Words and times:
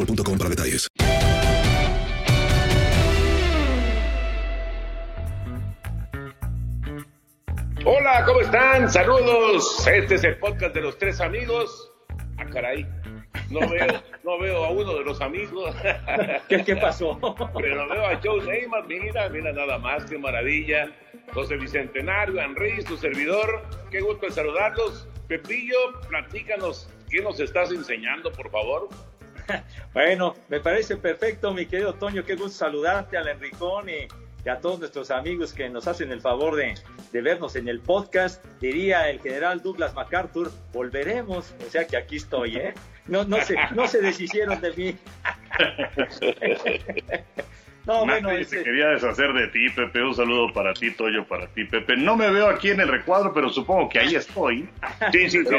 boostmobile.com 0.00 0.38
para 0.38 0.50
detalles. 0.50 0.88
Hola, 7.84 8.24
¿cómo 8.26 8.40
están? 8.40 8.90
Saludos. 8.90 9.86
Este 9.86 10.16
es 10.16 10.24
el 10.24 10.38
podcast 10.38 10.74
de 10.74 10.82
los 10.82 10.98
tres 10.98 11.20
amigos. 11.20 11.90
Ah, 12.36 12.44
caray. 12.46 12.86
No 13.48 13.60
veo, 13.68 14.02
no 14.22 14.38
veo 14.38 14.64
a 14.64 14.70
uno 14.70 14.94
de 14.94 15.04
los 15.04 15.20
amigos. 15.20 15.74
¿Qué, 16.48 16.62
qué 16.62 16.76
pasó? 16.76 17.18
Pero 17.56 17.88
veo 17.88 18.06
a 18.06 18.20
Joe 18.22 18.44
Neymar, 18.44 18.86
mira, 18.86 19.28
mira 19.28 19.52
nada 19.52 19.78
más, 19.78 20.04
qué 20.04 20.18
maravilla. 20.18 20.92
José 21.32 21.56
Bicentenario, 21.56 22.40
Henry, 22.40 22.82
su 22.82 22.96
servidor. 22.96 23.62
Qué 23.90 24.00
gusto 24.00 24.26
en 24.26 24.32
saludarlos. 24.32 25.08
Pepillo, 25.26 26.00
platícanos, 26.08 26.88
¿qué 27.08 27.22
nos 27.22 27.40
estás 27.40 27.70
enseñando, 27.70 28.30
por 28.32 28.50
favor? 28.50 28.88
Bueno, 29.92 30.34
me 30.48 30.60
parece 30.60 30.96
perfecto, 30.96 31.52
mi 31.52 31.66
querido 31.66 31.94
Toño. 31.94 32.24
Qué 32.24 32.34
gusto 32.34 32.50
saludarte 32.50 33.16
al 33.16 33.28
Enricón 33.28 33.88
y, 33.88 34.06
y 34.44 34.48
a 34.48 34.60
todos 34.60 34.78
nuestros 34.78 35.10
amigos 35.10 35.52
que 35.52 35.68
nos 35.68 35.86
hacen 35.86 36.12
el 36.12 36.20
favor 36.20 36.56
de, 36.56 36.74
de 37.12 37.20
vernos 37.20 37.56
en 37.56 37.68
el 37.68 37.80
podcast. 37.80 38.44
Diría 38.60 39.10
el 39.10 39.20
general 39.20 39.62
Douglas 39.62 39.94
MacArthur, 39.94 40.52
volveremos. 40.72 41.54
O 41.66 41.70
sea 41.70 41.86
que 41.86 41.96
aquí 41.96 42.16
estoy, 42.16 42.56
¿eh? 42.56 42.74
No, 43.06 43.24
no, 43.24 43.42
se, 43.44 43.56
no 43.74 43.88
se 43.88 44.00
deshicieron 44.00 44.60
de 44.60 44.72
mí. 44.72 44.96
No, 47.86 48.04
bueno, 48.04 48.28
se 48.30 48.40
este- 48.42 48.62
quería 48.62 48.88
deshacer 48.88 49.32
de 49.32 49.48
ti, 49.48 49.68
Pepe. 49.70 50.02
Un 50.02 50.14
saludo 50.14 50.52
para 50.52 50.74
ti, 50.74 50.90
Toyo, 50.90 51.24
para 51.26 51.46
ti, 51.48 51.64
Pepe. 51.64 51.96
No 51.96 52.16
me 52.16 52.30
veo 52.30 52.48
aquí 52.48 52.70
en 52.70 52.80
el 52.80 52.88
recuadro, 52.88 53.32
pero 53.32 53.48
supongo 53.48 53.88
que 53.88 53.98
ahí 54.00 54.14
estoy. 54.14 54.68
Sí, 55.12 55.30
sí, 55.30 55.44
sí. 55.44 55.56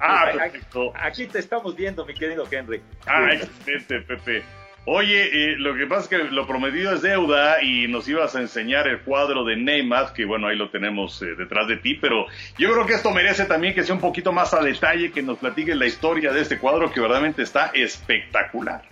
Ah, 0.00 0.26
Aquí- 0.28 0.38
perfecto. 0.38 0.92
Aquí 0.94 1.26
te 1.26 1.38
estamos 1.40 1.74
viendo, 1.76 2.06
mi 2.06 2.14
querido 2.14 2.46
Henry. 2.50 2.80
Ah, 3.06 3.28
excelente, 3.32 4.00
Pepe. 4.02 4.42
Oye, 4.86 5.52
eh, 5.52 5.56
lo 5.56 5.74
que 5.74 5.86
pasa 5.86 6.02
es 6.02 6.08
que 6.08 6.18
lo 6.30 6.46
prometido 6.46 6.92
es 6.92 7.00
deuda 7.00 7.62
y 7.62 7.88
nos 7.88 8.06
ibas 8.06 8.36
a 8.36 8.40
enseñar 8.42 8.86
el 8.86 9.00
cuadro 9.00 9.42
de 9.42 9.56
Neymar, 9.56 10.12
que 10.12 10.26
bueno, 10.26 10.46
ahí 10.48 10.56
lo 10.56 10.68
tenemos 10.68 11.22
eh, 11.22 11.34
detrás 11.38 11.66
de 11.68 11.78
ti, 11.78 11.94
pero 11.94 12.26
yo 12.58 12.70
creo 12.70 12.84
que 12.84 12.92
esto 12.92 13.10
merece 13.10 13.46
también 13.46 13.72
que 13.74 13.82
sea 13.82 13.94
un 13.94 14.00
poquito 14.02 14.30
más 14.30 14.52
a 14.52 14.60
detalle, 14.62 15.10
que 15.10 15.22
nos 15.22 15.38
platiques 15.38 15.74
la 15.74 15.86
historia 15.86 16.32
de 16.32 16.42
este 16.42 16.58
cuadro 16.58 16.92
que 16.92 17.00
verdaderamente 17.00 17.42
está 17.42 17.70
espectacular. 17.72 18.82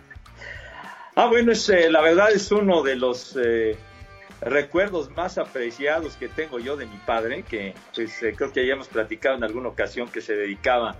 Ah, 1.14 1.26
bueno, 1.26 1.52
es, 1.52 1.68
eh, 1.68 1.90
la 1.90 2.00
verdad 2.00 2.30
es 2.32 2.50
uno 2.50 2.82
de 2.82 2.96
los 2.96 3.36
eh, 3.36 3.76
recuerdos 4.40 5.10
más 5.10 5.36
apreciados 5.38 6.16
que 6.16 6.28
tengo 6.28 6.58
yo 6.58 6.76
de 6.76 6.86
mi 6.86 6.96
padre, 6.96 7.42
que 7.42 7.74
pues 7.94 8.22
eh, 8.22 8.34
creo 8.34 8.50
que 8.52 8.66
ya 8.66 8.72
hemos 8.74 8.88
platicado 8.88 9.36
en 9.36 9.44
alguna 9.44 9.68
ocasión 9.68 10.08
que 10.08 10.22
se 10.22 10.34
dedicaba 10.34 10.96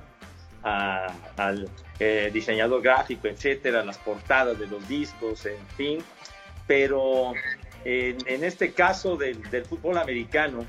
a- 0.63 1.15
al 1.37 1.69
eh, 1.99 2.31
diseñador 2.33 2.83
gráfico, 2.83 3.27
etcétera, 3.27 3.85
las 3.85 3.97
portadas 3.99 4.59
de 4.59 4.67
los 4.67 4.87
discos, 4.87 5.47
en 5.47 5.67
fin. 5.77 5.99
Pero 6.67 7.33
en, 7.85 8.45
este 8.45 8.73
caso 8.73 9.17
del, 9.17 9.43
del 9.51 9.65
fútbol 9.65 9.99
americano, 9.99 10.65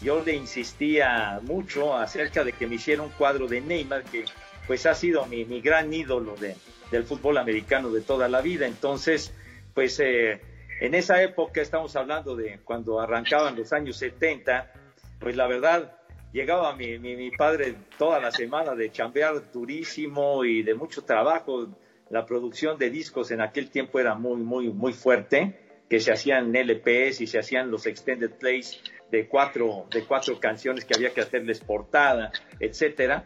yo 0.00 0.22
le 0.24 0.34
insistía 0.34 1.38
mucho 1.42 1.94
acerca 1.94 2.42
de 2.44 2.52
que 2.52 2.66
me 2.66 2.74
hiciera 2.76 3.02
un 3.02 3.10
cuadro 3.10 3.46
de 3.46 3.60
Neymar, 3.60 4.02
que 4.04 4.24
pues 4.66 4.84
ha 4.86 4.94
sido 4.94 5.24
mi, 5.26 5.44
mi 5.44 5.60
gran 5.60 5.92
ídolo 5.94 6.34
de, 6.36 6.56
del 6.90 7.04
fútbol 7.04 7.38
americano 7.38 7.90
de 7.90 8.00
toda 8.00 8.28
la 8.28 8.40
vida. 8.40 8.66
Entonces, 8.66 9.32
pues 9.74 10.00
eh, 10.00 10.40
en 10.80 10.94
esa 10.94 11.22
época, 11.22 11.60
estamos 11.60 11.96
hablando 11.96 12.36
de 12.36 12.60
cuando 12.64 13.00
arrancaban 13.00 13.56
los 13.56 13.72
años 13.72 13.96
70, 13.96 14.72
pues 15.18 15.36
la 15.36 15.46
verdad, 15.46 15.96
llegaba 16.32 16.76
mi, 16.76 16.98
mi, 16.98 17.16
mi 17.16 17.30
padre 17.30 17.74
toda 17.98 18.20
la 18.20 18.30
semana 18.30 18.74
de 18.74 18.90
chambear 18.92 19.50
durísimo 19.52 20.44
y 20.44 20.62
de 20.62 20.74
mucho 20.74 21.02
trabajo. 21.02 21.68
La 22.10 22.24
producción 22.24 22.78
de 22.78 22.90
discos 22.90 23.30
en 23.30 23.40
aquel 23.40 23.70
tiempo 23.70 23.98
era 23.98 24.14
muy, 24.14 24.40
muy, 24.42 24.68
muy 24.68 24.92
fuerte, 24.92 25.58
que 25.88 26.00
se 26.00 26.12
hacían 26.12 26.54
LPs 26.54 27.20
y 27.20 27.26
se 27.26 27.38
hacían 27.38 27.70
los 27.70 27.86
extended 27.86 28.32
plays 28.32 28.80
de 29.10 29.28
cuatro, 29.28 29.86
de 29.90 30.04
cuatro 30.04 30.38
canciones 30.38 30.84
que 30.84 30.94
había 30.94 31.10
que 31.14 31.20
hacerles 31.20 31.60
portada, 31.60 32.32
etcétera. 32.60 33.24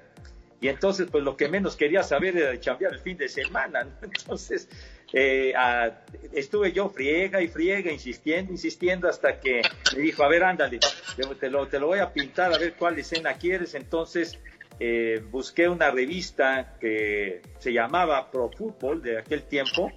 Y 0.60 0.68
entonces, 0.68 1.08
pues 1.10 1.24
lo 1.24 1.36
que 1.36 1.48
menos 1.48 1.76
quería 1.76 2.02
saber 2.02 2.36
era 2.36 2.50
de 2.50 2.60
chambear 2.60 2.92
el 2.92 3.00
fin 3.00 3.16
de 3.16 3.28
semana, 3.28 3.84
¿no? 3.84 3.92
Entonces, 4.02 4.68
eh, 5.12 5.52
ah, 5.56 5.90
estuve 6.32 6.72
yo 6.72 6.90
friega 6.90 7.40
y 7.40 7.48
friega, 7.48 7.90
insistiendo, 7.90 8.52
insistiendo, 8.52 9.08
hasta 9.08 9.40
que 9.40 9.62
me 9.96 10.02
dijo, 10.02 10.22
a 10.22 10.28
ver, 10.28 10.44
ándale, 10.44 10.78
te, 11.16 11.34
te 11.34 11.50
lo, 11.50 11.66
te 11.66 11.78
lo 11.78 11.86
voy 11.86 12.00
a 12.00 12.12
pintar, 12.12 12.52
a 12.52 12.58
ver 12.58 12.74
cuál 12.74 12.98
escena 12.98 13.34
quieres. 13.34 13.74
Entonces, 13.74 14.38
eh, 14.78 15.22
busqué 15.30 15.68
una 15.68 15.90
revista 15.90 16.76
que 16.78 17.40
se 17.58 17.72
llamaba 17.72 18.30
Pro 18.30 18.50
Football 18.50 19.02
de 19.02 19.18
aquel 19.18 19.42
tiempo, 19.44 19.90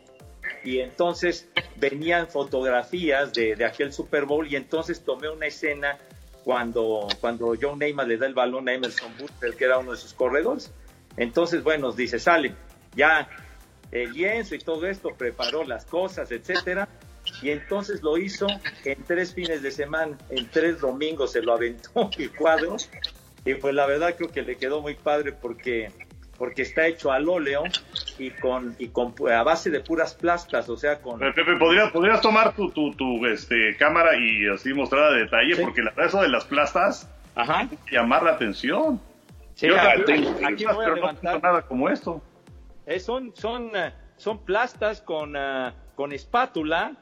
y 0.64 0.80
entonces 0.80 1.50
venían 1.76 2.28
fotografías 2.28 3.34
de, 3.34 3.56
de 3.56 3.66
aquel 3.66 3.92
Super 3.92 4.26
Bowl, 4.26 4.48
y 4.48 4.56
entonces 4.56 5.04
tomé 5.04 5.30
una 5.30 5.48
escena 5.48 5.98
cuando, 6.44 7.08
cuando 7.22 7.54
John 7.60 7.80
Neymar 7.80 8.08
le 8.08 8.18
da 8.18 8.28
el 8.28 8.34
balón 8.34 8.68
a 8.70 8.74
Emerson 8.74 9.12
Butler, 9.18 9.56
que 9.56 9.66
era 9.66 9.78
uno 9.78 9.92
de 9.92 9.98
sus 9.98 10.14
corredores. 10.14 10.72
Entonces, 11.18 11.64
bueno, 11.64 11.92
dice, 11.92 12.20
sale, 12.20 12.56
ya 12.96 13.30
el 13.92 14.12
lienzo 14.14 14.56
y 14.56 14.60
todo 14.60 14.88
esto, 14.88 15.10
preparó 15.16 15.64
las 15.64 15.86
cosas, 15.86 16.32
etcétera, 16.32 16.90
y 17.42 17.52
entonces 17.52 18.02
lo 18.02 18.18
hizo 18.18 18.48
en 18.84 19.04
tres 19.04 19.34
fines 19.34 19.62
de 19.62 19.72
semana, 19.72 20.18
en 20.30 20.50
tres 20.50 20.82
domingos 20.82 21.32
se 21.32 21.42
lo 21.42 21.54
aventó 21.54 22.10
el 22.18 22.36
cuadro, 22.36 22.78
y 23.46 23.54
pues 23.56 23.74
la 23.74 23.86
verdad 23.86 24.16
creo 24.18 24.30
que 24.30 24.42
le 24.42 24.58
quedó 24.58 24.82
muy 24.82 24.96
padre 24.96 25.32
porque, 25.32 25.92
porque 26.38 26.64
está 26.64 26.88
hecho 26.88 27.12
al 27.12 27.30
óleo, 27.30 27.64
y 28.18 28.32
con, 28.32 28.76
y 28.80 28.90
con 28.90 29.14
a 29.32 29.44
base 29.44 29.70
de 29.70 29.80
puras 29.80 30.14
plastas, 30.14 30.68
o 30.70 30.78
sea, 30.78 31.00
con... 31.02 31.20
Pepe, 31.20 31.56
¿podrías, 31.58 31.92
podrías 31.92 32.22
tomar 32.22 32.54
tu, 32.56 32.70
tu, 32.72 32.92
tu 32.96 33.26
este, 33.26 33.76
cámara 33.78 34.12
y 34.18 34.48
así 34.48 34.74
mostrar 34.74 35.04
a 35.04 35.12
detalle, 35.12 35.56
porque 35.58 35.82
la 35.82 35.92
eso 36.06 36.22
de 36.22 36.30
las 36.30 36.46
plastas 36.46 37.10
Ajá. 37.36 37.68
llamar 37.92 38.24
la 38.24 38.32
atención. 38.32 39.00
Sí, 39.56 39.68
Yo 39.68 39.76
aquí- 39.80 40.66
pero 40.66 40.76
voy 40.76 40.86
a 40.86 40.90
no 40.90 40.96
levantar. 40.96 41.34
tengo 41.36 41.48
nada 41.48 41.62
como 41.64 41.90
esto. 41.90 42.22
Eh, 42.86 43.00
son, 43.00 43.34
son, 43.36 43.72
eh, 43.76 43.94
son 44.18 44.40
plastas 44.44 45.02
con, 45.02 45.36
ah, 45.38 45.74
con 45.96 46.12
espátula 46.12 46.96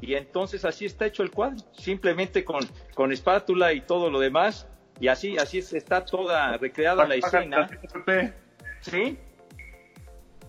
y 0.00 0.14
entonces 0.14 0.64
así 0.64 0.84
está 0.84 1.06
hecho 1.06 1.22
el 1.22 1.30
cuadro, 1.30 1.56
simplemente 1.72 2.44
con, 2.44 2.60
con 2.94 3.12
espátula 3.12 3.72
y 3.72 3.80
todo 3.82 4.10
lo 4.10 4.18
demás 4.18 4.66
y 5.00 5.08
así, 5.08 5.38
así 5.38 5.58
es- 5.58 5.72
está 5.72 6.04
toda 6.04 6.56
recreada 6.58 7.06
la 7.06 7.14
escena. 7.14 7.68
Pepe. 7.94 8.34
¿Sí? 8.82 9.18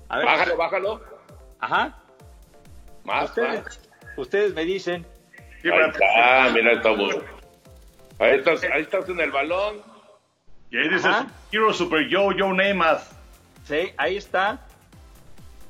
A 0.10 0.18
ver. 0.18 0.26
Bájalo, 0.26 0.58
bájalo. 0.58 1.02
Ajá. 1.60 1.98
Más, 3.06 3.30
Ustedes, 3.30 3.64
más. 3.64 3.80
ustedes 4.18 4.54
me 4.54 4.66
dicen. 4.66 5.06
Ahí 5.64 5.72
está, 5.90 6.50
mira, 6.54 6.74
estamos. 6.74 7.16
Ahí 8.20 8.36
estás, 8.38 8.64
ahí 8.64 8.82
estás 8.82 9.08
en 9.10 9.20
el 9.20 9.32
balón. 9.32 9.82
Y 10.70 10.78
ahí 10.78 10.90
dices 10.90 11.06
Ajá. 11.06 11.28
Hero 11.52 11.74
Super 11.74 12.06
Joe, 12.12 12.36
Joe 12.38 12.54
Namath. 12.54 13.04
Sí, 13.66 13.94
ahí 13.98 14.18
está. 14.18 14.60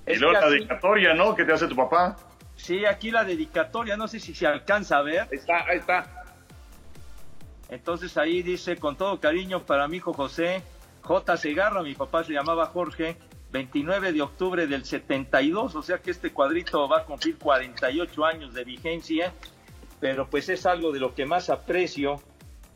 Y 0.07 0.13
Es 0.13 0.19
luego 0.19 0.33
la 0.33 0.39
así- 0.39 0.49
dedicatoria, 0.55 1.13
¿no? 1.13 1.35
Que 1.35 1.45
te 1.45 1.53
hace 1.53 1.67
tu 1.67 1.75
papá. 1.75 2.17
Sí, 2.55 2.85
aquí 2.85 3.11
la 3.11 3.23
dedicatoria, 3.23 3.97
no 3.97 4.07
sé 4.07 4.19
si 4.19 4.33
se 4.33 4.47
alcanza 4.47 4.97
a 4.97 5.01
ver. 5.03 5.21
Ahí 5.21 5.27
está, 5.37 5.65
ahí 5.67 5.77
está. 5.77 6.23
Entonces 7.69 8.17
ahí 8.17 8.41
dice, 8.43 8.77
con 8.77 8.95
todo 8.95 9.19
cariño 9.19 9.63
para 9.63 9.87
mi 9.87 9.97
hijo 9.97 10.13
José, 10.13 10.61
J. 11.03 11.37
Segarra, 11.37 11.83
mi 11.83 11.93
papá 11.95 12.23
se 12.23 12.33
llamaba 12.33 12.65
Jorge, 12.67 13.15
29 13.51 14.13
de 14.13 14.21
octubre 14.21 14.65
del 14.67 14.83
72, 14.85 15.75
o 15.75 15.81
sea 15.83 15.99
que 15.99 16.11
este 16.11 16.31
cuadrito 16.31 16.87
va 16.87 16.99
a 16.99 17.03
cumplir 17.05 17.37
48 17.37 18.25
años 18.25 18.53
de 18.53 18.63
vigencia, 18.63 19.33
pero 19.99 20.27
pues 20.29 20.49
es 20.49 20.65
algo 20.65 20.91
de 20.91 20.99
lo 20.99 21.13
que 21.13 21.25
más 21.25 21.49
aprecio 21.49 22.21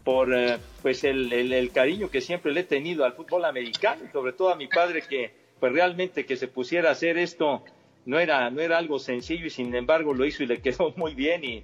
por 0.03 0.33
eh, 0.33 0.57
pues 0.81 1.03
el, 1.03 1.33
el- 1.33 1.71
cariño 1.71 2.09
que 2.09 2.21
siempre 2.21 2.53
le 2.53 2.61
he 2.61 2.63
tenido 2.63 3.03
al 3.05 3.13
fútbol 3.13 3.45
americano, 3.45 4.03
y 4.07 4.11
sobre 4.11 4.33
todo 4.33 4.49
a 4.49 4.55
mi 4.55 4.67
padre 4.67 5.01
que 5.01 5.33
pues 5.59 5.73
realmente 5.73 6.25
que 6.25 6.37
se 6.37 6.47
pusiera 6.47 6.89
a 6.89 6.91
hacer 6.91 7.17
esto 7.17 7.63
no 8.05 8.19
era, 8.19 8.49
no 8.51 8.61
era 8.61 8.77
algo 8.77 8.99
sencillo 8.99 9.47
y 9.47 9.49
sin 9.49 9.73
embargo 9.75 10.13
lo 10.13 10.25
hizo 10.25 10.43
y 10.43 10.45
le 10.45 10.61
quedó 10.61 10.93
muy 10.95 11.15
bien 11.15 11.43
y, 11.43 11.63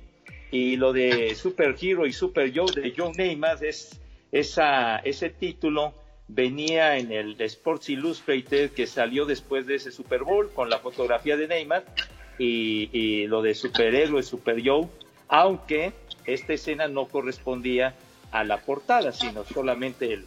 y 0.51 0.75
lo 0.77 0.91
de 0.91 1.35
Super 1.35 1.75
Hero 1.79 2.05
y 2.07 2.11
Super 2.13 2.51
Joe 2.53 2.71
de 2.73 2.93
Joe 2.97 3.11
Namath 3.15 3.61
es 3.63 4.01
esa, 4.31 4.97
ese 4.97 5.29
título 5.29 5.93
venía 6.27 6.97
en 6.97 7.11
el 7.11 7.39
Sports 7.41 7.89
Illustrated 7.89 8.71
que 8.71 8.87
salió 8.87 9.25
después 9.25 9.65
de 9.67 9.75
ese 9.75 9.91
Super 9.91 10.23
Bowl 10.23 10.51
con 10.53 10.69
la 10.69 10.79
fotografía 10.79 11.37
de 11.37 11.47
Neymar 11.47 11.83
y, 12.37 12.89
y 12.97 13.27
lo 13.27 13.41
de 13.41 13.53
superhéroe 13.55 14.23
Super 14.23 14.61
Joe, 14.65 14.87
aunque 15.27 15.93
esta 16.25 16.53
escena 16.53 16.87
no 16.87 17.05
correspondía 17.07 17.93
a 18.31 18.43
la 18.43 18.57
portada, 18.61 19.11
sino 19.11 19.43
solamente 19.45 20.11
el, 20.13 20.25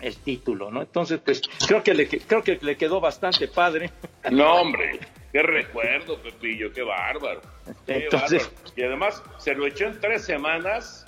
el 0.00 0.16
título, 0.16 0.70
¿no? 0.70 0.80
Entonces, 0.80 1.20
pues 1.24 1.42
creo 1.68 1.82
que 1.82 1.94
le, 1.94 2.08
creo 2.08 2.42
que 2.42 2.58
le 2.60 2.76
quedó 2.76 3.00
bastante 3.00 3.46
padre. 3.46 3.90
No, 4.32 4.54
hombre, 4.62 4.98
qué 5.32 5.42
recuerdo, 5.42 6.20
Pepillo, 6.20 6.72
qué 6.72 6.82
bárbaro. 6.82 7.42
Qué 7.86 8.04
Entonces- 8.04 8.42
bárbaro. 8.48 8.72
Y 8.76 8.82
además 8.82 9.22
se 9.38 9.54
lo 9.54 9.66
echó 9.66 9.86
en 9.86 10.00
tres 10.00 10.24
semanas. 10.24 11.06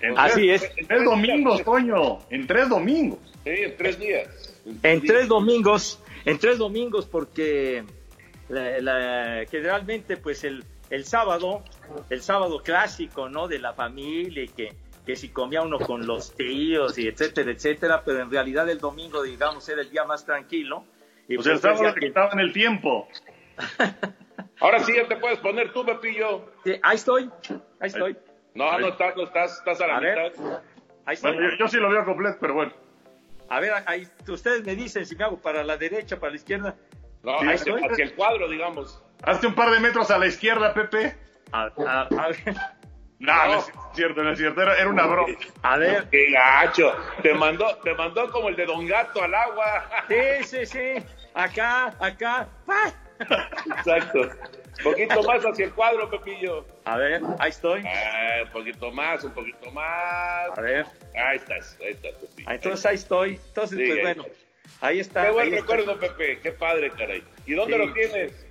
En 0.00 0.18
Así 0.18 0.46
tres- 0.46 0.62
es. 0.62 0.78
En 0.78 0.86
tres 0.86 1.04
domingos, 1.04 1.64
Toño. 1.64 2.18
En 2.30 2.46
tres 2.46 2.68
domingos. 2.68 3.18
Sí, 3.44 3.50
en 3.50 3.76
tres 3.76 3.98
días. 3.98 4.60
En 4.82 5.00
tres 5.02 5.28
domingos, 5.28 6.00
en 6.24 6.38
tres 6.38 6.58
domingos 6.58 7.06
porque 7.06 7.84
la- 8.48 8.80
la- 8.80 9.44
generalmente 9.50 10.16
pues 10.16 10.44
el, 10.44 10.62
el 10.90 11.04
sábado, 11.04 11.62
el 12.10 12.22
sábado 12.22 12.62
clásico, 12.62 13.28
¿no? 13.28 13.48
De 13.48 13.58
la 13.58 13.72
familia 13.72 14.42
y 14.44 14.48
que, 14.48 14.72
que 15.06 15.16
si 15.16 15.30
comía 15.30 15.62
uno 15.62 15.78
con 15.78 16.06
los 16.06 16.34
tíos 16.36 16.98
y 16.98 17.08
etcétera, 17.08 17.50
etcétera, 17.50 18.02
pero 18.04 18.22
en 18.22 18.30
realidad 18.30 18.68
el 18.68 18.78
domingo, 18.78 19.22
digamos, 19.22 19.68
era 19.68 19.80
el 19.82 19.90
día 19.90 20.04
más 20.04 20.24
tranquilo. 20.26 20.84
Y 21.28 21.36
O 21.36 21.42
sea, 21.42 21.54
el 21.54 21.60
pues, 21.60 21.76
sábado 21.78 21.94
que- 21.94 22.06
quitaban 22.08 22.38
el 22.40 22.52
tiempo. 22.52 23.08
Ahora 24.60 24.80
sí 24.82 24.92
ya 24.94 25.06
te 25.06 25.16
puedes 25.16 25.38
poner 25.38 25.72
tú, 25.72 25.84
Pepillo. 25.84 26.50
Sí, 26.64 26.72
ahí 26.82 26.96
estoy, 26.96 27.30
ahí 27.80 27.88
estoy, 27.88 28.16
No, 28.54 28.78
no 28.78 28.88
estás, 28.88 29.16
no 29.16 29.24
estás, 29.24 29.58
estás 29.58 29.80
a 29.80 29.86
la 29.86 29.96
A 29.96 30.00
ver. 30.00 30.30
mitad. 30.32 30.60
ahí 31.06 31.14
estoy. 31.14 31.32
Bueno, 31.32 31.50
yo, 31.50 31.56
yo 31.56 31.68
sí 31.68 31.76
lo 31.78 31.90
veo 31.90 32.04
completo, 32.04 32.38
pero 32.40 32.54
bueno. 32.54 32.72
A 33.50 33.60
ver, 33.60 33.72
ahí, 33.86 34.06
ustedes 34.28 34.64
me 34.64 34.74
dicen 34.76 35.06
si 35.06 35.16
me 35.16 35.24
hago 35.24 35.38
para 35.40 35.62
la 35.64 35.76
derecha, 35.76 36.18
para 36.18 36.30
la 36.30 36.36
izquierda. 36.36 36.74
No, 37.22 37.38
Sí, 37.40 37.46
hacia 37.48 38.04
el 38.04 38.14
cuadro, 38.14 38.48
digamos. 38.48 39.02
Hazte 39.22 39.46
un 39.46 39.54
par 39.54 39.70
de 39.70 39.80
metros 39.80 40.10
a 40.10 40.18
la 40.18 40.26
izquierda, 40.26 40.72
Pepe. 40.74 41.16
A, 41.52 41.62
a- 41.86 42.02
a 42.02 42.28
ver, 42.28 42.36
No, 43.20 43.46
no, 43.46 43.58
es 43.58 43.72
cierto, 43.94 44.22
no 44.22 44.30
es 44.30 44.38
cierto. 44.38 44.62
Era, 44.62 44.76
era 44.76 44.88
una 44.88 45.06
broma. 45.06 45.34
a 45.62 45.76
ver. 45.76 46.08
Qué 46.10 46.30
gacho. 46.30 46.94
Te 47.22 47.34
mandó, 47.34 47.76
te 47.78 47.92
mandó 47.94 48.30
como 48.30 48.48
el 48.48 48.54
de 48.56 48.66
Don 48.66 48.86
Gato 48.86 49.22
al 49.22 49.34
agua. 49.34 49.88
Sí, 50.08 50.44
sí, 50.44 50.66
sí. 50.66 51.04
Acá, 51.34 51.94
acá. 51.98 52.46
¡Ah! 52.68 52.92
Exacto. 53.20 54.30
Poquito 54.82 55.22
más 55.24 55.44
hacia 55.44 55.64
el 55.66 55.72
cuadro, 55.72 56.08
Pepillo. 56.08 56.64
A 56.84 56.96
ver, 56.96 57.20
ahí 57.40 57.50
estoy. 57.50 57.82
Ah, 57.84 58.42
un 58.44 58.50
poquito 58.52 58.92
más, 58.92 59.24
un 59.24 59.32
poquito 59.32 59.70
más. 59.72 60.56
A 60.56 60.60
ver, 60.60 60.86
Ahí 61.16 61.36
estás, 61.36 61.76
ahí 61.80 61.90
estás, 61.92 62.12
Pepillo. 62.14 62.48
ah, 62.48 62.54
entonces 62.54 62.86
ahí 62.86 62.94
estoy. 62.94 63.40
Entonces, 63.48 63.78
Sí, 63.78 63.84
pues 63.86 63.96
ahí 63.98 64.02
bueno, 64.02 64.22
está. 64.24 64.86
ahí 64.86 65.00
está. 65.00 65.24
Qué 65.24 65.30
buen 65.32 65.46
ahí 65.52 65.54
está. 65.58 65.76
recuerdo, 65.76 65.98
Pepe. 66.00 66.38
Qué 66.40 66.52
padre, 66.52 66.90
caray. 66.90 67.24
¿Y 67.46 67.54
dónde 67.54 67.74
Sí. 67.76 67.86
lo 67.86 67.92
tienes? 67.92 68.46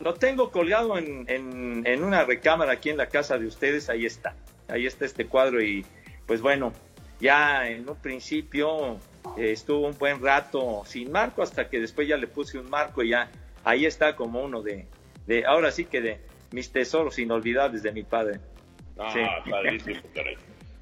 Lo 0.00 0.14
tengo 0.14 0.50
colgado 0.50 0.96
en, 0.98 1.24
en, 1.28 1.82
en 1.86 2.04
una 2.04 2.24
recámara 2.24 2.72
aquí 2.72 2.90
en 2.90 2.96
la 2.96 3.06
casa 3.08 3.36
de 3.38 3.46
ustedes. 3.46 3.88
Ahí 3.90 4.06
está. 4.06 4.34
Ahí 4.68 4.86
está 4.86 5.04
este 5.06 5.26
cuadro 5.26 5.60
y 5.60 5.84
pues 6.26 6.40
bueno, 6.40 6.72
ya 7.20 7.68
en 7.68 7.88
un 7.88 7.96
principio 7.96 8.94
eh, 9.36 9.50
estuvo 9.52 9.86
un 9.88 9.98
buen 9.98 10.22
rato 10.22 10.82
sin 10.86 11.10
marco 11.12 11.42
hasta 11.42 11.68
que 11.68 11.80
después 11.80 12.06
ya 12.08 12.16
le 12.16 12.26
puse 12.28 12.58
un 12.58 12.70
marco 12.70 13.02
y 13.02 13.10
ya 13.10 13.28
ahí 13.64 13.86
está 13.86 14.14
como 14.16 14.42
uno 14.42 14.62
de, 14.62 14.86
de 15.26 15.44
ahora 15.46 15.70
sí 15.70 15.84
que 15.86 16.00
de 16.00 16.20
mis 16.52 16.70
tesoros 16.70 17.18
inolvidables 17.18 17.82
de 17.82 17.92
mi 17.92 18.02
padre. 18.04 18.38
Ah, 18.98 19.10
Sí. 19.12 19.20
padrísimo, 19.50 20.00
caray. 20.14 20.36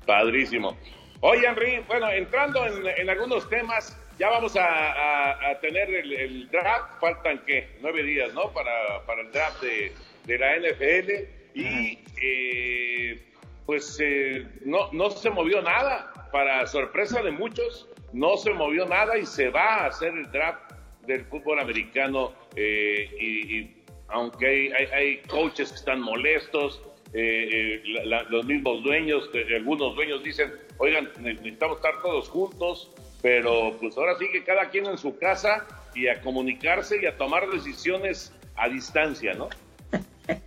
Padrísimo. 0.07 0.77
Oye, 1.21 1.47
Henry, 1.47 1.79
bueno, 1.87 2.11
entrando 2.11 2.67
en, 2.67 2.87
en 2.87 3.09
algunos 3.09 3.49
temas, 3.49 3.97
ya 4.19 4.29
vamos 4.29 4.57
a, 4.57 4.65
a- 4.67 5.51
a 5.51 5.61
tener 5.61 5.89
el, 5.89 6.13
el 6.13 6.51
draft. 6.51 6.99
Faltan, 7.01 7.41
¿qué? 7.47 7.77
Nueve 7.81 8.03
días, 8.03 8.35
¿no? 8.35 8.53
Para, 8.53 9.05
para 9.07 9.23
el 9.23 9.31
draft 9.31 9.63
de, 9.63 9.93
de 10.27 10.39
la 10.39 10.57
NFL. 10.57 11.11
Y, 11.55 11.99
eh, 12.21 13.23
pues, 13.67 13.99
eh, 14.03 14.47
no, 14.65 14.91
no 14.93 15.11
se 15.11 15.31
movió 15.31 15.63
nada. 15.63 16.09
Para 16.33 16.67
sorpresa 16.67 17.23
de 17.23 17.31
muchos, 17.31 17.89
no 18.13 18.37
se 18.39 18.53
movió 18.53 18.87
nada 18.87 19.17
y 19.19 19.27
se 19.27 19.49
va 19.51 19.75
a 19.77 19.87
hacer 19.87 20.13
el 20.15 20.31
draft 20.33 20.72
del 21.07 21.25
fútbol 21.27 21.59
americano. 21.61 22.33
eh, 22.57 23.09
y, 23.21 23.83
aunque 24.09 24.47
hay, 24.47 24.85
hay, 24.93 25.17
coaches 25.23 25.71
que 25.71 25.77
están 25.77 26.01
molestos, 26.03 26.83
eh, 27.15 27.83
eh, 27.85 28.23
los 28.29 28.45
mismos 28.45 28.83
dueños, 28.83 29.31
algunos 29.57 29.95
dueños 29.95 30.23
dicen, 30.23 30.53
oigan, 30.77 31.09
ne- 31.21 31.33
necesitamos 31.33 31.79
estar 31.79 32.03
todos 32.03 32.29
juntos, 32.29 32.91
pero 33.23 33.75
pues 33.81 33.97
ahora 33.97 34.15
sí 34.19 34.27
que 34.31 34.45
cada 34.45 34.69
quien 34.69 34.85
en 34.87 34.99
su 34.99 35.19
casa 35.19 35.67
y 35.95 36.09
a 36.09 36.21
comunicarse 36.21 37.01
y 37.03 37.07
a 37.07 37.17
tomar 37.17 37.49
decisiones 37.49 38.35
a 38.57 38.69
distancia, 38.69 39.33
¿no? 39.33 39.49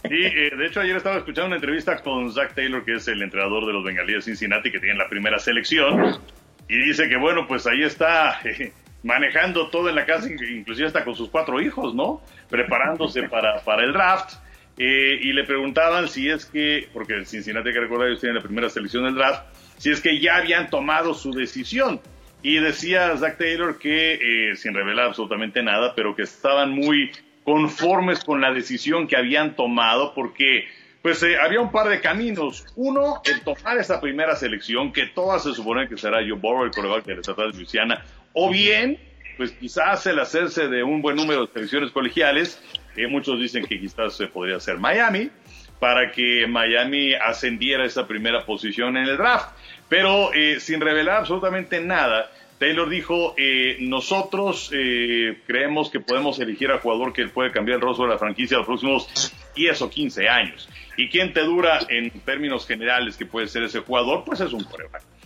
Eh, 0.03 0.51
de 0.55 0.65
hecho 0.67 0.81
ayer 0.81 0.95
estaba 0.95 1.17
escuchando 1.17 1.47
una 1.47 1.55
entrevista 1.55 1.97
con 2.03 2.31
Zach 2.31 2.53
Taylor, 2.53 2.85
que 2.85 2.93
es 2.93 3.07
el 3.07 3.21
entrenador 3.21 3.65
de 3.65 3.73
los 3.73 3.83
Bengalíes 3.83 4.25
de 4.25 4.31
Cincinnati, 4.31 4.71
que 4.71 4.79
tiene 4.79 4.95
la 4.97 5.09
primera 5.09 5.39
selección, 5.39 6.19
y 6.69 6.77
dice 6.77 7.09
que 7.09 7.17
bueno, 7.17 7.47
pues 7.47 7.65
ahí 7.67 7.83
está 7.83 8.39
manejando 9.05 9.69
todo 9.69 9.87
en 9.87 9.95
la 9.95 10.03
casa, 10.03 10.27
inclusive 10.27 10.87
hasta 10.87 11.05
con 11.05 11.15
sus 11.15 11.29
cuatro 11.29 11.61
hijos, 11.61 11.93
¿no? 11.93 12.21
Preparándose 12.49 13.23
para, 13.29 13.59
para 13.63 13.83
el 13.83 13.93
draft. 13.93 14.33
Eh, 14.77 15.19
y 15.21 15.31
le 15.31 15.45
preguntaban 15.45 16.09
si 16.09 16.27
es 16.27 16.45
que, 16.45 16.89
porque 16.91 17.13
el 17.13 17.27
Cincinnati, 17.27 17.71
que 17.71 17.79
recordar, 17.79 18.07
ellos 18.07 18.19
tienen 18.19 18.37
la 18.37 18.41
primera 18.41 18.67
selección 18.67 19.03
del 19.03 19.13
draft, 19.13 19.43
si 19.77 19.91
es 19.91 20.01
que 20.01 20.19
ya 20.19 20.37
habían 20.37 20.71
tomado 20.71 21.13
su 21.13 21.31
decisión. 21.31 22.01
Y 22.41 22.57
decía 22.57 23.15
Zach 23.17 23.37
Taylor 23.37 23.77
que, 23.77 24.49
eh, 24.49 24.55
sin 24.55 24.73
revelar 24.73 25.05
absolutamente 25.05 25.61
nada, 25.61 25.93
pero 25.95 26.15
que 26.15 26.23
estaban 26.23 26.71
muy 26.71 27.11
conformes 27.43 28.23
con 28.23 28.41
la 28.41 28.51
decisión 28.51 29.07
que 29.07 29.15
habían 29.15 29.55
tomado, 29.55 30.15
porque 30.15 30.67
pues 31.05 31.21
eh, 31.21 31.37
había 31.39 31.61
un 31.61 31.71
par 31.71 31.87
de 31.87 32.01
caminos. 32.01 32.65
Uno, 32.75 33.21
el 33.25 33.41
tomar 33.41 33.77
esa 33.77 34.01
primera 34.01 34.35
selección, 34.35 34.91
que 34.91 35.05
todas 35.05 35.43
se 35.43 35.53
supone 35.53 35.87
que 35.87 35.97
será 35.97 36.17
Joe 36.17 36.39
Burrow, 36.39 36.63
el 36.63 36.71
coreback 36.71 37.05
de 37.05 37.13
la 37.13 37.21
estatal 37.21 37.51
de 37.51 37.57
Luisiana, 37.59 38.03
o 38.35 38.51
bien, 38.51 38.99
pues 39.37 39.51
quizás 39.53 40.05
el 40.05 40.19
hacerse 40.19 40.67
de 40.67 40.83
un 40.83 41.01
buen 41.01 41.15
número 41.15 41.45
de 41.45 41.53
selecciones 41.53 41.91
colegiales, 41.91 42.61
que 42.93 43.07
muchos 43.07 43.39
dicen 43.39 43.65
que 43.65 43.79
quizás 43.79 44.15
se 44.15 44.27
podría 44.27 44.57
hacer 44.57 44.77
Miami, 44.77 45.31
para 45.79 46.11
que 46.11 46.45
Miami 46.47 47.13
ascendiera 47.13 47.83
a 47.83 47.87
esa 47.87 48.07
primera 48.07 48.45
posición 48.45 48.97
en 48.97 49.05
el 49.05 49.17
draft. 49.17 49.49
Pero 49.87 50.33
eh, 50.33 50.59
sin 50.59 50.81
revelar 50.81 51.17
absolutamente 51.17 51.79
nada, 51.79 52.29
Taylor 52.59 52.89
dijo, 52.89 53.35
eh, 53.37 53.77
nosotros 53.79 54.69
eh, 54.73 55.37
creemos 55.47 55.89
que 55.89 56.01
podemos 56.01 56.39
elegir 56.39 56.71
al 56.71 56.79
jugador 56.79 57.13
que 57.13 57.27
puede 57.27 57.51
cambiar 57.51 57.77
el 57.77 57.81
rostro 57.81 58.05
de 58.05 58.11
la 58.11 58.17
franquicia 58.17 58.57
los 58.57 58.65
próximos 58.65 59.33
10 59.55 59.81
o 59.81 59.89
15 59.89 60.27
años. 60.27 60.69
¿Y 60.97 61.09
quién 61.09 61.33
te 61.33 61.41
dura 61.41 61.79
en 61.89 62.09
términos 62.21 62.67
generales 62.67 63.15
que 63.15 63.25
puede 63.25 63.47
ser 63.47 63.63
ese 63.63 63.79
jugador? 63.79 64.23
Pues 64.25 64.41
es 64.41 64.53
un 64.53 64.65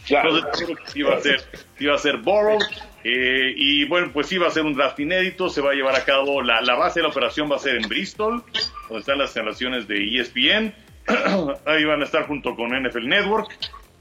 Entonces, 0.10 0.96
iba 0.96 1.16
a 1.16 1.20
ser, 1.20 1.42
iba 1.80 1.96
a 1.96 1.98
ser 1.98 2.18
Borrow. 2.18 2.60
Eh, 3.04 3.54
y 3.56 3.86
bueno, 3.86 4.12
pues 4.12 4.32
iba 4.32 4.48
a 4.48 4.52
ser 4.52 4.64
un 4.64 4.76
draft 4.76 5.00
inédito. 5.00 5.50
Se 5.50 5.62
va 5.62 5.72
a 5.72 5.74
llevar 5.74 5.96
a 5.96 6.04
cabo, 6.04 6.42
la, 6.42 6.62
la 6.62 6.76
base 6.76 7.00
de 7.00 7.04
la 7.04 7.10
operación 7.10 7.50
va 7.52 7.56
a 7.56 7.60
ser 7.60 7.76
en 7.76 7.88
Bristol, 7.88 8.44
donde 8.88 9.00
están 9.00 9.18
las 9.18 9.30
instalaciones 9.30 9.88
de 9.88 10.20
ESPN. 10.20 10.74
Ahí 11.66 11.86
van 11.86 12.02
a 12.02 12.06
estar 12.06 12.26
junto 12.28 12.56
con 12.56 12.70
NFL 12.70 13.08
Network. 13.08 13.50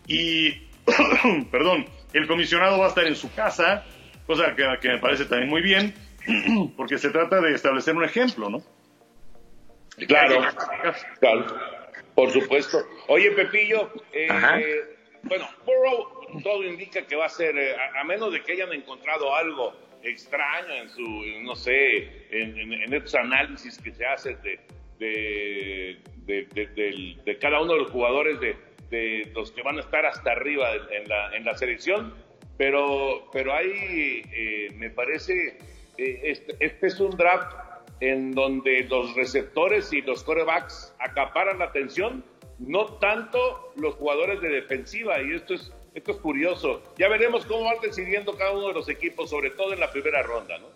Y, 0.06 0.50
perdón, 1.50 1.86
el 2.12 2.26
comisionado 2.26 2.78
va 2.78 2.86
a 2.86 2.88
estar 2.88 3.06
en 3.06 3.16
su 3.16 3.32
casa, 3.34 3.84
cosa 4.26 4.54
que, 4.54 4.64
que 4.80 4.88
me 4.88 4.98
parece 4.98 5.26
también 5.26 5.50
muy 5.50 5.62
bien, 5.62 5.94
porque 6.76 6.98
se 6.98 7.10
trata 7.10 7.40
de 7.40 7.54
establecer 7.54 7.94
un 7.94 8.04
ejemplo, 8.04 8.48
¿no? 8.48 8.62
Claro, 10.06 10.40
claro, 11.18 11.46
por 12.14 12.30
supuesto. 12.30 12.78
Oye, 13.08 13.32
Pepillo, 13.32 13.90
eh, 14.12 14.28
bueno, 15.24 15.48
Burrow 15.64 16.40
todo 16.42 16.62
indica 16.64 17.06
que 17.06 17.16
va 17.16 17.26
a 17.26 17.28
ser, 17.30 17.56
eh, 17.58 17.74
a, 17.76 18.00
a 18.00 18.04
menos 18.04 18.32
de 18.32 18.42
que 18.42 18.52
hayan 18.52 18.72
encontrado 18.72 19.34
algo 19.34 19.74
extraño 20.02 20.74
en 20.74 20.88
su, 20.90 21.02
no 21.42 21.54
sé, 21.56 22.26
en, 22.30 22.58
en- 22.58 22.72
en 22.72 22.94
estos 22.94 23.14
análisis 23.16 23.78
que 23.78 23.92
se 23.92 24.06
hacen 24.06 24.38
de, 24.42 24.60
de, 24.98 25.98
de, 26.26 27.16
de- 27.24 27.38
cada 27.38 27.60
uno 27.60 27.72
de 27.74 27.78
los 27.80 27.90
jugadores, 27.90 28.38
de, 28.40 28.56
los 29.34 29.52
que 29.52 29.62
van 29.62 29.76
a 29.76 29.80
estar 29.80 30.06
hasta 30.06 30.32
arriba 30.32 30.70
en 30.90 31.08
la, 31.08 31.36
en 31.36 31.44
la 31.44 31.54
selección, 31.54 32.14
pero, 32.56 33.28
pero 33.32 33.52
hay, 33.54 34.22
eh, 34.32 34.68
me 34.76 34.90
parece, 34.90 35.58
eh, 35.98 36.20
este, 36.24 36.56
este 36.60 36.86
es 36.86 36.98
un 37.00 37.10
draft 37.10 37.52
en 38.00 38.32
donde 38.32 38.84
los 38.84 39.14
receptores 39.14 39.92
y 39.92 40.00
los 40.02 40.22
corebacks 40.24 40.94
acaparan 41.00 41.58
la 41.58 41.66
atención, 41.66 42.24
no 42.58 42.86
tanto 42.94 43.72
los 43.76 43.94
jugadores 43.94 44.40
de 44.40 44.48
defensiva, 44.48 45.20
y 45.22 45.34
esto 45.34 45.54
es, 45.54 45.72
esto 45.94 46.12
es 46.12 46.18
curioso. 46.18 46.82
Ya 46.98 47.08
veremos 47.08 47.44
cómo 47.46 47.64
van 47.64 47.80
decidiendo 47.82 48.36
cada 48.36 48.52
uno 48.52 48.68
de 48.68 48.74
los 48.74 48.88
equipos, 48.88 49.30
sobre 49.30 49.50
todo 49.50 49.72
en 49.72 49.80
la 49.80 49.90
primera 49.90 50.22
ronda, 50.22 50.58
¿no? 50.58 50.66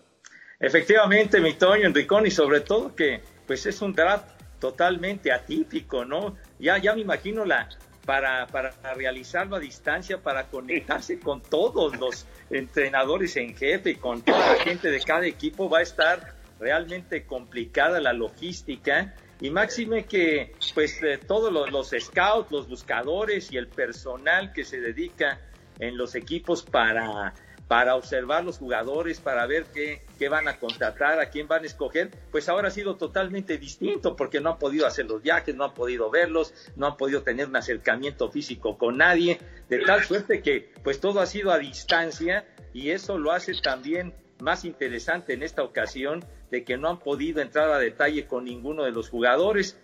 Efectivamente, 0.59 1.41
mi 1.41 1.53
Toño 1.53 1.87
Enricón, 1.87 2.25
y 2.25 2.31
sobre 2.31 2.61
todo 2.61 2.95
que 2.95 3.21
pues 3.45 3.65
es 3.65 3.81
un 3.81 3.93
draft 3.93 4.29
totalmente 4.59 5.31
atípico, 5.31 6.05
¿no? 6.05 6.37
Ya, 6.59 6.77
ya 6.77 6.95
me 6.95 7.01
imagino 7.01 7.43
la 7.43 7.67
para, 8.05 8.47
para 8.47 8.71
realizarlo 8.95 9.55
a 9.55 9.59
distancia, 9.59 10.21
para 10.21 10.47
conectarse 10.47 11.19
con 11.19 11.41
todos 11.41 11.97
los 11.97 12.25
entrenadores 12.49 13.35
en 13.37 13.55
jefe 13.55 13.91
y 13.91 13.95
con 13.95 14.21
toda 14.21 14.55
la 14.55 14.63
gente 14.63 14.89
de 14.89 14.99
cada 15.01 15.25
equipo, 15.25 15.69
va 15.69 15.79
a 15.79 15.81
estar 15.81 16.33
realmente 16.59 17.25
complicada 17.25 17.99
la 17.99 18.13
logística. 18.13 19.13
Y 19.43 19.49
máxime 19.49 20.05
que 20.05 20.55
pues 20.73 21.03
eh, 21.03 21.19
todos 21.27 21.51
los, 21.51 21.69
los 21.69 21.93
scouts, 21.99 22.49
los 22.49 22.69
buscadores 22.69 23.51
y 23.51 23.57
el 23.57 23.67
personal 23.67 24.53
que 24.53 24.63
se 24.63 24.79
dedica 24.79 25.41
en 25.79 25.97
los 25.97 26.15
equipos 26.15 26.63
para, 26.63 27.33
para 27.67 27.97
observar 27.97 28.45
los 28.45 28.57
jugadores, 28.57 29.19
para 29.19 29.45
ver 29.45 29.65
qué, 29.73 30.01
qué 30.17 30.29
van 30.29 30.47
a 30.47 30.59
contratar, 30.59 31.19
a 31.19 31.29
quién 31.29 31.49
van 31.49 31.63
a 31.63 31.65
escoger, 31.65 32.09
pues 32.31 32.47
ahora 32.47 32.69
ha 32.69 32.71
sido 32.71 32.95
totalmente 32.95 33.57
distinto 33.57 34.15
porque 34.15 34.39
no 34.39 34.51
han 34.51 34.59
podido 34.59 34.87
hacer 34.87 35.07
los 35.07 35.21
viajes, 35.21 35.53
no 35.53 35.65
han 35.65 35.73
podido 35.73 36.09
verlos, 36.09 36.53
no 36.77 36.87
han 36.87 36.95
podido 36.95 37.23
tener 37.23 37.49
un 37.49 37.57
acercamiento 37.57 38.31
físico 38.31 38.77
con 38.77 38.95
nadie, 38.99 39.41
de 39.67 39.79
tal 39.79 40.05
suerte 40.05 40.41
que 40.41 40.71
pues 40.85 41.01
todo 41.01 41.19
ha 41.19 41.25
sido 41.25 41.51
a 41.51 41.57
distancia 41.59 42.45
y 42.73 42.91
eso 42.91 43.17
lo 43.17 43.33
hace 43.33 43.51
también 43.61 44.13
más 44.43 44.65
interesante 44.65 45.33
en 45.33 45.41
esta 45.41 45.63
ocasión 45.63 46.23
de 46.51 46.63
que 46.63 46.77
no 46.77 46.89
han 46.89 46.99
podido 46.99 47.41
entrar 47.41 47.71
a 47.71 47.79
detalle 47.79 48.25
con 48.27 48.45
ninguno 48.45 48.83
de 48.83 48.91
los 48.91 49.09
jugadores. 49.09 49.79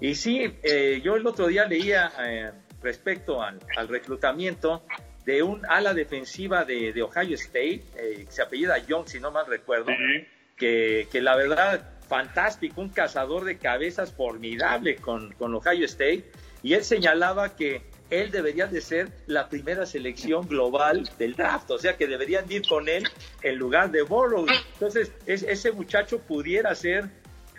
Y 0.00 0.14
sí, 0.14 0.52
eh, 0.62 1.00
yo 1.02 1.16
el 1.16 1.26
otro 1.26 1.46
día 1.46 1.64
leía 1.64 2.12
eh, 2.22 2.52
respecto 2.82 3.42
al, 3.42 3.58
al 3.76 3.88
reclutamiento 3.88 4.82
de 5.24 5.42
un 5.42 5.64
ala 5.66 5.94
defensiva 5.94 6.64
de, 6.64 6.92
de 6.92 7.02
Ohio 7.02 7.34
State, 7.34 7.82
eh, 7.96 8.24
que 8.26 8.32
se 8.32 8.42
apellida 8.42 8.78
Young, 8.78 9.06
si 9.06 9.20
no 9.20 9.30
mal 9.30 9.46
recuerdo, 9.46 9.92
que, 10.56 11.06
que 11.12 11.20
la 11.20 11.36
verdad, 11.36 12.00
fantástico, 12.08 12.80
un 12.80 12.88
cazador 12.88 13.44
de 13.44 13.58
cabezas 13.58 14.12
formidable 14.12 14.96
con, 14.96 15.32
con 15.34 15.54
Ohio 15.54 15.84
State, 15.84 16.24
y 16.62 16.74
él 16.74 16.84
señalaba 16.84 17.54
que 17.54 17.82
él 18.10 18.30
debería 18.30 18.66
de 18.66 18.80
ser 18.80 19.08
la 19.26 19.48
primera 19.48 19.86
selección 19.86 20.46
global 20.48 21.08
del 21.18 21.34
draft, 21.36 21.70
o 21.70 21.78
sea 21.78 21.96
que 21.96 22.06
deberían 22.06 22.50
ir 22.50 22.62
con 22.68 22.88
él 22.88 23.08
en 23.42 23.56
lugar 23.56 23.90
de 23.90 24.02
Burrow. 24.02 24.46
Entonces, 24.74 25.12
es- 25.26 25.42
ese 25.44 25.72
muchacho 25.72 26.18
pudiera 26.20 26.74
ser 26.74 27.04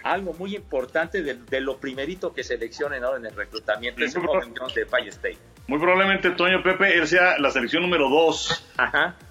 algo 0.04 0.34
muy 0.34 0.56
importante 0.56 1.22
de, 1.22 1.36
de 1.36 1.62
lo 1.62 1.78
primerito 1.78 2.34
que 2.34 2.44
seleccionen 2.44 3.04
ahora 3.04 3.18
en 3.20 3.26
el 3.28 3.36
reclutamiento. 3.36 4.04
Es 4.04 4.16
un 4.16 4.24
de 4.24 4.84
Ohio 4.84 5.10
State. 5.10 5.38
Muy 5.68 5.80
probablemente 5.80 6.32
Toño 6.32 6.62
Pepe, 6.64 6.98
él 6.98 7.08
sea 7.08 7.38
la 7.38 7.52
selección 7.52 7.84
número 7.84 8.10
2 8.10 8.66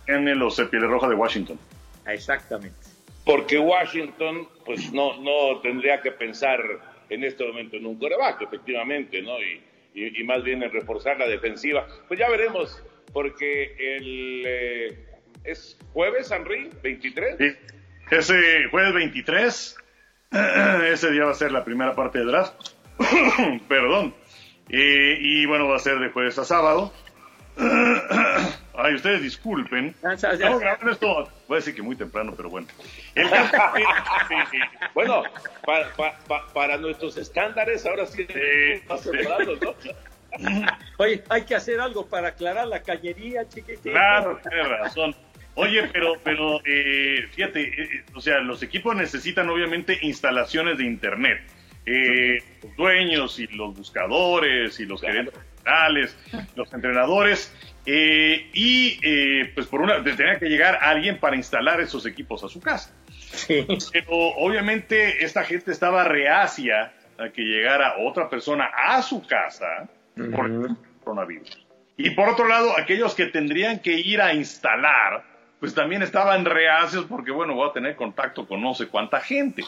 en 0.07 0.39
los 0.39 0.55
Pieles 0.71 0.89
Roja 0.89 1.09
de 1.09 1.15
Washington. 1.17 1.59
Exactamente. 2.07 2.77
Porque 3.25 3.59
Washington, 3.59 4.49
pues 4.65 4.93
no, 4.93 5.21
no 5.21 5.61
tendría 5.61 6.01
que 6.01 6.11
pensar 6.13 6.61
en 7.09 7.25
este 7.25 7.45
momento 7.47 7.77
en 7.77 7.87
un 7.87 7.99
coreback, 7.99 8.43
efectivamente, 8.43 9.21
¿no? 9.23 9.39
Y, 9.41 9.61
y- 9.95 10.21
y 10.21 10.25
más 10.25 10.43
bien 10.43 10.63
en 10.63 10.71
reforzar 10.73 11.19
la 11.19 11.27
defensiva. 11.29 11.87
Pues 12.09 12.19
ya 12.21 12.29
veremos, 12.29 12.83
porque 13.13 13.75
el 13.97 14.43
eh, 14.47 15.07
es 15.45 15.79
jueves, 15.93 16.31
Henry, 16.31 16.71
23. 16.83 17.37
Sí. 17.39 17.47
Ese 18.11 18.65
jueves 18.71 18.93
23, 18.95 19.77
ese 20.93 21.11
día 21.11 21.25
va 21.25 21.31
a 21.31 21.35
ser 21.35 21.53
la 21.53 21.65
primera 21.65 21.95
parte 21.95 22.19
del 22.19 22.29
draft. 22.29 22.55
Perdón. 23.69 24.15
Eh, 24.69 25.17
y 25.21 25.47
bueno, 25.47 25.69
va 25.69 25.77
a 25.77 25.81
ser 25.81 25.99
de 25.99 26.11
jueves 26.11 26.39
a 26.39 26.45
sábado. 26.45 26.93
Ay, 28.83 28.95
ustedes 28.95 29.23
disculpen. 29.23 29.95
Estamos 30.13 30.61
grabando 30.61 30.91
esto, 30.91 31.29
voy 31.49 31.57
a 31.57 31.61
decir 31.61 31.75
que 31.75 31.83
muy 31.83 31.97
temprano, 31.97 32.33
pero 32.37 32.49
bueno. 32.51 32.67
El 33.15 33.29
Bueno, 34.95 35.23
para, 35.65 35.91
pa- 35.95 36.19
pa- 36.27 36.47
para 36.53 36.77
nuestros 36.77 37.17
estándares, 37.17 37.85
ahora 37.87 38.07
sí, 38.07 38.27
más 38.89 39.01
separados, 39.03 39.59
¿no? 39.61 39.75
Oye, 40.99 41.23
hay 41.29 41.43
que 41.45 41.55
hacer 41.55 41.81
algo 41.81 42.09
para 42.09 42.29
aclarar 42.29 42.67
la 42.69 42.83
cañería, 42.83 43.49
chiquitín. 43.49 43.93
Claro, 43.93 44.39
tienes 44.49 44.69
razón. 44.69 45.15
Oye, 45.57 45.89
pero, 45.93 46.15
pero 46.23 46.61
eh, 46.65 47.27
fíjate, 47.33 47.63
eh, 47.63 47.75
eh, 47.83 48.05
o 48.15 48.21
sea, 48.21 48.39
los 48.39 48.63
equipos 48.63 48.95
necesitan 48.95 49.49
obviamente 49.51 49.99
instalaciones 50.03 50.79
de 50.79 50.85
internet. 50.85 51.41
Eh, 51.87 52.39
los 52.63 52.77
dueños 52.77 53.39
y 53.41 53.47
los 53.49 53.75
buscadores 53.77 54.79
y 54.79 54.87
los 54.87 55.01
gerentes 55.01 55.35
generales, 55.65 56.17
los 56.55 56.73
entrenadores. 56.73 57.53
Eh, 57.87 58.51
y 58.53 58.99
eh, 59.03 59.53
pues 59.55 59.67
por 59.67 59.81
una, 59.81 60.03
tenía 60.03 60.39
que 60.39 60.49
llegar 60.49 60.79
alguien 60.81 61.19
para 61.19 61.37
instalar 61.37 61.81
esos 61.81 62.07
equipos 62.07 62.45
a 62.45 62.49
su 62.49 62.61
casa. 62.61 62.95
Pero 63.47 64.17
obviamente 64.37 65.25
esta 65.25 65.45
gente 65.45 65.71
estaba 65.71 66.05
reacia 66.05 66.93
a 67.19 67.31
que 67.31 67.43
llegara 67.43 67.95
otra 67.99 68.29
persona 68.29 68.71
a 68.75 69.03
su 69.03 69.27
casa 69.27 69.89
por 70.15 70.47
el 70.47 70.77
coronavirus. 71.05 71.67
Y 71.97 72.11
por 72.11 72.29
otro 72.29 72.49
lado, 72.49 72.77
aquellos 72.77 73.15
que 73.15 73.27
tendrían 73.27 73.81
que 73.81 73.93
ir 73.93 74.21
a 74.21 74.33
instalar, 74.33 75.23
pues 75.61 75.75
también 75.75 76.03
estaban 76.03 76.45
reacios 76.45 77.05
porque, 77.05 77.31
bueno, 77.31 77.55
voy 77.55 77.69
a 77.69 77.73
tener 77.73 77.95
contacto 77.95 78.47
con 78.47 78.63
no 78.63 78.75
sé 78.75 78.89
cuánta 78.89 79.21
gente. 79.21 79.63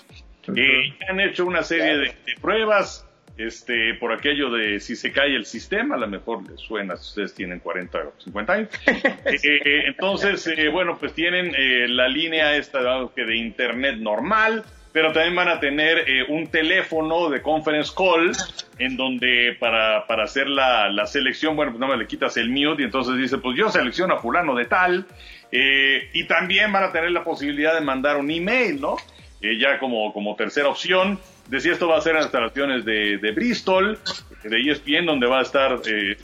Eh, 0.56 0.96
han 1.08 1.20
hecho 1.20 1.44
una 1.44 1.62
serie 1.62 1.98
de, 1.98 2.06
de 2.06 2.34
pruebas 2.40 3.06
este, 3.36 3.94
por 3.94 4.12
aquello 4.12 4.50
de 4.50 4.78
si 4.80 4.94
se 4.94 5.10
cae 5.10 5.34
el 5.34 5.46
sistema, 5.46 5.94
a 5.94 5.98
lo 5.98 6.06
mejor 6.06 6.48
les 6.48 6.60
suena 6.60 6.96
si 6.96 7.08
ustedes 7.08 7.34
tienen 7.34 7.60
40 7.60 7.98
o 7.98 8.12
50 8.18 8.52
años. 8.52 8.68
Eh, 9.24 9.84
entonces, 9.86 10.46
eh, 10.46 10.68
bueno, 10.68 10.98
pues 10.98 11.14
tienen 11.14 11.54
eh, 11.56 11.86
la 11.88 12.08
línea 12.08 12.54
esta 12.56 12.80
de 12.82 13.36
internet 13.36 13.96
normal, 13.96 14.64
pero 14.92 15.12
también 15.12 15.34
van 15.34 15.48
a 15.48 15.58
tener 15.58 16.08
eh, 16.08 16.24
un 16.28 16.48
teléfono 16.48 17.30
de 17.30 17.40
conference 17.40 17.92
call 17.96 18.32
en 18.78 18.96
donde 18.96 19.56
para, 19.58 20.06
para 20.06 20.24
hacer 20.24 20.48
la, 20.48 20.90
la 20.90 21.06
selección, 21.06 21.56
bueno, 21.56 21.72
pues 21.72 21.80
no 21.80 21.88
me 21.88 21.96
le 21.96 22.06
quitas 22.06 22.36
el 22.36 22.50
mute 22.50 22.82
y 22.82 22.84
entonces 22.84 23.16
dice, 23.16 23.38
pues 23.38 23.56
yo 23.56 23.70
selecciono 23.70 24.14
a 24.14 24.18
fulano 24.18 24.54
de 24.54 24.66
tal, 24.66 25.06
y 25.50 26.24
también 26.24 26.72
van 26.72 26.84
a 26.84 26.92
tener 26.92 27.10
la 27.10 27.24
posibilidad 27.24 27.74
de 27.74 27.82
mandar 27.82 28.16
un 28.16 28.30
email, 28.30 28.80
¿no? 28.80 28.96
Ya 29.40 29.78
como, 29.78 30.12
como 30.12 30.34
tercera 30.34 30.68
opción. 30.68 31.18
Decía, 31.52 31.72
esto 31.72 31.86
va 31.88 31.98
a 31.98 32.00
ser 32.00 32.12
en 32.12 32.16
las 32.16 32.24
instalaciones 32.26 32.84
de, 32.84 33.18
de 33.18 33.32
Bristol, 33.32 33.98
de 34.42 34.60
ESPN, 34.70 35.06
donde 35.06 35.26
va 35.26 35.40
a 35.40 35.42
estar 35.42 35.80
eh, 35.86 36.16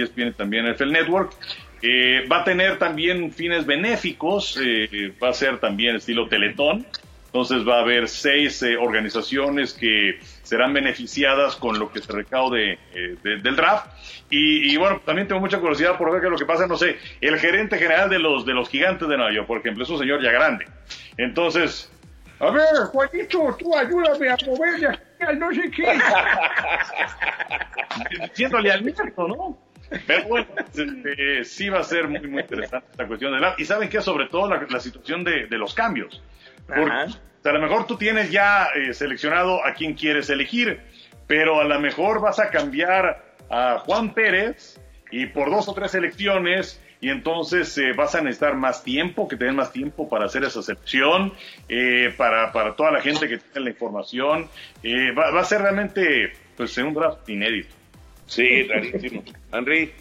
ESPN 0.00 0.32
también 0.34 0.66
NFL 0.70 0.90
Network. 0.90 1.32
Eh, 1.82 2.26
va 2.30 2.40
a 2.40 2.44
tener 2.44 2.78
también 2.78 3.32
fines 3.32 3.64
benéficos, 3.64 4.58
eh, 4.62 5.12
va 5.22 5.28
a 5.30 5.32
ser 5.32 5.58
también 5.58 5.96
estilo 5.96 6.26
Teletón. 6.28 6.84
Entonces 7.26 7.66
va 7.66 7.78
a 7.78 7.80
haber 7.82 8.08
seis 8.08 8.62
organizaciones 8.78 9.72
que 9.72 10.18
serán 10.42 10.74
beneficiadas 10.74 11.56
con 11.56 11.78
lo 11.78 11.90
que 11.90 12.00
se 12.00 12.12
recaude 12.12 12.72
eh, 12.94 13.16
de- 13.22 13.36
del 13.38 13.56
draft. 13.56 13.86
Y, 14.28 14.72
y, 14.72 14.76
bueno, 14.76 15.00
también 15.06 15.28
tengo 15.28 15.40
mucha 15.40 15.58
curiosidad 15.58 15.96
por 15.96 16.10
ver 16.12 16.20
qué 16.20 16.26
es 16.26 16.32
lo 16.32 16.38
que 16.38 16.44
pasa, 16.44 16.66
no 16.66 16.76
sé, 16.76 16.96
el 17.20 17.38
gerente 17.38 17.78
general 17.78 18.10
de 18.10 18.18
los, 18.18 18.44
de 18.44 18.52
los 18.52 18.68
gigantes 18.68 19.08
de 19.08 19.16
Nueva 19.16 19.32
York, 19.32 19.46
por 19.46 19.58
ejemplo, 19.58 19.84
es 19.84 19.90
un 19.90 19.98
señor 19.98 20.22
ya 20.22 20.30
grande. 20.32 20.66
Entonces, 21.16 21.90
a 22.42 22.50
ver, 22.50 22.64
Juanito, 22.90 23.56
tú 23.56 23.76
ayúdame 23.76 24.28
a 24.28 24.36
moverle 24.44 24.88
aquí 24.88 25.00
al 25.20 25.38
no 25.38 25.52
sé 25.52 25.70
qué. 25.70 25.98
Diciéndole 28.20 28.72
al 28.72 28.84
nieto, 28.84 29.28
¿no? 29.28 29.58
Pero 30.06 30.24
bueno, 30.26 30.46
este, 30.56 31.44
sí 31.44 31.68
va 31.68 31.78
a 31.80 31.84
ser 31.84 32.08
muy, 32.08 32.26
muy 32.26 32.42
interesante 32.42 32.88
esta 32.90 33.06
cuestión 33.06 33.30
del 33.30 33.40
draft. 33.42 33.60
Y 33.60 33.64
saben 33.64 33.88
que 33.88 34.00
sobre 34.00 34.26
todo 34.26 34.48
la, 34.48 34.66
la 34.68 34.80
situación 34.80 35.22
de, 35.22 35.46
de 35.46 35.56
los 35.56 35.72
cambios. 35.72 36.20
Porque 36.66 36.90
Ajá. 36.90 37.06
a 37.44 37.52
lo 37.52 37.60
mejor 37.60 37.86
tú 37.86 37.96
tienes 37.96 38.32
ya 38.32 38.70
eh, 38.74 38.92
seleccionado 38.92 39.64
a 39.64 39.74
quien 39.74 39.94
quieres 39.94 40.28
elegir, 40.28 40.80
pero 41.28 41.60
a 41.60 41.64
lo 41.64 41.78
mejor 41.78 42.20
vas 42.20 42.40
a 42.40 42.50
cambiar 42.50 43.36
a 43.50 43.78
Juan 43.78 44.14
Pérez 44.14 44.80
y 45.12 45.26
por 45.26 45.48
dos 45.48 45.68
o 45.68 45.74
tres 45.74 45.94
elecciones 45.94 46.81
y 47.02 47.10
entonces 47.10 47.76
eh, 47.78 47.92
vas 47.94 48.14
a 48.14 48.20
necesitar 48.22 48.54
más 48.56 48.82
tiempo, 48.82 49.26
que 49.28 49.36
tengas 49.36 49.54
más 49.56 49.72
tiempo 49.72 50.08
para 50.08 50.24
hacer 50.26 50.44
esa 50.44 50.62
selección, 50.62 51.34
eh, 51.68 52.14
para, 52.16 52.52
para 52.52 52.74
toda 52.76 52.92
la 52.92 53.02
gente 53.02 53.28
que 53.28 53.36
tiene 53.38 53.60
la 53.64 53.70
información. 53.70 54.48
Eh, 54.82 55.10
va, 55.10 55.30
va 55.32 55.40
a 55.40 55.44
ser 55.44 55.60
realmente 55.62 56.32
pues 56.56 56.76
un 56.78 56.94
draft 56.94 57.28
inédito. 57.28 57.74
Sí, 58.26 58.62
rarísimo. 58.62 59.24
Henry, 59.52 59.92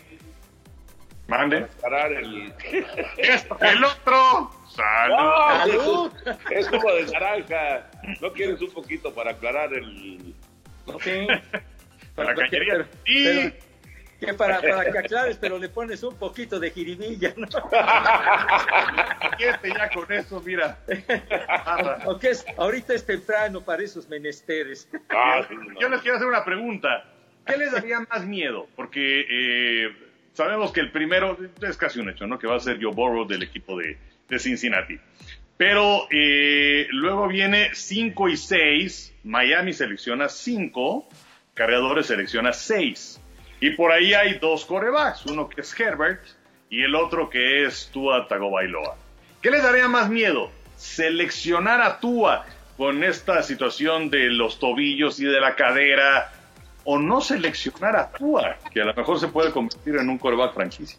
Mande. 1.28 1.66
parar 1.82 2.12
el... 2.14 2.54
El 2.68 3.84
otro. 3.84 4.52
Salud. 4.70 5.58
¡Salud! 5.58 6.12
Es 6.52 6.68
como 6.68 6.92
de 6.94 7.06
naranja. 7.12 7.90
¿No 8.22 8.32
quieres 8.32 8.62
un 8.62 8.72
poquito 8.72 9.14
para 9.14 9.32
aclarar 9.32 9.74
el... 9.74 10.34
Sí. 11.02 11.28
La 12.18 12.36
cañería. 12.36 12.74
Pero- 12.76 12.88
Y 13.06 13.24
pero- 13.26 13.71
que 14.26 14.34
para, 14.36 14.62
para 14.62 14.92
que 14.92 14.98
aclares, 15.00 15.38
pero 15.42 15.58
le 15.58 15.70
pones 15.70 16.04
un 16.04 16.16
poquito 16.16 16.60
de 16.60 16.70
jiribilla, 16.70 17.34
¿no? 17.36 17.48
este 19.40 19.70
ya 19.70 19.90
con 19.90 20.12
eso, 20.12 20.42
mira. 20.46 20.78
Aunque 22.06 22.30
es, 22.30 22.46
ahorita 22.56 22.94
es 22.94 23.06
temprano 23.06 23.62
para 23.62 23.84
esos 23.84 24.08
menesteres. 24.08 24.88
Ah. 25.10 25.48
Yo 25.80 25.90
les 25.90 26.02
quiero 26.02 26.18
hacer 26.18 26.28
una 26.28 26.46
pregunta. 26.46 27.06
¿Qué 27.46 27.58
les 27.58 27.72
daría 27.72 28.00
más 28.02 28.26
miedo? 28.26 28.68
Porque 28.76 29.26
eh, 29.28 29.92
sabemos 30.34 30.72
que 30.72 30.82
el 30.82 30.92
primero 30.92 31.38
es 31.60 31.76
casi 31.78 32.00
un 32.00 32.10
hecho, 32.10 32.28
¿no? 32.28 32.38
Que 32.38 32.46
va 32.46 32.58
a 32.58 32.60
ser 32.60 32.82
Joe 32.82 32.94
Burrow 32.94 33.28
del 33.28 33.42
equipo 33.42 33.78
de, 33.78 33.98
de 34.30 34.40
Cincinnati. 34.40 35.00
Pero 35.58 36.08
eh, 36.12 36.88
luego 36.92 37.28
viene 37.28 37.70
5 37.74 38.30
y 38.30 38.38
6. 38.38 39.16
Miami 39.24 39.74
selecciona 39.74 40.30
5. 40.30 41.10
Carreadores 41.56 42.06
selecciona 42.06 42.54
6. 42.54 43.21
Y 43.62 43.70
por 43.72 43.92
ahí 43.94 44.14
hay 44.14 44.40
dos 44.40 44.66
corebacks. 44.66 45.26
Uno 45.28 45.48
que 45.48 45.62
es 45.62 45.80
Herbert 45.80 46.22
y 46.70 46.84
el 46.84 46.96
otro 46.96 47.30
que 47.30 47.66
es 47.66 47.90
Tua 47.94 48.28
Tagovailoa. 48.28 48.98
¿Qué 49.42 49.50
les 49.52 49.64
daría 49.64 49.88
más 49.88 50.10
miedo? 50.10 50.52
Seleccionar 50.76 51.82
a 51.82 52.00
Tua 52.00 52.46
con 52.76 53.04
esta 53.04 53.44
situación 53.44 54.10
de 54.10 54.30
los 54.30 54.58
tobillos 54.60 55.20
y 55.20 55.26
de 55.26 55.40
la 55.40 55.56
cadera 55.56 56.32
o 56.84 56.98
no 56.98 57.22
seleccionar 57.22 57.96
a 57.96 58.12
Tua, 58.12 58.58
que 58.74 58.82
a 58.82 58.86
lo 58.86 58.94
mejor 58.96 59.20
se 59.20 59.28
puede 59.28 59.52
convertir 59.52 59.96
en 59.98 60.10
un 60.10 60.18
coreback 60.18 60.54
franquicia. 60.56 60.98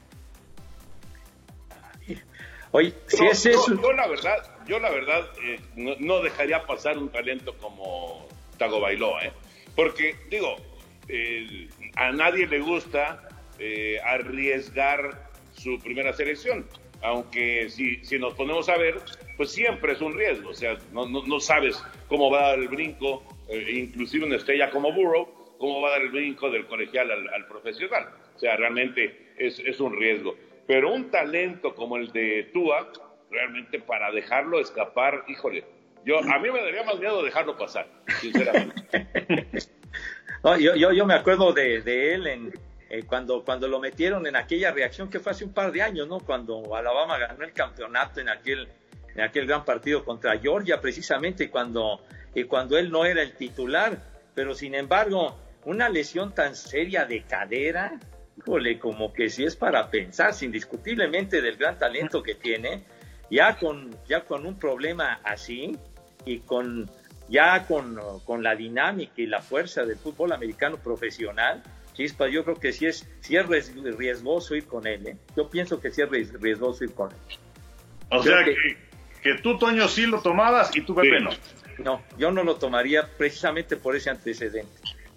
Oye, 2.71 2.95
si 3.07 3.23
No, 3.25 3.31
es 3.31 3.45
yo- 3.45 3.50
eso, 3.50 3.83
Yo, 3.83 3.92
la 3.92 4.07
verdad, 4.07 4.37
yo 4.66 4.78
la 4.78 4.90
verdad 4.90 5.26
eh, 5.45 5.61
no, 5.76 5.92
no 5.99 6.21
dejaría 6.23 6.64
pasar 6.64 6.97
un 6.97 7.11
talento 7.11 7.54
como 7.59 8.26
Tagovailoa, 8.59 9.25
¿eh? 9.25 9.33
Porque, 9.76 10.16
digo, 10.31 10.57
eh, 11.09 11.69
a 11.97 12.13
nadie 12.13 12.47
le 12.47 12.61
gusta 12.61 13.29
eh, 13.59 13.99
arriesgar 14.05 15.31
su 15.53 15.79
primera 15.81 16.13
selección. 16.13 16.67
Aunque 17.03 17.69
si, 17.69 18.05
si 18.05 18.19
nos 18.19 18.35
ponemos 18.35 18.69
a 18.69 18.77
ver, 18.77 19.01
pues 19.37 19.51
siempre 19.51 19.93
es 19.93 20.01
un 20.01 20.15
riesgo. 20.15 20.51
O 20.51 20.55
sea, 20.55 20.79
no, 20.93 21.09
no, 21.09 21.25
no 21.27 21.41
sabes 21.41 21.83
cómo 22.09 22.31
va 22.31 22.47
a 22.47 22.49
dar 22.51 22.59
el 22.61 22.69
brinco, 22.69 23.23
eh, 23.49 23.73
inclusive 23.73 24.27
una 24.27 24.37
estrella 24.37 24.71
como 24.71 24.93
Burrow, 24.93 25.57
cómo 25.59 25.81
va 25.81 25.89
a 25.89 25.93
dar 25.93 26.03
el 26.03 26.11
brinco 26.11 26.51
del 26.51 26.67
colegial 26.67 27.11
al, 27.11 27.29
al 27.29 27.47
profesional. 27.47 28.09
O 28.37 28.38
sea, 28.38 28.57
realmente 28.57 29.33
es, 29.37 29.59
es 29.59 29.81
un 29.81 29.99
riesgo. 29.99 30.37
Pero 30.67 30.93
un 30.93 31.11
talento 31.11 31.75
como 31.75 31.97
el 31.97 32.12
de 32.12 32.51
Tua, 32.53 32.93
realmente 33.31 33.81
para 33.81 34.12
dejarlo 34.12 34.61
escapar, 34.61 35.25
híjole, 35.29 35.65
yo 36.05 36.19
a 36.19 36.38
mí 36.38 36.51
me 36.51 36.61
daría 36.61 36.83
más 36.85 36.99
miedo 36.99 37.23
dejarlo 37.23 37.57
pasar, 37.57 37.87
sinceramente. 38.21 38.83
No, 40.44 40.59
yo, 40.59 40.74
yo, 40.74 40.92
yo 40.92 41.07
me 41.07 41.14
acuerdo 41.14 41.52
de, 41.52 42.14
él 42.14 42.26
en, 42.26 42.52
eh, 42.90 43.05
cuando, 43.07 43.44
cuando 43.44 43.68
lo 43.68 43.78
metieron 43.78 44.26
en 44.26 44.35
aquella 44.35 44.72
reacción 44.72 45.09
que 45.09 45.20
fue 45.20 45.33
hace 45.33 45.44
un 45.44 45.52
par 45.52 45.70
de 45.70 45.83
años, 45.83 46.09
¿no? 46.09 46.18
Cuando 46.18 46.74
Alabama 46.74 47.16
ganó 47.16 47.44
el 47.44 47.52
campeonato 47.52 48.20
en 48.20 48.28
aquel, 48.28 48.68
en 49.14 49.20
aquel 49.20 49.46
gran 49.46 49.64
partido 49.64 50.05
contra 50.05 50.37
Georgia, 50.38 50.81
precisamente 50.81 51.48
cuando, 51.48 52.00
eh, 52.35 52.46
cuando 52.46 52.76
él 52.76 52.90
no 52.90 53.05
era 53.05 53.22
el 53.22 53.35
titular. 53.35 53.98
Pero 54.35 54.55
sin 54.55 54.74
embargo, 54.74 55.38
una 55.64 55.88
lesión 55.88 56.35
tan 56.35 56.57
seria 56.57 57.05
de 57.05 57.22
cadera, 57.22 58.00
híjole, 58.37 58.81
como 58.81 59.12
que 59.12 59.31
si 59.31 59.44
es 59.44 59.55
para 59.55 59.90
pensar, 59.90 60.35
indiscutiblemente 60.40 61.40
del 61.40 61.57
gran 61.57 61.78
talento 61.78 62.20
que 62.20 62.35
tiene, 62.35 62.83
ya 63.31 63.57
con, 63.57 63.96
ya 64.09 64.24
con 64.24 64.44
un 64.44 64.59
problema 64.59 65.20
así 65.22 65.78
y 66.24 66.40
con 66.40 66.90
ya 67.33 67.66
con, 67.66 67.99
con 68.27 68.42
la 68.42 68.55
dinámica 68.55 69.14
y 69.16 69.27
la 69.27 69.40
fuerza 69.40 69.85
del 69.85 69.97
fútbol 69.97 70.33
americano 70.33 70.77
profesional, 70.77 71.62
Chispa, 71.95 72.29
yo 72.29 72.45
creo 72.45 72.57
que 72.61 72.73
sí 72.73 72.87
es, 72.87 73.09
sí 73.21 73.37
es 73.37 73.47
ries- 73.47 73.97
riesgoso 73.97 74.55
ir 74.55 74.66
con 74.66 74.87
él. 74.87 75.07
¿eh? 75.07 75.16
Yo 75.37 75.49
pienso 75.49 75.81
que 75.81 75.90
sí 75.90 76.03
es 76.03 76.09
ries- 76.09 76.38
riesgoso 76.40 76.85
ir 76.85 76.95
con 76.95 77.11
él. 77.11 77.16
O 78.11 78.23
sea, 78.23 78.45
que- 78.45 78.55
que, 78.55 78.77
que 79.23 79.42
tú, 79.42 79.57
Toño, 79.59 79.88
sí 79.88 80.07
lo 80.07 80.21
tomabas 80.21 80.77
y 80.77 80.83
tú, 80.83 80.95
Pepe, 80.95 81.18
Sí. 81.18 81.25
no. 81.25 81.31
No, 81.83 82.03
yo 82.18 82.31
no 82.31 82.45
lo 82.45 82.57
tomaría 82.57 83.09
precisamente 83.16 83.77
por 83.77 83.97
ese 83.97 84.11
antecedente. 84.11 84.73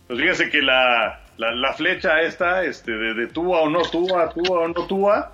Pues 0.08 0.20
fíjese 0.20 0.50
que 0.50 0.62
la, 0.62 1.26
la, 1.38 1.52
la 1.54 1.74
flecha 1.74 2.22
esta, 2.22 2.64
este, 2.64 2.92
de, 2.92 3.14
de 3.14 3.28
Tua 3.28 3.60
o 3.62 3.70
no 3.70 3.82
Tua, 3.82 4.30
Tua 4.34 4.60
o 4.62 4.68
no 4.70 4.88
Tua, 4.88 5.32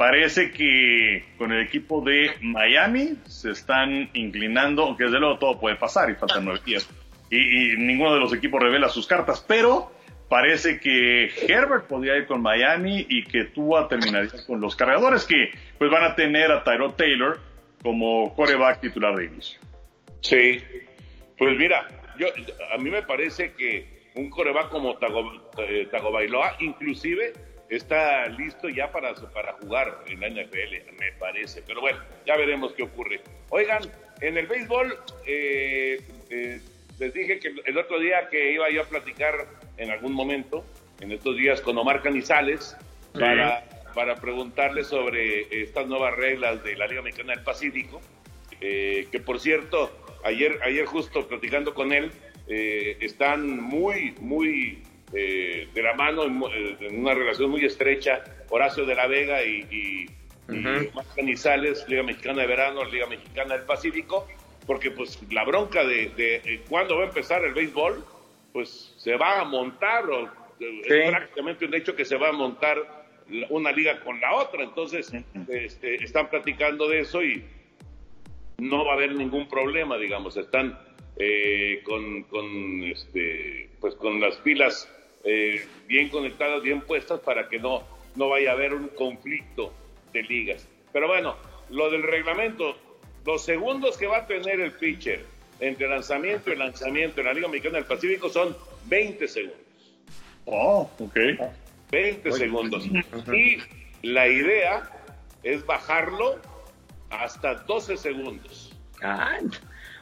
parece 0.00 0.50
que 0.50 1.26
con 1.36 1.52
el 1.52 1.60
equipo 1.60 2.00
de 2.00 2.30
Miami 2.40 3.18
se 3.26 3.50
están 3.50 4.08
inclinando, 4.14 4.84
aunque 4.84 5.04
desde 5.04 5.20
luego 5.20 5.38
todo 5.38 5.60
puede 5.60 5.76
pasar 5.76 6.08
y 6.08 6.14
faltan 6.14 6.46
nueve 6.46 6.60
días. 6.64 6.88
Y, 7.28 7.76
ninguno 7.76 8.14
de 8.14 8.20
los 8.20 8.32
equipos 8.32 8.62
revela 8.62 8.88
sus 8.88 9.06
cartas, 9.06 9.44
pero 9.46 9.92
parece 10.26 10.80
que 10.80 11.26
Herbert 11.46 11.86
podría 11.86 12.16
ir 12.16 12.26
con 12.26 12.40
Miami 12.40 13.04
y 13.10 13.24
que 13.24 13.44
Tua 13.44 13.88
terminaría 13.88 14.30
con 14.46 14.58
los 14.58 14.74
cargadores 14.74 15.26
que 15.26 15.50
pues 15.76 15.90
van 15.90 16.04
a 16.04 16.14
tener 16.14 16.50
a 16.50 16.64
Tyrod 16.64 16.94
Taylor 16.94 17.38
como 17.82 18.34
coreback 18.34 18.80
titular 18.80 19.14
de 19.16 19.26
inicio. 19.26 19.60
Sí, 20.22 20.62
pues 21.36 21.58
mira, 21.58 21.86
yo 22.18 22.26
a 22.72 22.78
mí 22.78 22.88
me 22.88 23.02
parece 23.02 23.52
que 23.52 24.08
un 24.14 24.30
coreback 24.30 24.70
como 24.70 24.96
Tago, 24.96 25.50
eh, 25.58 25.88
Tagovailoa 25.90 26.56
inclusive 26.60 27.34
está 27.70 28.26
listo 28.26 28.68
ya 28.68 28.90
para, 28.90 29.14
para 29.14 29.52
jugar 29.54 30.04
en 30.06 30.20
la 30.20 30.28
NFL, 30.28 30.92
me 30.98 31.12
parece. 31.18 31.62
Pero 31.62 31.80
bueno, 31.80 32.00
ya 32.26 32.36
veremos 32.36 32.72
qué 32.72 32.82
ocurre. 32.82 33.20
Oigan, 33.50 33.82
en 34.20 34.36
el 34.36 34.46
béisbol, 34.46 34.98
eh, 35.24 36.02
eh, 36.30 36.60
les 36.98 37.14
dije 37.14 37.38
que 37.38 37.54
el 37.64 37.78
otro 37.78 37.98
día 38.00 38.28
que 38.28 38.52
iba 38.52 38.68
yo 38.70 38.82
a 38.82 38.84
platicar 38.84 39.46
en 39.78 39.90
algún 39.90 40.12
momento, 40.12 40.64
en 41.00 41.12
estos 41.12 41.36
días, 41.36 41.60
con 41.60 41.78
Omar 41.78 42.02
Canizales, 42.02 42.76
para, 43.14 43.64
para 43.94 44.16
preguntarle 44.16 44.84
sobre 44.84 45.62
estas 45.62 45.86
nuevas 45.86 46.14
reglas 46.14 46.62
de 46.64 46.76
la 46.76 46.86
Liga 46.88 47.02
Mexicana 47.02 47.34
del 47.34 47.44
Pacífico. 47.44 48.00
Eh, 48.60 49.06
que 49.10 49.20
por 49.20 49.40
cierto, 49.40 49.90
ayer, 50.24 50.58
ayer 50.64 50.84
justo 50.84 51.26
platicando 51.26 51.72
con 51.72 51.92
él, 51.92 52.10
están 52.48 53.60
muy, 53.60 54.12
muy 54.18 54.82
eh, 55.12 55.68
de 55.72 55.82
la 55.82 55.94
mano, 55.94 56.24
en, 56.24 56.42
eh, 56.42 56.76
en 56.80 57.00
una 57.00 57.14
relación 57.14 57.50
muy 57.50 57.64
estrecha, 57.64 58.22
Horacio 58.48 58.84
de 58.86 58.94
la 58.94 59.06
Vega 59.06 59.42
y, 59.44 59.66
y, 59.70 60.06
Canizales, 61.14 61.84
Liga 61.88 62.02
Mexicana 62.02 62.42
de 62.42 62.48
Verano, 62.48 62.84
Liga 62.84 63.06
Mexicana 63.06 63.54
del 63.54 63.64
Pacífico, 63.64 64.26
porque 64.66 64.90
pues 64.90 65.18
la 65.30 65.44
bronca 65.44 65.84
de, 65.84 66.08
de, 66.16 66.36
eh, 66.36 66.60
cuándo 66.68 66.96
va 66.96 67.04
a 67.04 67.06
empezar 67.06 67.44
el 67.44 67.54
béisbol, 67.54 68.04
pues 68.52 68.94
se 68.98 69.16
va 69.16 69.40
a 69.40 69.44
montar, 69.44 70.08
o 70.10 70.24
eh, 70.26 70.30
Sí. 70.58 70.94
es 70.94 71.10
prácticamente 71.10 71.64
un 71.66 71.74
hecho 71.74 71.94
que 71.96 72.04
se 72.04 72.16
va 72.16 72.28
a 72.28 72.32
montar 72.32 72.76
una 73.48 73.70
liga 73.70 74.00
con 74.00 74.20
la 74.20 74.34
otra, 74.34 74.64
entonces 74.64 75.12
este, 75.48 76.02
están 76.02 76.28
platicando 76.28 76.88
de 76.88 77.00
eso 77.00 77.22
y 77.22 77.44
no 78.58 78.84
va 78.84 78.92
a 78.92 78.94
haber 78.94 79.14
ningún 79.14 79.48
problema, 79.48 79.96
digamos, 79.96 80.36
están 80.36 80.78
eh, 81.16 81.80
con, 81.84 82.24
con, 82.24 82.82
este, 82.82 83.70
pues 83.80 83.94
con 83.94 84.20
las 84.20 84.36
pilas 84.38 84.88
eh, 85.24 85.66
bien 85.86 86.08
conectadas, 86.08 86.62
bien 86.62 86.80
puestas 86.82 87.20
para 87.20 87.48
que 87.48 87.58
no, 87.58 87.82
no 88.16 88.28
vaya 88.28 88.50
a 88.50 88.54
haber 88.54 88.74
un 88.74 88.88
conflicto 88.88 89.72
de 90.12 90.22
ligas. 90.22 90.66
Pero 90.92 91.08
bueno, 91.08 91.36
lo 91.70 91.90
del 91.90 92.02
reglamento, 92.02 92.76
los 93.24 93.44
segundos 93.44 93.96
que 93.96 94.06
va 94.06 94.18
a 94.18 94.26
tener 94.26 94.60
el 94.60 94.72
pitcher 94.72 95.24
entre 95.60 95.88
lanzamiento 95.88 96.50
y 96.52 96.56
lanzamiento 96.56 97.20
en 97.20 97.26
la 97.26 97.34
Liga 97.34 97.48
Mexicana 97.48 97.76
del 97.78 97.86
Pacífico 97.86 98.28
son 98.28 98.56
20 98.86 99.28
segundos. 99.28 99.58
Oh, 100.46 100.90
ok. 100.98 101.16
20 101.90 102.32
segundos. 102.32 102.86
Y 103.32 103.58
la 104.02 104.26
idea 104.26 104.90
es 105.42 105.64
bajarlo 105.64 106.38
hasta 107.10 107.54
12 107.54 107.96
segundos. 107.96 108.72
Ah, 109.02 109.38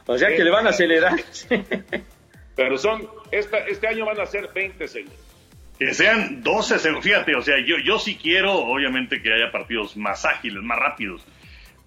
o 0.05 0.17
sea 0.17 0.29
que 0.29 0.43
le 0.43 0.49
van 0.49 0.67
a 0.67 0.69
acelerar. 0.69 1.19
Pero 2.59 2.77
son, 2.77 3.07
esta, 3.31 3.59
este 3.59 3.87
año 3.87 4.05
van 4.05 4.19
a 4.19 4.25
ser 4.25 4.49
20 4.53 4.85
segundos. 4.89 5.17
Que 5.79 5.93
sean 5.93 6.43
12 6.43 6.79
segundos. 6.79 7.05
Fíjate, 7.05 7.33
o 7.33 7.41
sea, 7.41 7.55
yo, 7.65 7.77
yo 7.77 7.97
sí 7.99 8.17
quiero, 8.21 8.53
obviamente, 8.53 9.21
que 9.21 9.31
haya 9.31 9.49
partidos 9.49 9.95
más 9.95 10.25
ágiles, 10.25 10.61
más 10.61 10.77
rápidos. 10.77 11.25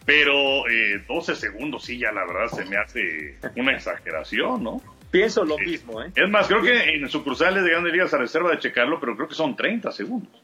Pero 0.07 0.67
eh, 0.71 1.05
12 1.07 1.37
segundos, 1.37 1.85
sí, 1.85 1.99
ya 1.99 2.11
la 2.11 2.25
verdad 2.25 2.47
se 2.47 2.65
me 2.65 2.79
hace 2.79 3.37
una 3.55 3.73
exageración, 3.75 4.65
¿no? 4.65 4.81
Pienso 5.11 5.45
lo 5.45 5.59
mismo, 5.59 6.03
¿eh? 6.03 6.11
Es 6.17 6.31
más, 6.31 6.49
creo 6.49 6.63
que 6.63 6.73
en 6.73 7.07
sucursales 7.11 7.65
de 7.65 7.71
grandes 7.71 7.93
ligas 7.93 8.15
a 8.15 8.17
reserva 8.17 8.53
de 8.53 8.59
checarlo, 8.59 8.99
pero 8.99 9.15
creo 9.15 9.29
que 9.29 9.35
son 9.35 9.55
30 9.55 9.93
segundos. 9.93 10.43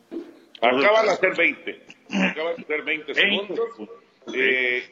Acá 0.61 0.93
van 0.93 1.09
a 1.09 1.17
ser 1.17 1.35
20. 1.35 1.83
Acá 2.11 2.43
van 2.43 2.53
a 2.53 2.67
ser 2.67 2.83
20 2.83 3.14
segundos. 3.14 3.61
Eh, 4.35 4.85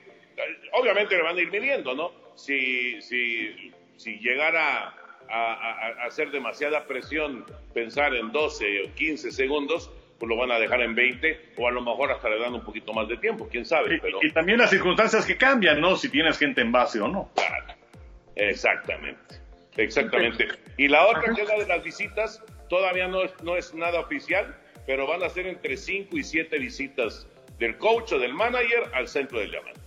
obviamente 0.72 1.14
le 1.14 1.22
van 1.22 1.36
a 1.36 1.40
ir 1.42 1.50
midiendo, 1.50 1.94
¿no? 1.94 2.10
Si, 2.36 3.02
si, 3.02 3.70
si 3.98 4.18
llegara 4.20 4.94
a, 5.28 5.52
a, 5.52 6.02
a 6.02 6.06
hacer 6.06 6.30
demasiada 6.30 6.86
presión 6.86 7.44
pensar 7.74 8.14
en 8.14 8.32
12 8.32 8.82
o 8.82 8.94
15 8.94 9.30
segundos, 9.30 9.90
pues 10.18 10.28
lo 10.28 10.36
van 10.36 10.50
a 10.50 10.58
dejar 10.58 10.80
en 10.80 10.94
20 10.94 11.52
o 11.56 11.68
a 11.68 11.70
lo 11.70 11.82
mejor 11.82 12.10
hasta 12.10 12.28
le 12.28 12.38
dan 12.38 12.54
un 12.54 12.62
poquito 12.62 12.92
más 12.92 13.08
de 13.08 13.16
tiempo, 13.18 13.48
quién 13.50 13.64
sabe. 13.64 13.96
Y, 13.96 14.00
Pero, 14.00 14.18
y 14.22 14.32
también 14.32 14.58
las 14.58 14.70
circunstancias 14.70 15.26
que 15.26 15.36
cambian, 15.36 15.80
¿no? 15.80 15.96
Si 15.96 16.08
tienes 16.08 16.38
gente 16.38 16.60
en 16.60 16.72
base 16.72 17.00
o 17.00 17.08
no. 17.08 17.30
Claro. 17.34 17.74
Exactamente, 18.36 19.36
exactamente. 19.76 20.48
Y 20.76 20.88
la 20.88 21.06
otra 21.06 21.34
que 21.34 21.42
es 21.42 21.48
la 21.48 21.58
de 21.58 21.66
las 21.66 21.82
visitas, 21.82 22.42
todavía 22.68 23.08
no 23.08 23.22
es, 23.22 23.32
no 23.42 23.56
es 23.56 23.74
nada 23.74 24.00
oficial, 24.00 24.54
pero 24.86 25.06
van 25.06 25.22
a 25.22 25.28
ser 25.28 25.46
entre 25.46 25.76
5 25.76 26.16
y 26.16 26.22
7 26.22 26.58
visitas 26.58 27.26
del 27.58 27.78
coach 27.78 28.12
o 28.12 28.18
del 28.18 28.34
manager 28.34 28.90
al 28.92 29.08
centro 29.08 29.40
del 29.40 29.50
diamante. 29.50 29.80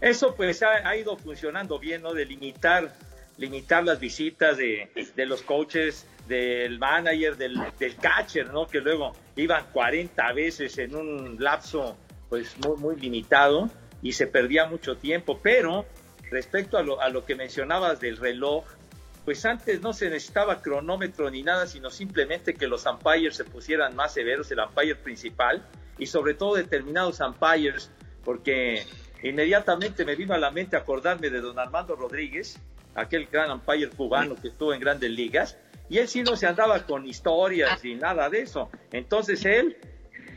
Eso 0.00 0.34
pues 0.34 0.62
ha, 0.62 0.96
ido 0.96 1.16
funcionando 1.16 1.78
bien, 1.78 2.02
¿no? 2.02 2.12
De 2.12 2.24
limitar, 2.26 2.92
las 3.38 4.00
visitas 4.00 4.56
de, 4.56 4.90
de 5.14 5.26
los 5.26 5.42
coaches, 5.42 6.06
del 6.26 6.78
manager, 6.78 7.36
del, 7.36 7.56
del 7.78 7.96
catcher, 7.96 8.52
¿no? 8.52 8.66
Que 8.66 8.80
luego 8.80 9.12
iban 9.36 9.64
40 9.72 10.32
veces 10.32 10.76
en 10.78 10.94
un 10.94 11.36
lapso 11.38 11.96
pues 12.28 12.56
muy, 12.58 12.76
muy 12.76 12.96
limitado 12.96 13.70
y 14.02 14.12
se 14.12 14.26
perdía 14.26 14.66
mucho 14.66 14.96
tiempo. 14.96 15.40
Pero 15.42 15.86
respecto 16.30 16.76
a 16.76 16.82
lo, 16.82 17.00
a 17.00 17.08
lo 17.08 17.24
que 17.24 17.34
mencionabas 17.34 18.00
del 18.00 18.16
reloj, 18.16 18.64
pues 19.24 19.44
antes 19.44 19.80
no 19.80 19.92
se 19.92 20.08
necesitaba 20.08 20.62
cronómetro 20.62 21.30
ni 21.30 21.42
nada, 21.42 21.66
sino 21.66 21.90
simplemente 21.90 22.54
que 22.54 22.68
los 22.68 22.86
umpires 22.86 23.36
se 23.36 23.44
pusieran 23.44 23.96
más 23.96 24.14
severos, 24.14 24.50
el 24.52 24.60
umpire 24.60 24.94
principal, 24.94 25.66
y 25.98 26.06
sobre 26.06 26.34
todo 26.34 26.54
determinados 26.54 27.20
umpires, 27.20 27.90
porque 28.24 28.84
inmediatamente 29.28 30.04
me 30.04 30.16
vino 30.16 30.34
a 30.34 30.38
la 30.38 30.50
mente 30.50 30.76
acordarme 30.76 31.30
de 31.30 31.40
don 31.40 31.58
Armando 31.58 31.96
Rodríguez, 31.96 32.58
aquel 32.94 33.26
gran 33.26 33.50
umpire 33.50 33.90
cubano 33.90 34.34
que 34.36 34.48
estuvo 34.48 34.72
en 34.72 34.80
grandes 34.80 35.10
ligas, 35.10 35.58
y 35.88 35.98
él 35.98 36.08
sí 36.08 36.22
no 36.22 36.36
se 36.36 36.46
andaba 36.46 36.84
con 36.84 37.06
historias 37.06 37.84
y 37.84 37.94
nada 37.94 38.28
de 38.28 38.40
eso. 38.40 38.70
Entonces 38.92 39.44
él, 39.44 39.76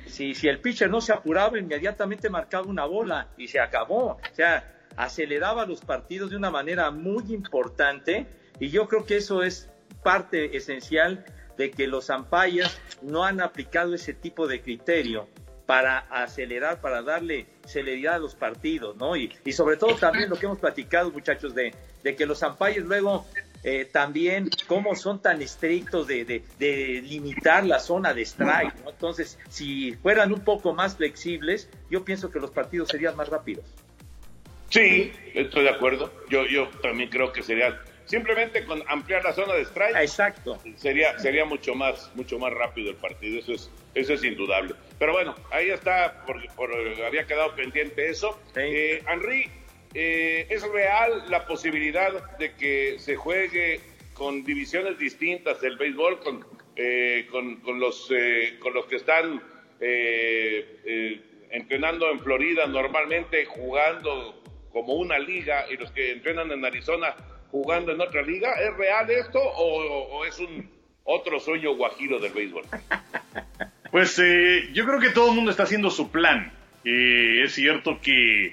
si, 0.05 0.35
si 0.35 0.47
el 0.47 0.59
pitcher 0.59 0.89
no 0.89 1.01
se 1.01 1.11
apuraba, 1.11 1.57
inmediatamente 1.57 2.29
marcaba 2.29 2.67
una 2.67 2.85
bola 2.85 3.29
y 3.37 3.47
se 3.47 3.59
acabó. 3.59 4.11
O 4.11 4.19
sea, 4.33 4.79
aceleraba 4.95 5.65
los 5.65 5.81
partidos 5.81 6.29
de 6.29 6.37
una 6.37 6.51
manera 6.51 6.91
muy 6.91 7.33
importante 7.33 8.27
y 8.59 8.69
yo 8.69 8.87
creo 8.87 9.05
que 9.05 9.17
eso 9.17 9.41
es 9.43 9.69
parte 10.03 10.55
esencial 10.55 11.25
de 11.57 11.71
que 11.71 11.87
los 11.87 12.09
umpires 12.09 12.79
no 13.01 13.23
han 13.23 13.41
aplicado 13.41 13.93
ese 13.93 14.13
tipo 14.13 14.47
de 14.47 14.61
criterio 14.61 15.27
para 15.69 15.99
acelerar, 16.09 16.81
para 16.81 17.03
darle 17.03 17.45
celeridad 17.63 18.15
a 18.15 18.17
los 18.17 18.33
partidos, 18.33 18.95
¿no? 18.97 19.15
Y, 19.15 19.31
y 19.45 19.51
sobre 19.51 19.77
todo 19.77 19.93
también 19.97 20.27
lo 20.27 20.35
que 20.35 20.47
hemos 20.47 20.57
platicado, 20.57 21.11
muchachos, 21.11 21.53
de, 21.53 21.75
de 22.03 22.15
que 22.15 22.25
los 22.25 22.41
umpires 22.41 22.85
luego 22.85 23.27
eh, 23.63 23.85
también 23.85 24.49
cómo 24.65 24.95
son 24.95 25.21
tan 25.21 25.43
estrictos 25.43 26.07
de, 26.07 26.25
de, 26.25 26.43
de, 26.57 27.03
limitar 27.03 27.67
la 27.67 27.77
zona 27.77 28.15
de 28.15 28.23
strike, 28.23 28.83
¿no? 28.83 28.89
Entonces, 28.89 29.37
si 29.47 29.93
fueran 29.93 30.33
un 30.33 30.43
poco 30.43 30.73
más 30.73 30.97
flexibles, 30.97 31.69
yo 31.91 32.03
pienso 32.03 32.31
que 32.31 32.39
los 32.39 32.49
partidos 32.49 32.89
serían 32.89 33.15
más 33.15 33.29
rápidos. 33.29 33.65
Sí, 34.69 35.11
estoy 35.35 35.65
de 35.65 35.69
acuerdo. 35.69 36.11
Yo, 36.31 36.47
yo 36.47 36.67
también 36.81 37.11
creo 37.11 37.31
que 37.31 37.43
sería 37.43 37.79
simplemente 38.09 38.65
con 38.65 38.83
ampliar 38.87 39.23
la 39.23 39.33
zona 39.33 39.53
de 39.53 39.61
strike. 39.61 39.95
Exacto. 39.95 40.59
Sería, 40.75 41.17
sería 41.19 41.45
mucho 41.45 41.75
más, 41.75 42.11
mucho 42.15 42.39
más 42.39 42.51
rápido 42.51 42.89
el 42.89 42.95
partido. 42.95 43.39
Eso 43.39 43.53
es, 43.53 43.71
eso 43.93 44.13
es 44.13 44.23
indudable. 44.23 44.73
Pero 44.97 45.13
bueno, 45.13 45.35
ahí 45.51 45.69
está, 45.69 46.25
por, 46.25 46.43
por 46.55 46.71
había 47.05 47.27
quedado 47.27 47.55
pendiente 47.55 48.09
eso. 48.09 48.39
Sí. 48.55 48.61
Eh, 48.61 49.03
Henry, 49.07 49.45
eh, 49.93 50.47
¿es 50.49 50.63
real 50.69 51.25
la 51.29 51.45
posibilidad 51.45 52.35
de 52.39 52.53
que 52.53 52.97
se 52.97 53.15
juegue 53.15 53.79
con 54.13 54.43
divisiones 54.43 54.97
distintas 54.97 55.61
del 55.61 55.77
béisbol, 55.77 56.19
con, 56.19 56.45
eh, 56.75 57.27
con, 57.29 57.57
con, 57.57 57.79
los, 57.79 58.11
eh, 58.11 58.57
con 58.59 58.73
los 58.73 58.87
que 58.87 58.95
están 58.95 59.39
eh, 59.79 61.21
entrenando 61.51 62.09
en 62.09 62.19
Florida 62.19 62.65
normalmente, 62.65 63.45
jugando 63.45 64.41
como 64.71 64.95
una 64.95 65.19
liga, 65.19 65.65
y 65.69 65.77
los 65.77 65.91
que 65.91 66.11
entrenan 66.11 66.51
en 66.51 66.65
Arizona 66.65 67.15
jugando 67.51 67.91
en 67.91 68.01
otra 68.01 68.21
liga? 68.21 68.53
¿Es 68.59 68.75
real 68.77 69.09
esto 69.09 69.39
o, 69.39 70.25
es 70.25 70.39
un 70.39 70.69
otro 71.03 71.39
sueño 71.39 71.75
guajiro 71.75 72.19
del 72.19 72.33
béisbol? 72.33 72.63
Pues 73.91 74.19
eh, 74.19 74.69
yo 74.71 74.85
creo 74.85 74.99
que 74.99 75.09
todo 75.09 75.29
el 75.29 75.35
mundo 75.35 75.49
está 75.49 75.63
haciendo 75.63 75.89
su 75.89 76.11
plan. 76.11 76.53
Eh, 76.83 77.41
es 77.43 77.53
cierto 77.53 77.99
que 78.01 78.47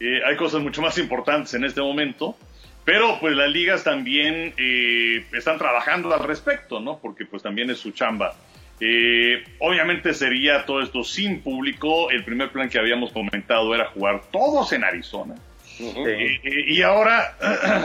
eh, 0.00 0.20
hay 0.26 0.36
cosas 0.36 0.62
mucho 0.62 0.82
más 0.82 0.98
importantes 0.98 1.54
en 1.54 1.64
este 1.64 1.80
momento, 1.80 2.36
pero 2.84 3.18
pues 3.20 3.36
las 3.36 3.50
ligas 3.50 3.84
también 3.84 4.54
eh, 4.56 5.24
están 5.32 5.58
trabajando 5.58 6.12
al 6.14 6.24
respecto, 6.24 6.80
¿no? 6.80 6.98
Porque 6.98 7.26
pues 7.26 7.42
también 7.42 7.70
es 7.70 7.78
su 7.78 7.92
chamba. 7.92 8.34
obviamente 9.58 10.14
sería 10.14 10.64
todo 10.64 10.80
esto 10.80 11.04
sin 11.04 11.42
público. 11.42 12.10
El 12.10 12.24
primer 12.24 12.50
plan 12.50 12.68
que 12.68 12.78
habíamos 12.78 13.12
comentado 13.12 13.74
era 13.74 13.86
jugar 13.86 14.22
todos 14.32 14.72
en 14.72 14.84
Arizona. 14.84 15.34
Uh 15.80 15.94
-huh. 15.94 16.40
y 16.66 16.82
ahora 16.82 17.36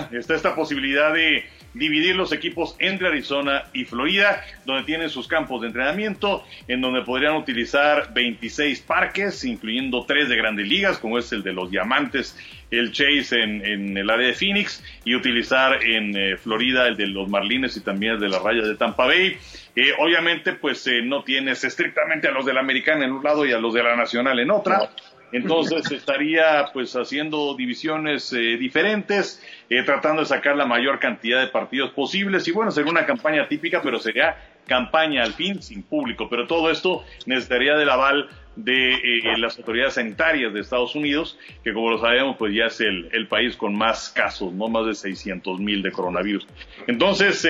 está 0.12 0.36
esta 0.36 0.54
posibilidad 0.54 1.14
de 1.14 1.46
dividir 1.76 2.16
los 2.16 2.32
equipos 2.32 2.76
entre 2.80 3.10
Arizona 3.10 3.66
y 3.74 3.84
Florida, 3.86 4.44
donde 4.66 4.84
tienen 4.84 5.10
sus 5.10 5.28
campos 5.28 5.62
de 5.62 5.68
entrenamiento, 5.68 6.44
en 6.68 6.82
donde 6.82 7.02
podrían 7.02 7.36
utilizar 7.36 8.14
26 8.14 8.82
parques, 8.82 9.44
incluyendo 9.44 10.06
tres 10.06 10.30
de 10.30 10.38
grandes 10.38 10.68
ligas, 10.68 10.98
como 10.98 11.20
es 11.20 11.32
el 11.34 11.44
de 11.44 11.54
los 11.54 11.70
Diamantes, 11.70 12.38
el 12.72 12.92
Chase 12.92 13.42
en, 13.42 13.64
en 13.66 13.98
el 13.98 14.10
área 14.10 14.28
de 14.28 14.34
Phoenix, 14.34 14.84
y 15.04 15.16
utilizar 15.16 15.84
en 15.84 16.16
eh, 16.16 16.38
Florida 16.38 16.88
el 16.88 16.96
de 16.96 17.08
los 17.08 17.30
Marlines 17.30 17.78
y 17.78 17.82
también 17.82 18.14
el 18.14 18.20
de 18.20 18.30
las 18.30 18.42
rayas 18.42 18.68
de 18.68 18.76
Tampa 18.76 19.06
Bay. 19.06 19.38
Eh, 19.76 19.92
obviamente, 20.00 20.54
pues 20.54 20.88
eh, 20.88 21.02
no 21.04 21.24
tienes 21.24 21.64
estrictamente 21.66 22.30
a 22.30 22.32
los 22.32 22.46
de 22.46 22.54
la 22.54 22.62
Americana 22.62 23.06
en 23.06 23.12
un 23.12 23.24
lado 23.24 23.46
y 23.46 23.52
a 23.52 23.60
los 23.60 23.74
de 23.74 23.84
la 23.84 23.96
Nacional 23.98 24.40
en 24.40 24.50
otra. 24.50 24.78
No. 24.78 25.15
Entonces 25.36 25.92
estaría 25.92 26.70
pues 26.72 26.96
haciendo 26.96 27.56
divisiones 27.56 28.32
eh, 28.32 28.56
diferentes, 28.58 29.44
eh, 29.70 29.84
tratando 29.84 30.22
de 30.22 30.28
sacar 30.28 30.56
la 30.56 30.66
mayor 30.66 30.98
cantidad 30.98 31.42
de 31.42 31.48
partidos 31.48 31.92
posibles 31.92 32.48
y 32.48 32.54
bueno, 32.54 32.72
sería 32.72 32.90
una 32.90 33.06
campaña 33.06 33.46
típica, 33.50 33.82
pero 33.82 34.00
sería 34.00 34.38
campaña 34.66 35.24
al 35.24 35.34
fin 35.34 35.62
sin 35.62 35.84
público. 35.84 36.30
Pero 36.30 36.48
todo 36.48 36.72
esto 36.72 37.04
necesitaría 37.26 37.76
del 37.76 37.90
aval 37.90 38.30
de 38.56 38.94
eh, 38.94 39.38
las 39.38 39.58
autoridades 39.58 39.96
sanitarias 39.96 40.54
de 40.54 40.62
Estados 40.62 40.96
Unidos, 40.96 41.38
que 41.66 41.74
como 41.74 41.90
lo 41.90 42.00
sabemos 42.00 42.38
pues 42.38 42.56
ya 42.56 42.68
es 42.68 42.80
el, 42.80 43.10
el 43.12 43.28
país 43.28 43.58
con 43.58 43.76
más 43.76 44.12
casos, 44.16 44.54
no 44.54 44.70
más 44.70 44.86
de 44.86 44.96
600 44.96 45.60
mil 45.60 45.82
de 45.82 45.92
coronavirus. 45.92 46.48
Entonces, 46.88 47.46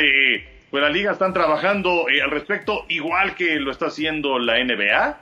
pues 0.72 0.82
la 0.82 0.90
liga 0.90 1.12
están 1.12 1.34
trabajando 1.34 2.08
al 2.08 2.32
respecto, 2.32 2.86
igual 2.90 3.36
que 3.36 3.60
lo 3.60 3.70
está 3.70 3.86
haciendo 3.86 4.40
la 4.40 4.58
NBA 4.64 5.20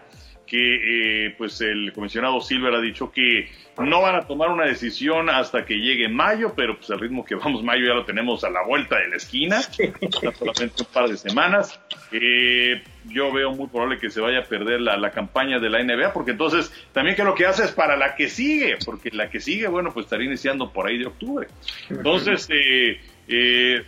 que 0.54 1.26
eh, 1.26 1.36
pues 1.36 1.60
el 1.62 1.92
comisionado 1.94 2.40
Silver 2.40 2.76
ha 2.76 2.80
dicho 2.80 3.12
que 3.12 3.50
no 3.80 4.04
van 4.04 4.14
a 4.14 4.28
tomar 4.28 4.52
una 4.52 4.66
decisión 4.66 5.28
hasta 5.32 5.66
que 5.66 5.74
llegue 5.74 6.08
mayo, 6.10 6.54
pero 6.56 6.78
pues 6.78 6.92
el 6.92 7.00
ritmo 7.00 7.26
que 7.26 7.34
vamos 7.34 7.64
mayo 7.64 7.88
ya 7.88 7.96
lo 7.96 8.06
tenemos 8.06 8.44
a 8.44 8.52
la 8.52 8.64
vuelta 8.64 9.00
de 9.00 9.08
la 9.08 9.16
esquina, 9.16 9.64
solamente 9.64 10.84
un 10.84 10.94
par 10.94 11.10
de 11.10 11.18
semanas. 11.18 11.80
Eh, 12.12 12.84
yo 13.06 13.34
veo 13.34 13.54
muy 13.54 13.66
probable 13.66 13.98
que 13.98 14.12
se 14.12 14.22
vaya 14.22 14.42
a 14.42 14.44
perder 14.44 14.80
la, 14.80 14.96
la, 14.96 15.10
campaña 15.10 15.58
de 15.58 15.72
la 15.72 15.84
NBA, 15.84 16.14
porque 16.14 16.32
entonces 16.32 16.72
también 16.92 17.16
que 17.16 17.24
lo 17.24 17.34
que 17.34 17.48
hace 17.48 17.64
es 17.64 17.72
para 17.72 17.98
la 17.98 18.14
que 18.14 18.30
sigue, 18.30 18.78
porque 18.86 19.10
la 19.10 19.32
que 19.32 19.40
sigue, 19.40 19.68
bueno, 19.68 19.92
pues 19.92 20.06
estaría 20.06 20.28
iniciando 20.28 20.72
por 20.72 20.86
ahí 20.86 21.00
de 21.00 21.08
octubre. 21.08 21.48
Entonces, 21.90 22.48
eh, 22.52 23.02
eh, 23.28 23.84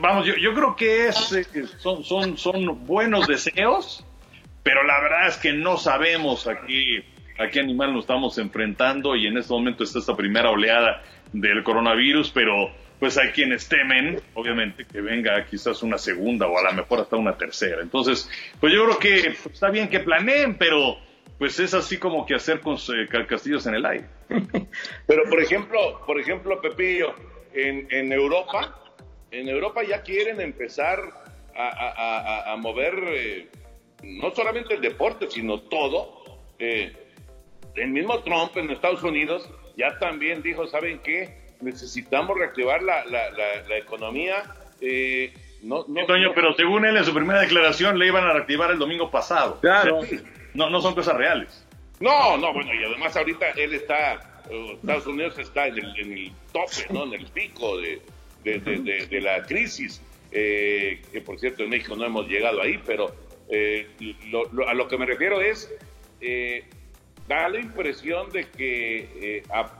vamos, 0.00 0.26
yo, 0.26 0.34
yo, 0.34 0.52
creo 0.54 0.74
que 0.74 1.06
es, 1.06 1.48
son, 1.78 2.02
son, 2.02 2.36
son 2.36 2.84
buenos 2.84 3.28
deseos 3.28 4.04
pero 4.62 4.82
la 4.84 5.00
verdad 5.00 5.28
es 5.28 5.36
que 5.36 5.52
no 5.52 5.76
sabemos 5.76 6.46
aquí 6.46 7.02
a 7.38 7.48
qué 7.48 7.60
animal 7.60 7.92
nos 7.94 8.04
estamos 8.04 8.36
enfrentando 8.38 9.16
y 9.16 9.26
en 9.26 9.38
este 9.38 9.52
momento 9.52 9.84
está 9.84 9.98
esta 9.98 10.16
primera 10.16 10.50
oleada 10.50 11.02
del 11.32 11.62
coronavirus, 11.62 12.30
pero 12.32 12.70
pues 12.98 13.16
hay 13.16 13.30
quienes 13.30 13.66
temen, 13.66 14.20
obviamente, 14.34 14.84
que 14.84 15.00
venga 15.00 15.42
quizás 15.46 15.82
una 15.82 15.96
segunda 15.96 16.46
o 16.46 16.58
a 16.58 16.62
lo 16.64 16.72
mejor 16.74 17.00
hasta 17.00 17.16
una 17.16 17.38
tercera. 17.38 17.80
Entonces, 17.80 18.28
pues 18.60 18.74
yo 18.74 18.84
creo 18.84 18.98
que 18.98 19.34
está 19.50 19.70
bien 19.70 19.88
que 19.88 20.00
planeen, 20.00 20.56
pero 20.58 20.98
pues 21.38 21.58
es 21.60 21.72
así 21.72 21.96
como 21.96 22.26
que 22.26 22.34
hacer 22.34 22.60
con 22.60 22.74
eh, 22.76 23.08
castillos 23.26 23.66
en 23.66 23.74
el 23.76 23.86
aire. 23.86 24.04
Pero 25.06 25.22
por 25.30 25.40
ejemplo, 25.40 26.02
por 26.06 26.20
ejemplo, 26.20 26.60
Pepillo, 26.60 27.14
en, 27.54 27.88
en 27.90 28.12
Europa, 28.12 28.78
en 29.30 29.48
Europa 29.48 29.82
ya 29.82 30.02
quieren 30.02 30.38
empezar 30.42 30.98
a, 31.56 31.68
a- 31.68 31.92
a- 32.50 32.52
a 32.52 32.56
mover 32.56 32.94
eh, 33.06 33.48
no 34.02 34.30
solamente 34.34 34.74
el 34.74 34.80
deporte, 34.80 35.26
sino 35.30 35.60
todo. 35.60 36.24
Eh, 36.58 36.92
el 37.76 37.88
mismo 37.90 38.18
Trump 38.20 38.56
en 38.56 38.70
Estados 38.70 39.02
Unidos 39.02 39.48
ya 39.76 39.98
también 39.98 40.42
dijo, 40.42 40.66
¿saben 40.66 41.00
qué? 41.00 41.38
Necesitamos 41.60 42.36
reactivar 42.38 42.82
la, 42.82 43.04
la- 43.06 43.30
la- 43.30 43.62
la 43.68 43.78
economía. 43.78 44.42
eh, 44.82 45.32
no, 45.62 45.84
no, 45.88 46.00
Sí, 46.00 46.06
Toño, 46.06 46.28
no- 46.28 46.34
pero 46.34 46.54
según 46.54 46.86
él 46.86 46.96
en 46.96 47.04
su 47.04 47.12
primera 47.12 47.40
declaración 47.40 47.98
le 47.98 48.06
iban 48.06 48.24
a 48.24 48.32
reactivar 48.32 48.70
el 48.70 48.78
domingo 48.78 49.10
pasado. 49.10 49.58
Claro. 49.60 49.98
O 49.98 50.04
sea, 50.06 50.18
no, 50.54 50.70
no 50.70 50.80
son 50.80 50.94
cosas 50.94 51.16
reales. 51.16 51.66
No, 52.00 52.38
no, 52.38 52.52
bueno, 52.54 52.72
y 52.72 52.82
además 52.82 53.14
ahorita 53.14 53.50
él 53.50 53.74
está, 53.74 54.14
eh, 54.50 54.72
Estados 54.80 55.06
Unidos 55.06 55.38
está 55.38 55.66
en 55.66 55.78
el, 55.78 55.98
en 55.98 56.12
el 56.12 56.32
tope, 56.50 56.86
¿no? 56.94 57.04
En 57.04 57.12
el 57.12 57.26
pico 57.26 57.76
de, 57.76 58.00
de, 58.42 58.58
de- 58.58 58.78
de- 58.78 59.06
de 59.06 59.20
la 59.20 59.42
crisis, 59.42 60.00
eh, 60.32 61.02
que 61.12 61.20
por 61.20 61.38
cierto 61.38 61.62
en 61.62 61.68
México 61.68 61.94
no 61.94 62.06
hemos 62.06 62.26
llegado 62.26 62.62
ahí, 62.62 62.80
pero 62.86 63.14
eh, 63.50 63.88
lo- 64.30 64.50
lo- 64.52 64.68
a 64.68 64.74
lo 64.74 64.88
que 64.88 64.96
me 64.98 65.06
refiero 65.06 65.40
es, 65.40 65.72
eh, 66.20 66.64
da 67.28 67.48
la 67.48 67.58
impresión 67.60 68.30
de 68.30 68.48
que 68.50 69.08
eh, 69.20 69.42
a- 69.50 69.72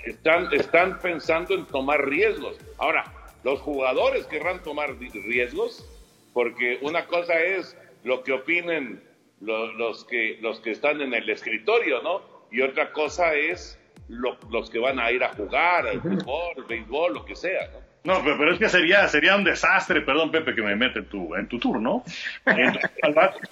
están, 0.00 0.52
están 0.52 0.98
pensando 1.00 1.54
en 1.54 1.66
tomar 1.66 2.04
riesgos. 2.08 2.56
Ahora, 2.78 3.04
los 3.44 3.60
jugadores 3.60 4.26
querrán 4.26 4.62
tomar 4.62 4.96
riesgos, 4.98 5.84
porque 6.32 6.78
una 6.82 7.06
cosa 7.06 7.40
es 7.40 7.76
lo 8.04 8.22
que 8.24 8.32
opinen 8.32 9.02
lo- 9.40 9.72
los, 9.72 10.04
que, 10.04 10.38
los 10.40 10.60
que 10.60 10.70
están 10.70 11.00
en 11.00 11.14
el 11.14 11.28
escritorio, 11.28 12.00
¿no? 12.02 12.22
Y 12.50 12.60
otra 12.62 12.92
cosa 12.92 13.34
es 13.34 13.78
lo- 14.08 14.38
los 14.50 14.70
que 14.70 14.78
van 14.78 15.00
a 15.00 15.10
ir 15.10 15.22
a 15.24 15.34
jugar, 15.34 15.86
al 15.86 16.00
fútbol, 16.00 16.52
al 16.56 16.64
béisbol, 16.64 17.14
lo 17.14 17.24
que 17.24 17.34
sea, 17.34 17.68
¿no? 17.72 17.81
No, 18.04 18.20
pero, 18.24 18.36
pero 18.36 18.52
es 18.54 18.58
que 18.58 18.68
sería, 18.68 19.06
sería 19.08 19.36
un 19.36 19.44
desastre, 19.44 20.00
perdón 20.00 20.32
Pepe 20.32 20.54
que 20.54 20.62
me 20.62 20.74
mete 20.74 20.98
en 21.00 21.04
tu, 21.06 21.34
en 21.36 21.46
tu 21.46 21.58
turno. 21.60 22.02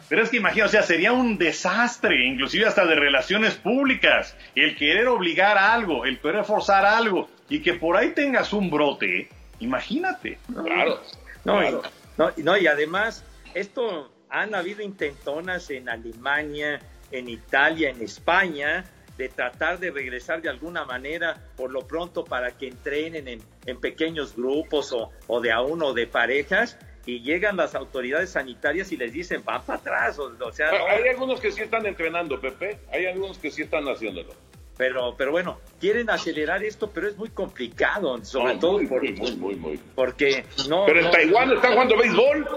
Pero 0.09 0.23
es 0.23 0.29
que 0.31 0.39
imagina, 0.39 0.67
o 0.67 0.69
sea, 0.69 0.83
sería 0.83 1.13
un 1.13 1.39
desastre, 1.39 2.27
inclusive 2.27 2.67
hasta 2.67 2.85
de 2.85 2.97
relaciones 2.97 3.55
públicas, 3.55 4.37
el 4.57 4.77
querer 4.77 5.07
obligar 5.09 5.57
a 5.57 5.73
algo, 5.73 6.05
el 6.05 6.19
querer 6.19 6.45
forzar 6.45 6.85
algo, 6.85 7.29
y 7.49 7.61
que 7.61 7.75
por 7.75 7.97
ahí 7.97 8.11
tengas 8.11 8.53
un 8.53 8.71
brote, 8.71 9.29
imagínate. 9.61 10.39
Claro. 10.53 11.01
No, 11.45 11.59
claro. 11.59 11.83
y, 11.85 12.21
no, 12.21 12.33
y- 12.37 12.43
no, 12.43 12.57
y 12.59 12.67
además, 12.67 13.25
esto 13.55 14.13
han 14.29 14.55
habido 14.55 14.83
intentonas 14.83 15.71
en 15.71 15.89
Alemania, 15.89 16.81
en 17.13 17.29
Italia, 17.29 17.91
en 17.91 18.03
España, 18.03 18.85
de 19.21 19.29
tratar 19.29 19.79
de 19.79 19.91
regresar 19.91 20.43
de 20.43 20.49
alguna 20.49 20.85
manera, 20.85 21.37
por 21.57 21.71
lo 21.71 21.87
pronto, 21.87 22.25
para 22.25 22.51
que 22.53 22.67
entrenen 22.69 23.29
en, 23.29 23.41
en 23.67 23.81
pequeños 23.81 24.35
grupos 24.35 24.93
o, 24.93 25.11
o 25.29 25.41
de 25.41 25.53
a 25.53 25.61
uno 25.61 25.87
o 25.89 25.93
de 25.95 26.07
parejas, 26.07 26.79
y 27.07 27.21
llegan 27.21 27.57
las 27.57 27.75
autoridades 27.75 28.31
sanitarias 28.31 28.93
y 28.93 28.97
les 28.97 29.13
dicen, 29.13 29.43
van 29.45 29.63
para 29.63 29.79
atrás, 29.79 30.19
o, 30.19 30.33
o 30.45 30.53
sea, 30.53 30.71
no, 30.71 30.87
Hay 30.87 31.09
algunos 31.09 31.41
que 31.41 31.51
sí 31.53 31.63
están 31.63 31.87
entrenando, 31.87 32.41
Pepe, 32.41 32.79
hay 32.93 33.07
algunos 33.07 33.39
que 33.39 33.51
sí 33.51 33.63
están 33.63 33.85
haciéndolo. 33.89 34.33
pero, 34.77 35.15
pero 35.17 35.31
bueno, 35.33 35.59
quieren 35.81 36.09
acelerar 36.11 36.63
esto, 36.65 36.91
pero 36.91 37.09
es 37.09 37.17
muy 37.17 37.29
complicado, 37.31 38.23
sobre 38.25 38.57
todo 38.57 38.73
muy, 38.79 38.87
por- 38.87 39.03
muy, 39.03 39.37
muy, 39.37 39.55
muy, 39.57 39.81
porque 39.95 40.45
no... 40.69 40.85
Pero 40.87 40.99
en 41.01 41.05
no- 41.07 41.11
Taiwán 41.11 41.53
están 41.53 41.73
jugando 41.73 41.97
béisbol. 41.99 42.49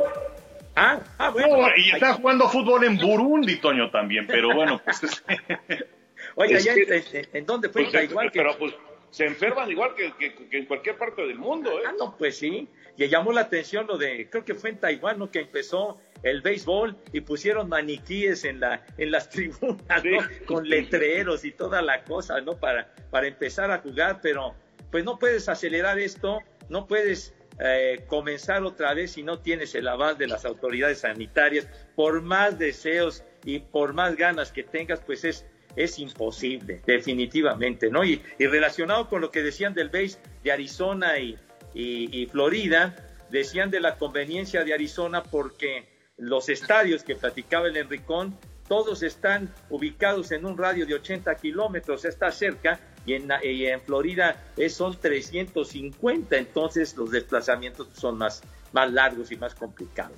Ah, 0.76 1.00
ah, 1.20 1.30
bueno. 1.30 1.58
No, 1.58 1.68
y 1.78 1.92
está 1.92 2.14
jugando 2.16 2.50
fútbol 2.50 2.84
en 2.84 2.98
Burundi, 2.98 3.58
Toño, 3.58 3.92
también, 3.92 4.26
pero 4.28 4.54
bueno, 4.56 4.82
pues 4.84 5.04
es- 5.04 5.24
Oye, 6.36 6.56
Es 6.56 6.64
allá 6.68 6.76
que- 6.76 6.96
en, 6.98 7.04
en- 7.14 7.28
¿en 7.34 7.46
dónde 7.46 7.70
fue? 7.70 7.84
Pues, 7.84 7.94
en 7.94 8.08
Taiwán. 8.08 8.30
que- 8.30 8.40
pero 8.40 8.58
pues 8.58 8.74
se 9.12 9.26
enferman 9.26 9.70
igual 9.70 9.94
que, 9.96 10.12
que- 10.18 10.34
que 10.50 10.58
en 10.58 10.66
cualquier 10.66 10.98
parte 10.98 11.22
del 11.22 11.38
mundo, 11.38 11.70
¿eh? 11.80 11.84
Ah, 11.88 11.94
no, 11.98 12.18
pues 12.18 12.38
sí. 12.38 12.68
Y 12.98 13.08
llamó 13.08 13.32
la 13.32 13.42
atención 13.42 13.86
lo 13.88 13.98
de, 13.98 14.28
creo 14.30 14.44
que 14.46 14.56
fue 14.56 14.72
en 14.72 14.80
Taiwán, 14.80 15.20
¿no? 15.20 15.30
Que 15.30 15.40
empezó 15.42 16.00
el 16.24 16.42
béisbol 16.42 16.96
y 17.12 17.22
pusieron 17.22 17.70
maniquíes 17.70 18.44
en, 18.46 18.60
la, 18.60 18.86
en 18.98 19.12
las 19.12 19.30
tribunas, 19.30 20.04
¿no? 20.04 20.18
Con 20.46 20.68
letreros 20.68 21.44
y 21.46 21.52
toda 21.52 21.82
la 21.82 22.04
cosa, 22.04 22.42
¿no? 22.42 22.58
Para, 22.60 22.94
para 23.12 23.28
empezar 23.28 23.70
a 23.72 23.80
jugar, 23.80 24.20
pero 24.22 24.56
pues 24.92 25.04
no 25.04 25.18
puedes 25.20 25.50
acelerar 25.50 25.98
esto, 26.00 26.40
no 26.70 26.86
puedes 26.88 27.34
eh, 27.60 28.04
comenzar 28.08 28.64
otra 28.64 28.94
vez 28.96 29.12
si 29.12 29.22
no 29.24 29.40
tienes 29.40 29.76
el 29.76 29.88
aval 29.88 30.18
de 30.18 30.28
las 30.28 30.44
autoridades 30.46 31.00
sanitarias. 31.00 31.68
Por 31.96 32.22
más 32.22 32.58
deseos 32.58 33.24
y 33.46 33.60
por 33.60 33.94
más 33.94 34.16
ganas 34.16 34.52
que 34.52 34.64
tengas, 34.64 35.00
pues 35.02 35.24
es, 35.24 35.46
es 35.76 36.00
imposible, 36.00 36.82
definitivamente, 36.86 37.90
¿no? 37.90 38.04
Y, 38.04 38.22
relacionado 38.40 39.10
con 39.10 39.22
lo 39.22 39.32
que 39.32 39.42
decían 39.42 39.74
del 39.74 39.90
base 39.90 40.18
de 40.44 40.52
Arizona 40.52 41.20
y, 41.20 41.38
y- 41.74 42.26
Florida, 42.28 42.96
decían 43.30 43.72
de 43.72 43.80
la 43.80 43.98
conveniencia 43.98 44.64
de 44.64 44.74
Arizona 44.74 45.24
porque 45.24 45.88
los 46.18 46.50
estadios 46.50 47.04
que 47.04 47.16
platicaba 47.16 47.68
el 47.68 47.78
Enricón, 47.78 48.38
todos 48.68 49.04
están 49.04 49.54
ubicados 49.70 50.32
en 50.32 50.46
un 50.46 50.58
radio 50.58 50.86
de 50.86 50.94
80 50.96 51.36
kilómetros, 51.36 52.06
está 52.06 52.32
cerca, 52.32 52.80
y 53.06 53.14
en, 53.14 53.30
y 53.44 53.66
en 53.66 53.82
Florida 53.82 54.42
es, 54.56 54.76
son 54.76 54.98
350, 54.98 56.38
entonces 56.38 56.96
los 56.96 57.12
desplazamientos 57.12 57.90
son 57.94 58.18
más, 58.18 58.42
más 58.72 58.92
largos 58.92 59.32
y 59.32 59.36
más 59.36 59.54
complicados. 59.56 60.18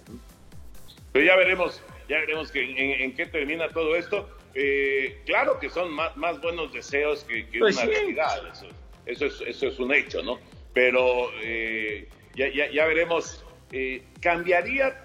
Pero 1.11 1.25
ya 1.25 1.35
veremos, 1.37 1.81
ya 2.07 2.17
veremos 2.19 2.51
que 2.51 3.03
en 3.03 3.15
qué 3.15 3.25
termina 3.25 3.69
todo 3.69 3.95
esto. 3.95 4.29
Eh, 4.55 5.21
claro 5.25 5.59
que 5.59 5.69
son 5.69 5.91
más, 5.93 6.15
más 6.15 6.41
buenos 6.41 6.71
deseos 6.71 7.25
que, 7.25 7.45
que 7.49 7.59
Pues 7.59 7.75
una 7.75 7.85
sí. 7.85 7.91
realidad, 7.91 8.47
eso, 8.51 8.67
eso, 9.05 9.25
es, 9.25 9.41
eso 9.45 9.67
es 9.67 9.79
un 9.79 9.93
hecho, 9.93 10.23
¿no? 10.23 10.39
Pero 10.73 11.29
eh, 11.43 12.07
ya, 12.35 12.47
ya, 12.49 12.69
ya 12.71 12.85
veremos. 12.85 13.43
Eh, 13.71 14.03
¿Cambiaría? 14.21 14.95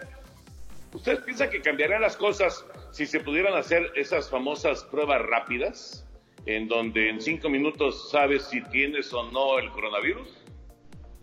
¿Ustedes 0.93 1.21
piensan 1.21 1.51
que 1.51 1.61
cambiarían 1.61 2.03
las 2.03 2.17
cosas 2.17 2.65
si 2.93 3.07
se 3.07 3.21
pudieran 3.21 3.55
hacer 3.55 3.91
esas 3.95 4.29
famosas 4.31 4.85
pruebas 4.85 5.23
rápidas, 5.23 6.07
en 6.47 6.69
donde 6.69 7.09
en 7.09 7.21
cinco 7.21 7.49
minutos 7.49 8.11
sabes 8.11 8.45
si 8.45 8.61
tienes 8.65 9.13
o 9.13 9.31
no 9.31 9.59
el 9.59 9.71
coronavirus? 9.71 10.29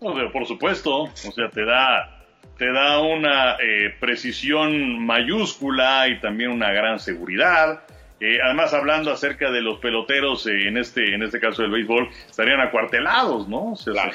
No, 0.00 0.14
pero 0.14 0.30
por 0.32 0.46
supuesto, 0.46 1.02
o 1.04 1.16
sea, 1.16 1.50
te 1.50 1.64
da, 1.64 2.24
te 2.56 2.70
da 2.72 3.00
una 3.00 3.56
eh, 3.56 3.94
precisión 4.00 5.04
mayúscula 5.04 6.08
y 6.08 6.20
también 6.20 6.50
una 6.50 6.72
gran 6.72 6.98
seguridad. 6.98 7.82
Eh, 8.20 8.38
además, 8.42 8.74
hablando 8.74 9.12
acerca 9.12 9.50
de 9.50 9.60
los 9.60 9.78
peloteros, 9.78 10.46
eh, 10.46 10.66
en 10.68 10.76
este, 10.76 11.14
en 11.14 11.22
este 11.22 11.38
caso 11.38 11.62
del 11.62 11.70
béisbol, 11.70 12.08
estarían 12.28 12.60
acuartelados, 12.60 13.48
¿no? 13.48 13.72
O 13.72 13.76
sea, 13.76 13.92
Claro. 13.92 14.12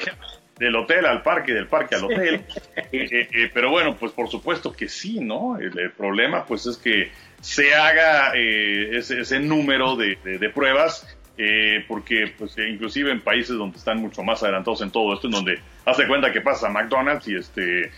del 0.58 0.76
hotel 0.76 1.06
al 1.06 1.22
parque, 1.22 1.52
del 1.52 1.66
parque 1.68 1.94
al 1.96 2.04
hotel. 2.04 2.42
Eh, 2.92 3.08
eh, 3.10 3.28
eh, 3.32 3.50
pero 3.52 3.70
bueno, 3.70 3.96
pues 3.98 4.12
por 4.12 4.28
supuesto 4.28 4.72
que 4.72 4.88
sí, 4.88 5.18
¿no? 5.20 5.58
El, 5.58 5.76
el 5.78 5.90
problema, 5.92 6.44
pues, 6.44 6.66
es 6.66 6.76
que 6.76 7.10
se 7.40 7.74
haga 7.74 8.32
eh, 8.36 8.96
ese, 8.98 9.20
ese 9.20 9.40
número 9.40 9.96
de, 9.96 10.16
de- 10.22 10.38
de 10.38 10.50
pruebas, 10.50 11.16
eh, 11.36 11.84
porque, 11.88 12.32
pues, 12.38 12.56
eh, 12.58 12.68
inclusive 12.68 13.10
en 13.10 13.20
países 13.20 13.56
donde 13.56 13.76
están 13.76 14.00
mucho 14.00 14.22
más 14.22 14.42
adelantados 14.42 14.82
en 14.82 14.90
todo 14.90 15.14
esto, 15.14 15.26
en 15.26 15.32
donde 15.32 15.58
hace 15.84 16.06
cuenta 16.06 16.32
que 16.32 16.40
pasa 16.40 16.68
a 16.68 16.70
McDonald's 16.70 17.26
y 17.26 17.36
este, 17.36 17.90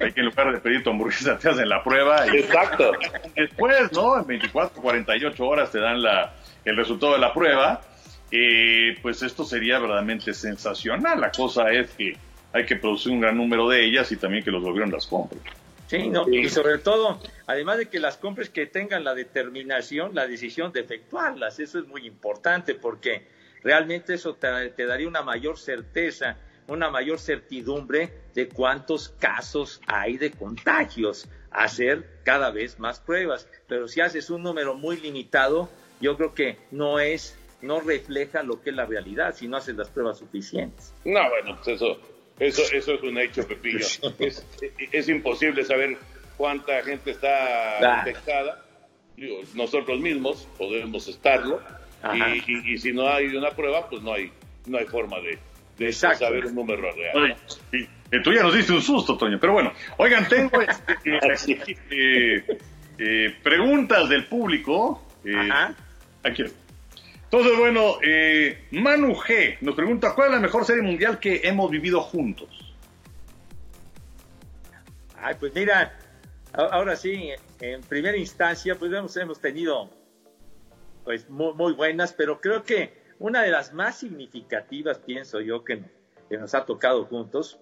hay 0.00 0.12
que 0.12 0.20
en 0.20 0.26
lugar 0.26 0.52
de 0.52 0.60
pedir 0.60 0.82
tu 0.82 0.90
hamburguesa 0.90 1.38
te 1.38 1.48
hacen 1.48 1.68
la 1.68 1.82
prueba. 1.82 2.26
Y 2.26 2.40
Exacto. 2.40 2.92
después, 3.34 3.92
¿no? 3.92 4.18
En 4.18 4.26
24, 4.26 4.82
48 4.82 5.46
horas 5.46 5.70
te 5.70 5.80
dan 5.80 6.02
la, 6.02 6.34
el 6.64 6.76
resultado 6.76 7.14
de 7.14 7.18
la 7.18 7.32
prueba. 7.32 7.80
Eh, 8.30 8.96
pues 9.02 9.22
esto 9.22 9.44
sería 9.44 9.78
verdaderamente 9.78 10.32
sensacional. 10.32 11.20
La 11.20 11.30
cosa 11.30 11.70
es 11.70 11.90
que 11.90 12.16
hay 12.52 12.66
que 12.66 12.76
producir 12.76 13.12
un 13.12 13.20
gran 13.20 13.36
número 13.36 13.68
de 13.68 13.84
ellas 13.84 14.10
y 14.12 14.16
también 14.16 14.44
que 14.44 14.50
los 14.50 14.62
gobiernos 14.62 14.92
las 14.92 15.06
compren. 15.06 15.40
Sí, 15.92 16.08
no, 16.08 16.26
y 16.26 16.48
sobre 16.48 16.78
todo, 16.78 17.20
además 17.46 17.76
de 17.76 17.90
que 17.90 18.00
las 18.00 18.16
compres 18.16 18.48
que 18.48 18.64
tengan 18.64 19.04
la 19.04 19.14
determinación, 19.14 20.14
la 20.14 20.26
decisión 20.26 20.72
de 20.72 20.80
efectuarlas, 20.80 21.60
eso 21.60 21.78
es 21.78 21.86
muy 21.86 22.06
importante 22.06 22.74
porque 22.74 23.26
realmente 23.62 24.14
eso 24.14 24.34
te, 24.34 24.70
te 24.70 24.86
daría 24.86 25.06
una 25.06 25.20
mayor 25.20 25.58
certeza, 25.58 26.38
una 26.66 26.88
mayor 26.88 27.18
certidumbre 27.18 28.10
de 28.34 28.48
cuántos 28.48 29.10
casos 29.10 29.82
hay 29.86 30.16
de 30.16 30.30
contagios, 30.30 31.28
hacer 31.50 32.20
cada 32.24 32.50
vez 32.50 32.78
más 32.78 32.98
pruebas. 32.98 33.46
Pero 33.68 33.86
si 33.86 34.00
haces 34.00 34.30
un 34.30 34.42
número 34.42 34.74
muy 34.74 34.96
limitado, 34.96 35.68
yo 36.00 36.16
creo 36.16 36.32
que 36.32 36.56
no 36.70 37.00
es, 37.00 37.38
no 37.60 37.80
refleja 37.82 38.42
lo 38.42 38.62
que 38.62 38.70
es 38.70 38.76
la 38.76 38.86
realidad 38.86 39.34
si 39.34 39.46
no 39.46 39.58
haces 39.58 39.76
las 39.76 39.90
pruebas 39.90 40.20
suficientes. 40.20 40.94
No, 41.04 41.20
bueno, 41.28 41.54
pues 41.62 41.76
eso, 41.76 41.98
eso, 42.46 42.62
eso 42.72 42.94
es 42.94 43.02
un 43.02 43.18
hecho, 43.18 43.46
Pepillo. 43.46 43.86
Es, 44.18 44.46
es 44.92 45.08
imposible 45.08 45.64
saber 45.64 45.96
cuánta 46.36 46.82
gente 46.82 47.10
está 47.12 47.78
infectada. 47.98 48.64
digo, 49.16 49.40
nosotros 49.54 50.00
mismos 50.00 50.48
podemos 50.58 51.06
estarlo, 51.08 51.60
y, 52.14 52.18
y- 52.52 52.74
y 52.74 52.78
si 52.78 52.92
no 52.92 53.08
hay 53.08 53.26
una 53.36 53.50
prueba, 53.50 53.88
pues 53.88 54.02
no 54.02 54.12
hay, 54.14 54.32
no 54.66 54.78
hay 54.78 54.86
forma 54.86 55.16
de, 55.20 55.38
saber 55.92 56.46
un 56.46 56.54
número 56.54 56.90
real. 56.92 57.16
Oye, 57.72 58.20
tú 58.22 58.32
ya 58.32 58.42
nos 58.42 58.54
diste 58.54 58.72
un 58.72 58.82
susto, 58.82 59.16
Toño. 59.16 59.38
Pero 59.40 59.52
bueno, 59.54 59.72
oigan, 59.98 60.28
tengo 60.28 60.60
este, 61.04 61.52
eh, 61.52 61.64
eh, 61.90 62.58
eh, 62.98 63.36
preguntas 63.42 64.08
del 64.08 64.26
público. 64.26 65.02
eh, 65.24 65.32
Ajá. 65.36 65.74
Aquí 66.24 66.42
está. 66.42 66.61
Entonces, 67.32 67.58
bueno, 67.58 67.96
eh, 68.02 68.66
Manu 68.72 69.14
G 69.14 69.56
nos 69.62 69.74
pregunta: 69.74 70.14
¿Cuál 70.14 70.28
es 70.28 70.34
la 70.34 70.40
mejor 70.40 70.66
serie 70.66 70.82
mundial 70.82 71.18
que 71.18 71.40
hemos 71.44 71.70
vivido 71.70 72.02
juntos? 72.02 72.74
Ay, 75.16 75.36
pues 75.40 75.54
mira, 75.54 75.98
ahora 76.52 76.94
sí, 76.94 77.30
en 77.60 77.80
primera 77.80 78.18
instancia, 78.18 78.74
pues 78.74 78.92
hemos, 78.92 79.16
hemos 79.16 79.40
tenido 79.40 79.88
pues 81.04 81.30
muy, 81.30 81.54
muy 81.54 81.72
buenas, 81.72 82.12
pero 82.12 82.38
creo 82.38 82.64
que 82.64 83.00
una 83.18 83.40
de 83.40 83.50
las 83.50 83.72
más 83.72 83.98
significativas, 83.98 84.98
pienso 84.98 85.40
yo, 85.40 85.64
que, 85.64 85.82
que 86.28 86.36
nos 86.36 86.54
ha 86.54 86.66
tocado 86.66 87.06
juntos, 87.06 87.58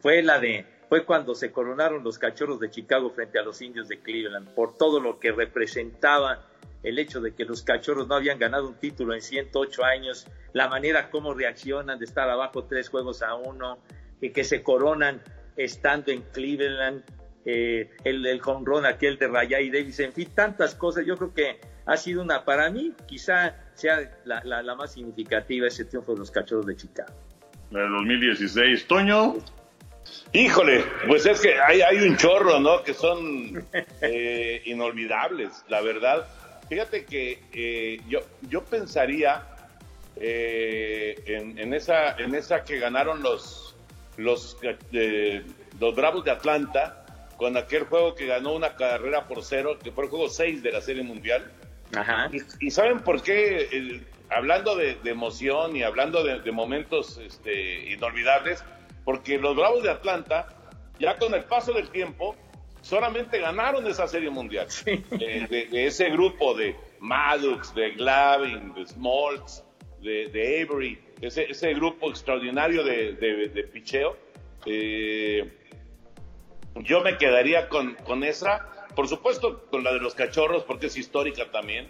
fue 0.00 0.22
la 0.22 0.40
de, 0.40 0.66
fue 0.88 1.04
cuando 1.04 1.36
se 1.36 1.52
coronaron 1.52 2.02
los 2.02 2.18
cachorros 2.18 2.58
de 2.58 2.68
Chicago 2.68 3.10
frente 3.10 3.38
a 3.38 3.42
los 3.42 3.62
indios 3.62 3.86
de 3.86 4.00
Cleveland, 4.00 4.48
por 4.54 4.76
todo 4.76 4.98
lo 4.98 5.20
que 5.20 5.30
representaba 5.30 6.48
el 6.82 6.98
hecho 6.98 7.20
de 7.20 7.34
que 7.34 7.44
los 7.44 7.62
cachorros 7.62 8.06
no 8.08 8.14
habían 8.16 8.38
ganado 8.38 8.68
un 8.68 8.74
título 8.74 9.14
en 9.14 9.22
108 9.22 9.84
años, 9.84 10.26
la 10.52 10.68
manera 10.68 11.10
como 11.10 11.34
reaccionan 11.34 11.98
de 11.98 12.04
estar 12.04 12.28
abajo 12.28 12.64
tres 12.64 12.88
juegos 12.88 13.22
a 13.22 13.34
uno, 13.34 13.78
y 14.20 14.30
que 14.30 14.44
se 14.44 14.62
coronan 14.62 15.22
estando 15.56 16.10
en 16.12 16.22
Cleveland, 16.32 17.02
eh, 17.46 17.90
el, 18.04 18.24
el 18.26 18.40
jonrón 18.40 18.86
aquel 18.86 19.18
de 19.18 19.28
Rayay 19.28 19.70
Davis, 19.70 20.00
en 20.00 20.12
fin, 20.12 20.30
tantas 20.34 20.74
cosas. 20.74 21.04
Yo 21.06 21.16
creo 21.16 21.34
que 21.34 21.60
ha 21.86 21.96
sido 21.96 22.22
una, 22.22 22.44
para 22.44 22.70
mí, 22.70 22.92
quizá 23.06 23.54
sea 23.74 24.18
la, 24.24 24.42
la- 24.44 24.62
la 24.62 24.74
más 24.74 24.92
significativa 24.92 25.66
ese 25.68 25.84
triunfo 25.84 26.12
de 26.14 26.18
los 26.20 26.30
cachorros 26.30 26.64
de 26.66 26.76
Chicago. 26.76 27.12
Del 27.70 27.90
2016. 27.90 28.86
Toño. 28.86 29.34
Híjole, 30.32 30.84
pues 31.06 31.24
es 31.26 31.40
que 31.40 31.54
hay, 31.60 31.80
hay 31.82 31.98
un 31.98 32.16
chorro, 32.16 32.60
¿no? 32.60 32.82
Que 32.82 32.94
son 32.94 33.64
eh, 34.00 34.62
inolvidables, 34.64 35.64
la 35.68 35.80
verdad. 35.80 36.26
Fíjate 36.74 37.04
que 37.04 37.40
eh, 37.52 38.00
yo, 38.08 38.18
yo 38.48 38.64
pensaría 38.64 39.46
eh, 40.16 41.14
en, 41.24 41.56
en 41.56 41.72
esa, 41.72 42.16
en 42.16 42.34
esa 42.34 42.64
que 42.64 42.80
ganaron 42.80 43.22
los, 43.22 43.76
los, 44.16 44.58
eh, 44.90 45.44
los 45.78 45.94
Bravos 45.94 46.24
de 46.24 46.32
Atlanta 46.32 47.06
con 47.36 47.56
aquel 47.56 47.84
juego 47.84 48.16
que 48.16 48.26
ganó 48.26 48.54
una 48.54 48.74
carrera 48.74 49.28
por 49.28 49.44
cero, 49.44 49.78
que 49.80 49.92
fue 49.92 50.06
el 50.06 50.10
juego 50.10 50.28
6 50.28 50.64
de 50.64 50.72
la 50.72 50.80
Serie 50.80 51.04
Mundial. 51.04 51.48
Ajá. 51.96 52.28
Y, 52.32 52.66
y 52.66 52.70
¿saben 52.72 52.98
por 52.98 53.22
qué? 53.22 54.02
Hablando 54.30 54.74
de, 54.74 54.96
de 54.96 55.10
emoción 55.10 55.76
y 55.76 55.84
hablando 55.84 56.24
de, 56.24 56.40
de 56.40 56.50
momentos 56.50 57.18
este, 57.18 57.92
inolvidables, 57.92 58.64
porque 59.04 59.38
los 59.38 59.54
Bravos 59.54 59.84
de 59.84 59.90
Atlanta, 59.90 60.48
ya 60.98 61.18
con 61.18 61.34
el 61.34 61.44
paso 61.44 61.72
del 61.72 61.88
tiempo, 61.90 62.34
solamente 62.84 63.38
ganaron 63.40 63.86
esa 63.86 64.06
serie 64.06 64.30
mundial. 64.30 64.68
Eh, 64.86 65.46
de, 65.48 65.66
de 65.66 65.86
ese 65.86 66.10
grupo 66.10 66.54
de 66.54 66.76
Maddox, 67.00 67.74
de 67.74 67.92
Glavin, 67.92 68.74
de 68.74 68.86
Smoltz, 68.86 69.64
de, 70.00 70.28
de 70.28 70.62
Avery, 70.62 70.98
ese, 71.20 71.44
ese 71.50 71.72
grupo 71.74 72.10
extraordinario 72.10 72.84
de, 72.84 73.14
de, 73.14 73.64
picheo. 73.64 74.16
eh, 74.66 75.50
yo 76.82 77.00
me 77.02 77.16
quedaría 77.16 77.68
con, 77.68 77.94
con 78.04 78.22
esa, 78.24 78.86
por 78.94 79.08
supuesto 79.08 79.64
con 79.70 79.82
la 79.84 79.92
de 79.92 80.00
los 80.00 80.14
cachorros, 80.14 80.64
porque 80.64 80.86
es 80.86 80.96
histórica 80.96 81.50
también. 81.50 81.88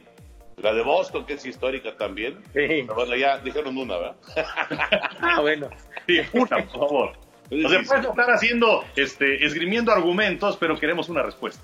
La 0.58 0.72
de 0.72 0.82
Boston, 0.82 1.26
que 1.26 1.32
es 1.34 1.44
histórica 1.46 1.96
también. 1.96 2.40
Pero 2.52 2.94
bueno, 2.94 3.16
ya 3.16 3.38
dijeron 3.38 3.76
una, 3.76 3.96
¿verdad? 3.98 4.16
Ah, 5.20 5.40
bueno. 5.40 5.68
Sí, 6.06 6.20
una, 6.34 6.64
por 6.66 6.68
favor. 6.68 7.12
O 7.50 7.68
sea, 7.68 7.82
puedes 7.86 8.06
estar 8.06 8.30
haciendo, 8.30 8.84
este, 8.96 9.44
esgrimiendo 9.44 9.92
argumentos, 9.92 10.56
pero 10.58 10.78
queremos 10.78 11.08
una 11.08 11.22
respuesta. 11.22 11.62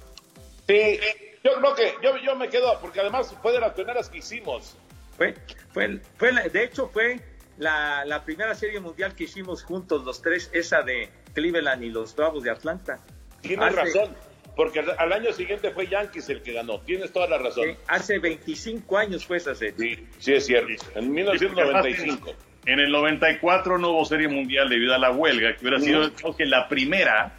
Sí, 0.66 0.98
yo 1.42 1.52
creo 1.54 1.74
que 1.74 1.94
yo, 2.02 2.16
yo 2.18 2.36
me 2.36 2.48
quedo, 2.48 2.78
porque 2.80 3.00
además 3.00 3.34
fue 3.42 3.52
de 3.52 3.60
las 3.60 3.72
primeras 3.72 4.08
que 4.08 4.18
hicimos. 4.18 4.76
Fue, 5.16 5.34
fue, 5.72 6.00
fue 6.16 6.32
de 6.50 6.64
hecho, 6.64 6.88
fue 6.88 7.20
la, 7.58 8.04
la 8.04 8.24
primera 8.24 8.54
serie 8.54 8.78
mundial 8.80 9.14
que 9.14 9.24
hicimos 9.24 9.62
juntos 9.64 10.04
los 10.04 10.22
tres, 10.22 10.50
esa 10.52 10.82
de 10.82 11.08
Cleveland 11.34 11.82
y 11.82 11.90
los 11.90 12.14
Bravos 12.14 12.42
de 12.44 12.50
Atlanta. 12.50 13.00
Tienes 13.40 13.66
Hace- 13.68 13.76
razón, 13.76 14.16
porque 14.54 14.80
al- 14.80 15.12
año 15.12 15.32
siguiente 15.32 15.70
fue 15.70 15.86
Yankees 15.88 16.28
el 16.28 16.42
que 16.42 16.52
ganó. 16.52 16.80
Tienes 16.80 17.12
toda 17.12 17.26
la 17.26 17.38
razón. 17.38 17.76
Hace 17.86 18.18
25 18.18 18.98
años 18.98 19.24
fue 19.26 19.38
esa 19.38 19.54
serie. 19.54 19.96
Sí, 19.96 20.06
sí 20.18 20.32
es 20.34 20.46
cierto. 20.46 20.72
En 20.94 21.10
1995. 21.12 22.32
En 22.66 22.79
el 22.79 22.90
94 22.90 23.79
no 23.79 23.90
hubo 23.90 24.05
serie 24.05 24.29
mundial 24.29 24.68
debido 24.68 24.94
a 24.94 24.99
la 24.99 25.11
huelga, 25.11 25.55
que 25.55 25.61
hubiera 25.62 25.81
sido 25.81 26.12
creo 26.12 26.37
que 26.37 26.44
la 26.44 26.68
primera 26.68 27.33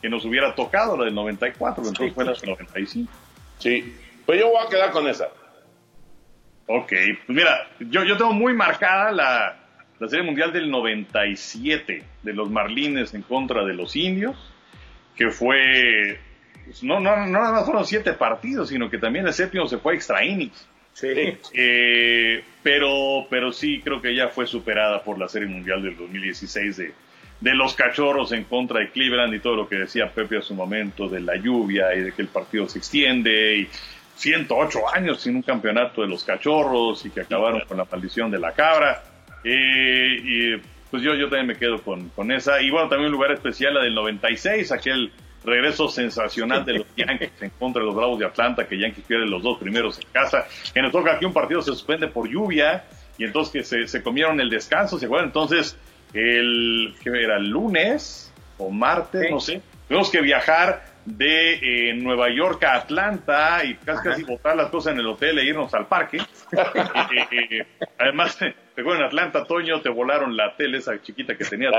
que 0.00 0.08
nos 0.08 0.24
hubiera 0.24 0.54
tocado, 0.54 0.96
la 0.96 1.04
del 1.04 1.14
94, 1.14 1.84
entonces 1.88 2.14
fue 2.14 2.24
la 2.24 2.32
del 2.32 2.50
95. 2.50 3.12
Sí, 3.58 3.94
pues 4.24 4.40
yo 4.40 4.48
voy 4.48 4.64
a 4.64 4.68
quedar 4.68 4.90
con 4.90 5.06
esa. 5.08 5.28
Ok, 6.66 6.92
pues 7.26 7.36
mira, 7.36 7.68
yo, 7.80 8.04
yo 8.04 8.16
tengo 8.16 8.32
muy 8.32 8.54
marcada 8.54 9.10
la, 9.10 9.56
la 9.98 10.08
serie 10.08 10.24
mundial 10.24 10.52
del 10.52 10.70
97 10.70 12.02
de 12.22 12.32
los 12.32 12.48
Marlines 12.48 13.12
en 13.12 13.22
contra 13.22 13.64
de 13.64 13.74
los 13.74 13.96
indios, 13.96 14.36
que 15.16 15.30
fue, 15.30 16.18
pues, 16.64 16.82
no, 16.82 17.00
no, 17.00 17.16
no 17.16 17.26
nada 17.26 17.52
más 17.52 17.64
fueron 17.66 17.84
siete 17.84 18.14
partidos, 18.14 18.68
sino 18.68 18.88
que 18.88 18.98
también 18.98 19.26
el 19.26 19.34
séptimo 19.34 19.66
se 19.66 19.78
fue 19.78 19.92
a 19.92 19.96
extra 19.96 20.24
innings. 20.24 20.66
Sí. 21.00 21.38
Eh, 21.54 22.44
pero, 22.62 23.26
pero 23.30 23.52
sí 23.52 23.80
creo 23.82 24.02
que 24.02 24.14
ya 24.14 24.28
fue 24.28 24.46
superada 24.46 25.02
por 25.02 25.18
la 25.18 25.28
Serie 25.28 25.48
Mundial 25.48 25.82
del 25.82 25.96
2016 25.96 26.76
de, 26.76 26.92
de 27.40 27.54
los 27.54 27.74
cachorros 27.74 28.32
en 28.32 28.44
contra 28.44 28.80
de 28.80 28.90
Cleveland 28.90 29.32
y 29.34 29.40
todo 29.40 29.56
lo 29.56 29.68
que 29.68 29.76
decía 29.76 30.12
Pepe 30.12 30.36
a 30.38 30.42
su 30.42 30.54
momento 30.54 31.08
de 31.08 31.20
la 31.20 31.36
lluvia 31.36 31.94
y 31.94 32.00
de 32.00 32.12
que 32.12 32.20
el 32.20 32.28
partido 32.28 32.68
se 32.68 32.78
extiende 32.78 33.56
y 33.56 33.68
108 34.16 34.94
años 34.94 35.22
sin 35.22 35.36
un 35.36 35.42
campeonato 35.42 36.02
de 36.02 36.08
los 36.08 36.22
cachorros 36.22 37.06
y 37.06 37.10
que 37.10 37.22
acabaron 37.22 37.62
con 37.66 37.78
la 37.78 37.86
maldición 37.90 38.30
de 38.30 38.38
la 38.38 38.52
cabra. 38.52 39.02
Eh, 39.42 40.16
y 40.22 40.56
pues 40.90 41.02
yo, 41.02 41.14
yo 41.14 41.30
también 41.30 41.46
me 41.46 41.56
quedo 41.56 41.80
con, 41.80 42.10
con 42.10 42.30
esa. 42.30 42.60
Y 42.60 42.68
bueno, 42.68 42.90
también 42.90 43.06
un 43.06 43.12
lugar 43.12 43.32
especial, 43.32 43.72
la 43.72 43.82
del 43.82 43.94
96, 43.94 44.70
aquel 44.72 45.10
regreso 45.44 45.88
sensacional 45.88 46.64
de 46.64 46.74
los 46.74 46.86
Yankees 46.96 47.30
en 47.40 47.50
contra 47.50 47.80
de 47.80 47.86
los 47.86 47.94
Bravos 47.94 48.18
de 48.18 48.26
Atlanta, 48.26 48.66
que 48.66 48.78
Yankees 48.78 49.04
pierde 49.06 49.26
los 49.26 49.42
dos 49.42 49.58
primeros 49.58 49.98
en 49.98 50.08
casa. 50.12 50.46
Que 50.72 50.82
nos 50.82 50.92
toca 50.92 51.12
aquí 51.12 51.24
un 51.24 51.32
partido 51.32 51.62
se 51.62 51.72
suspende 51.72 52.08
por 52.08 52.28
lluvia 52.28 52.84
y 53.18 53.24
entonces 53.24 53.52
que 53.52 53.64
se, 53.64 53.86
se 53.86 54.02
comieron 54.02 54.40
el 54.40 54.50
descanso, 54.50 54.98
¿se 54.98 55.06
acuerdan? 55.06 55.28
Entonces, 55.28 55.76
el, 56.12 56.94
¿qué 57.02 57.10
era? 57.10 57.36
¿El 57.36 57.50
lunes 57.50 58.32
o 58.58 58.70
martes? 58.70 59.30
No 59.30 59.40
sé. 59.40 59.62
Tuvimos 59.88 60.10
que 60.10 60.20
viajar 60.20 60.90
de 61.04 61.90
eh, 61.90 61.94
Nueva 61.94 62.28
York 62.30 62.62
a 62.64 62.76
Atlanta 62.76 63.64
y 63.64 63.74
casi 63.74 64.02
casi 64.08 64.22
botar 64.22 64.56
las 64.56 64.70
cosas 64.70 64.92
en 64.92 65.00
el 65.00 65.06
hotel 65.06 65.38
e 65.38 65.44
irnos 65.44 65.72
al 65.74 65.86
parque. 65.86 66.18
Eh, 66.52 67.26
eh, 67.50 67.66
además, 67.98 68.38
te 68.84 68.96
en 68.96 69.02
Atlanta, 69.02 69.44
Toño, 69.44 69.80
te 69.80 69.88
volaron 69.88 70.36
la 70.36 70.56
tele 70.56 70.78
esa 70.78 71.00
chiquita 71.00 71.36
que 71.36 71.44
tenías. 71.44 71.72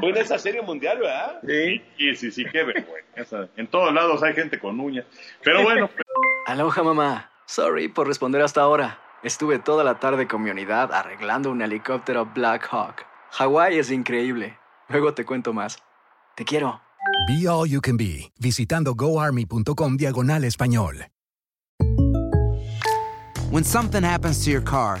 Fue 0.00 0.10
en 0.10 0.16
esa 0.16 0.38
serie 0.38 0.62
mundial, 0.62 0.98
¿verdad? 0.98 1.40
Sí, 1.46 1.82
sí, 1.96 2.16
sí, 2.16 2.30
sí, 2.30 2.44
qué 2.50 2.64
vergüenza. 2.64 3.48
En 3.56 3.66
todos 3.66 3.92
lados 3.92 4.22
hay 4.22 4.34
gente 4.34 4.58
con 4.58 4.78
uñas. 4.78 5.06
Pero 5.42 5.62
bueno, 5.62 5.90
Aloha 6.46 6.82
mamá. 6.82 7.30
Sorry 7.46 7.88
por 7.88 8.06
responder 8.06 8.42
hasta 8.42 8.60
ahora. 8.62 8.98
Estuve 9.22 9.58
toda 9.58 9.84
la 9.84 9.98
tarde 9.98 10.26
con 10.26 10.42
mi 10.42 10.50
unidad 10.50 10.92
arreglando 10.92 11.50
un 11.50 11.62
helicóptero 11.62 12.26
Black 12.34 12.68
Hawk. 12.70 13.06
Hawái 13.32 13.78
es 13.78 13.90
increíble. 13.90 14.58
Luego 14.88 15.14
te 15.14 15.24
cuento 15.24 15.52
más. 15.52 15.78
Te 16.36 16.44
quiero. 16.44 16.80
Be 17.28 17.48
All 17.48 17.68
You 17.68 17.80
Can 17.80 17.96
Be, 17.96 18.30
visitando 18.38 18.94
goarmy.com 18.94 19.96
diagonal 19.96 20.44
español. 20.44 21.06
When 23.50 23.64
something 23.64 24.02
happens 24.02 24.44
to 24.44 24.50
your 24.50 24.62
car, 24.62 25.00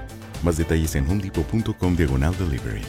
Más 0.43 0.57
detalles 0.57 0.95
en 0.95 1.07
homedepot.com 1.09 1.95
diagonal 1.95 2.35
delivery. 2.37 2.81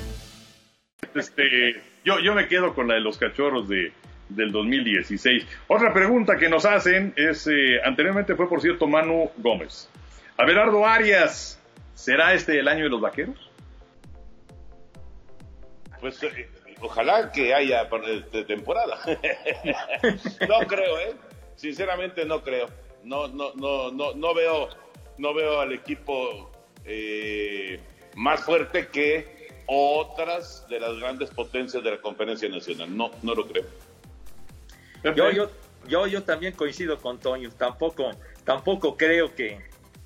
Este, 1.14 1.82
yo, 2.04 2.18
yo 2.20 2.34
me 2.34 2.48
quedo 2.48 2.74
con 2.74 2.88
la 2.88 2.94
de 2.94 3.00
los 3.00 3.18
cachorros 3.18 3.68
de, 3.68 3.92
del 4.30 4.52
2016. 4.52 5.46
Otra 5.68 5.92
pregunta 5.92 6.36
que 6.36 6.48
nos 6.48 6.64
hacen 6.64 7.12
es, 7.16 7.46
eh, 7.46 7.80
anteriormente 7.84 8.34
fue 8.34 8.48
por 8.48 8.60
cierto 8.60 8.86
Manu 8.86 9.30
Gómez. 9.36 9.88
Abelardo 10.36 10.86
Arias, 10.86 11.60
¿será 11.94 12.34
este 12.34 12.58
el 12.58 12.68
año 12.68 12.84
de 12.84 12.90
los 12.90 13.00
vaqueros? 13.00 13.50
Pues 16.00 16.22
eh, 16.22 16.48
ojalá 16.80 17.30
que 17.30 17.54
haya 17.54 17.84
de 18.32 18.44
temporada. 18.44 18.98
no 20.48 20.66
creo, 20.66 20.98
¿eh? 21.00 21.14
Sinceramente 21.56 22.24
no 22.24 22.42
creo. 22.42 22.66
No, 23.04 23.28
no, 23.28 23.52
no, 23.54 23.90
no, 23.90 24.14
no 24.14 24.34
veo, 24.34 24.68
no 25.18 25.34
veo 25.34 25.60
al 25.60 25.72
equipo 25.72 26.51
eh, 26.84 27.80
más 28.16 28.40
fuerte 28.40 28.88
que 28.88 29.42
otras 29.66 30.66
de 30.68 30.80
las 30.80 30.98
grandes 30.98 31.30
potencias 31.30 31.82
de 31.82 31.92
la 31.92 32.00
conferencia 32.00 32.48
nacional. 32.48 32.94
No, 32.96 33.10
no 33.22 33.34
lo 33.34 33.46
creo. 33.46 33.64
Yo, 35.16 35.30
yo, 35.30 35.50
yo, 35.88 36.06
yo 36.06 36.22
también 36.22 36.52
coincido 36.54 36.98
con 36.98 37.18
Toño. 37.18 37.50
Tampoco, 37.50 38.10
tampoco 38.44 38.96
creo 38.96 39.34
que, 39.34 39.60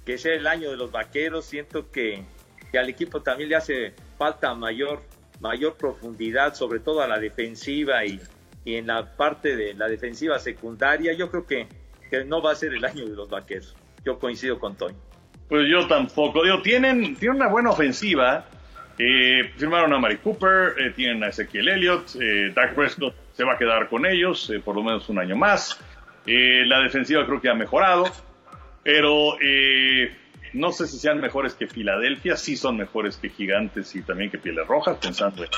que 0.04 0.18
sea 0.18 0.34
el 0.34 0.46
año 0.46 0.70
de 0.70 0.76
los 0.76 0.90
vaqueros. 0.90 1.44
Siento 1.44 1.90
que, 1.90 2.22
que 2.70 2.78
al 2.78 2.88
equipo 2.88 3.22
también 3.22 3.50
le 3.50 3.56
hace 3.56 3.94
falta 4.18 4.54
mayor, 4.54 5.02
mayor 5.40 5.76
profundidad, 5.76 6.54
sobre 6.54 6.80
todo 6.80 7.02
a 7.02 7.08
la 7.08 7.18
defensiva 7.18 8.04
y, 8.04 8.20
y 8.64 8.76
en 8.76 8.86
la 8.86 9.16
parte 9.16 9.56
de 9.56 9.74
la 9.74 9.88
defensiva 9.88 10.38
secundaria. 10.38 11.12
Yo 11.12 11.30
creo 11.30 11.46
que, 11.46 11.68
que 12.10 12.24
no 12.24 12.40
va 12.40 12.52
a 12.52 12.54
ser 12.54 12.72
el 12.72 12.84
año 12.84 13.04
de 13.06 13.14
los 13.14 13.28
vaqueros. 13.28 13.74
Yo 14.04 14.18
coincido 14.18 14.58
con 14.58 14.76
Toño. 14.76 15.05
Pues 15.48 15.68
yo 15.70 15.86
tampoco. 15.86 16.42
Digo, 16.42 16.62
tienen, 16.62 17.16
tienen 17.16 17.36
una 17.36 17.48
buena 17.48 17.70
ofensiva. 17.70 18.44
Eh, 18.98 19.52
firmaron 19.56 19.92
a 19.92 19.98
Mari 19.98 20.16
Cooper, 20.18 20.74
eh, 20.78 20.92
tienen 20.96 21.22
a 21.22 21.28
Ezequiel 21.28 21.68
Elliott, 21.68 22.16
eh, 22.18 22.50
Dak 22.54 22.74
Prescott 22.74 23.14
se 23.32 23.44
va 23.44 23.52
a 23.52 23.58
quedar 23.58 23.90
con 23.90 24.06
ellos 24.06 24.48
eh, 24.48 24.58
por 24.58 24.74
lo 24.74 24.82
menos 24.82 25.06
un 25.10 25.18
año 25.18 25.36
más. 25.36 25.78
Eh, 26.26 26.64
la 26.64 26.80
defensiva 26.80 27.26
creo 27.26 27.40
que 27.40 27.50
ha 27.50 27.54
mejorado, 27.54 28.06
pero 28.82 29.36
no 30.54 30.72
sé 30.72 30.86
si 30.86 30.98
sean 30.98 31.20
mejores 31.20 31.54
que 31.54 31.66
Filadelfia, 31.66 32.36
sí 32.36 32.56
son 32.56 32.78
mejores 32.78 33.18
que 33.18 33.28
Gigantes 33.28 33.94
y 33.94 34.02
también 34.02 34.30
que 34.30 34.38
Pieles 34.38 34.66
Rojas, 34.66 34.96
pensando 34.96 35.44
en, 35.44 35.50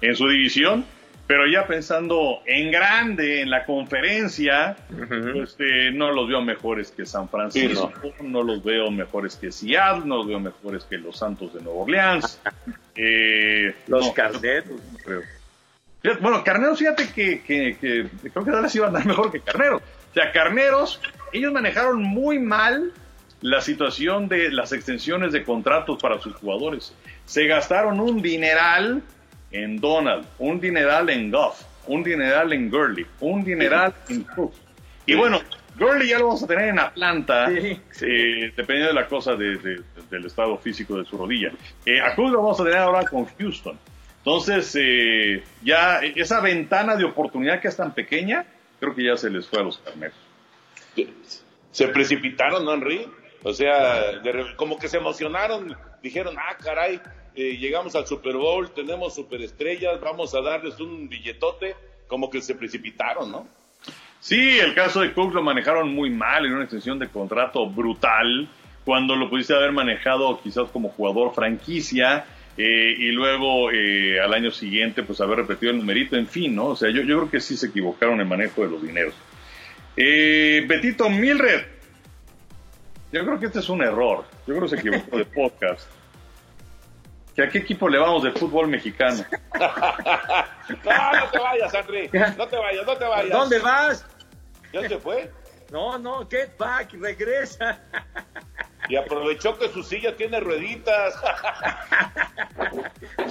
en 0.00 0.14
su 0.14 0.28
división. 0.28 0.84
Pero 1.26 1.46
ya 1.46 1.66
pensando 1.66 2.42
en 2.44 2.70
grande, 2.70 3.40
en 3.40 3.50
la 3.50 3.64
conferencia, 3.64 4.76
eh, 5.58 5.90
no 5.92 6.12
los 6.12 6.28
veo 6.28 6.42
mejores 6.42 6.90
que 6.90 7.06
San 7.06 7.30
Francisco, 7.30 7.90
no. 8.22 8.42
los 8.42 8.62
veo 8.62 8.90
mejores 8.90 9.36
que 9.36 9.50
Seattle, 9.50 10.04
no 10.04 10.18
los 10.18 10.26
veo 10.26 10.40
mejores 10.40 10.84
que 10.84 10.98
los 10.98 11.16
Santos 11.16 11.54
de 11.54 11.62
Nueva 11.62 11.80
Orleans. 11.80 12.40
Eh, 12.96 13.74
los 13.88 14.06
no, 14.06 14.14
Carneros. 14.14 14.80
no 16.04 16.14
Bueno, 16.20 16.44
Carneros, 16.44 16.78
fíjate 16.78 17.08
que, 17.08 17.42
que, 17.42 17.76
que 17.76 18.08
creo 18.30 18.44
que 18.44 18.52
Dallas 18.52 18.72
iba 18.76 18.84
a 18.84 18.88
andar 18.90 19.04
mejor 19.06 19.32
que 19.32 19.40
Carneros. 19.40 19.82
O 19.82 20.14
sea, 20.14 20.30
Carneros, 20.30 21.00
ellos 21.32 21.52
manejaron 21.52 22.04
muy 22.04 22.38
mal 22.38 22.92
la 23.40 23.60
situación 23.60 24.28
de 24.28 24.52
las 24.52 24.72
extensiones 24.72 25.32
de 25.32 25.42
contratos 25.42 26.00
para 26.00 26.20
sus 26.20 26.36
jugadores. 26.36 26.94
Se 27.24 27.48
gastaron 27.48 27.98
un 27.98 28.22
dineral 28.22 29.02
en 29.54 29.78
Donald, 29.80 30.26
un 30.38 30.60
dineral 30.60 31.08
en 31.10 31.30
Goff, 31.30 31.62
un 31.86 32.02
dineral 32.02 32.52
en 32.52 32.68
Gurley, 32.70 33.06
un 33.20 33.44
dineral 33.44 33.94
en 34.08 34.22
Cruz. 34.24 34.50
Y 35.06 35.14
bueno, 35.14 35.40
Gurley 35.78 36.08
ya 36.08 36.18
lo 36.18 36.26
vamos 36.28 36.42
a 36.42 36.46
tener 36.46 36.68
en 36.70 36.78
Atlanta, 36.78 37.46
eh, 37.50 38.52
dependiendo 38.56 38.88
de 38.88 38.94
la 38.94 39.06
cosa 39.06 39.34
de- 39.36 39.56
de- 39.58 39.82
del 40.10 40.26
estado 40.26 40.56
físico 40.58 40.96
de 40.98 41.04
su 41.04 41.16
rodilla. 41.16 41.52
Eh, 41.86 42.00
a 42.00 42.14
Cruz 42.14 42.32
lo 42.32 42.38
vamos 42.42 42.60
a 42.60 42.64
tener 42.64 42.78
ahora 42.78 43.04
con 43.04 43.26
Houston. 43.26 43.78
Entonces, 44.18 44.74
eh, 44.80 45.44
ya 45.62 46.00
esa 46.00 46.40
ventana 46.40 46.96
de 46.96 47.04
oportunidad 47.04 47.60
que 47.60 47.68
es 47.68 47.76
tan 47.76 47.92
pequeña, 47.94 48.46
creo 48.80 48.94
que 48.94 49.04
ya 49.04 49.16
se 49.16 49.28
les 49.30 49.46
fue 49.46 49.60
a 49.60 49.64
los 49.64 49.78
carneros. 49.78 50.16
Se 51.70 51.88
precipitaron, 51.88 52.64
¿no, 52.64 52.72
Henry? 52.74 53.06
O 53.42 53.52
sea, 53.52 54.12
de 54.22 54.54
como 54.56 54.78
que 54.78 54.88
se 54.88 54.96
emocionaron, 54.96 55.76
dijeron, 56.02 56.36
ah, 56.38 56.56
caray, 56.62 57.00
eh, 57.34 57.56
llegamos 57.56 57.94
al 57.96 58.06
Super 58.06 58.36
Bowl, 58.36 58.70
tenemos 58.70 59.14
superestrellas, 59.14 60.00
vamos 60.00 60.34
a 60.34 60.40
darles 60.40 60.78
un 60.80 61.08
billetote, 61.08 61.74
como 62.06 62.30
que 62.30 62.40
se 62.40 62.54
precipitaron, 62.54 63.30
¿no? 63.30 63.46
Sí, 64.20 64.58
el 64.58 64.74
caso 64.74 65.00
de 65.00 65.12
Cook 65.12 65.34
lo 65.34 65.42
manejaron 65.42 65.94
muy 65.94 66.08
mal 66.08 66.46
en 66.46 66.54
una 66.54 66.62
extensión 66.62 66.98
de 66.98 67.08
contrato 67.08 67.68
brutal, 67.68 68.48
cuando 68.84 69.16
lo 69.16 69.28
pudiste 69.28 69.54
haber 69.54 69.72
manejado 69.72 70.40
quizás 70.42 70.70
como 70.70 70.90
jugador 70.90 71.34
franquicia 71.34 72.24
eh, 72.56 72.94
y 72.96 73.10
luego 73.10 73.70
eh, 73.70 74.20
al 74.20 74.32
año 74.32 74.50
siguiente 74.50 75.02
pues 75.02 75.20
haber 75.20 75.38
repetido 75.38 75.72
el 75.72 75.78
numerito, 75.78 76.16
en 76.16 76.26
fin, 76.26 76.54
¿no? 76.54 76.66
O 76.66 76.76
sea, 76.76 76.90
yo, 76.90 77.02
yo 77.02 77.18
creo 77.18 77.30
que 77.30 77.40
sí 77.40 77.56
se 77.56 77.66
equivocaron 77.66 78.14
en 78.14 78.20
el 78.20 78.26
manejo 78.26 78.62
de 78.62 78.70
los 78.70 78.82
dineros. 78.82 79.14
Eh, 79.96 80.64
Betito 80.66 81.08
Milred, 81.10 81.66
yo 83.12 83.24
creo 83.24 83.38
que 83.38 83.46
este 83.46 83.58
es 83.58 83.68
un 83.68 83.82
error, 83.82 84.24
yo 84.46 84.54
creo 84.54 84.62
que 84.62 84.68
se 84.68 84.76
equivocó 84.76 85.18
de 85.18 85.24
podcast. 85.34 85.88
¿Que 87.34 87.42
¿A 87.42 87.48
qué 87.48 87.58
equipo 87.58 87.88
le 87.88 87.98
vamos 87.98 88.22
de 88.22 88.30
fútbol 88.32 88.68
mexicano? 88.68 89.24
No, 90.82 91.12
no 91.12 91.28
te 91.30 91.38
vayas, 91.38 91.74
Henry, 91.74 92.08
no 92.38 92.48
te 92.48 92.56
vayas, 92.56 92.86
no 92.86 92.96
te 92.96 93.04
vayas. 93.04 93.30
¿Dónde 93.30 93.58
vas? 93.58 94.06
¿Ya 94.72 94.88
se 94.88 94.98
fue? 94.98 95.30
No, 95.70 95.98
no, 95.98 96.26
get 96.28 96.56
back, 96.56 96.94
regresa. 96.94 97.80
Y 98.88 98.96
aprovechó 98.96 99.58
que 99.58 99.68
su 99.68 99.82
silla 99.82 100.16
tiene 100.16 100.40
rueditas. 100.40 101.14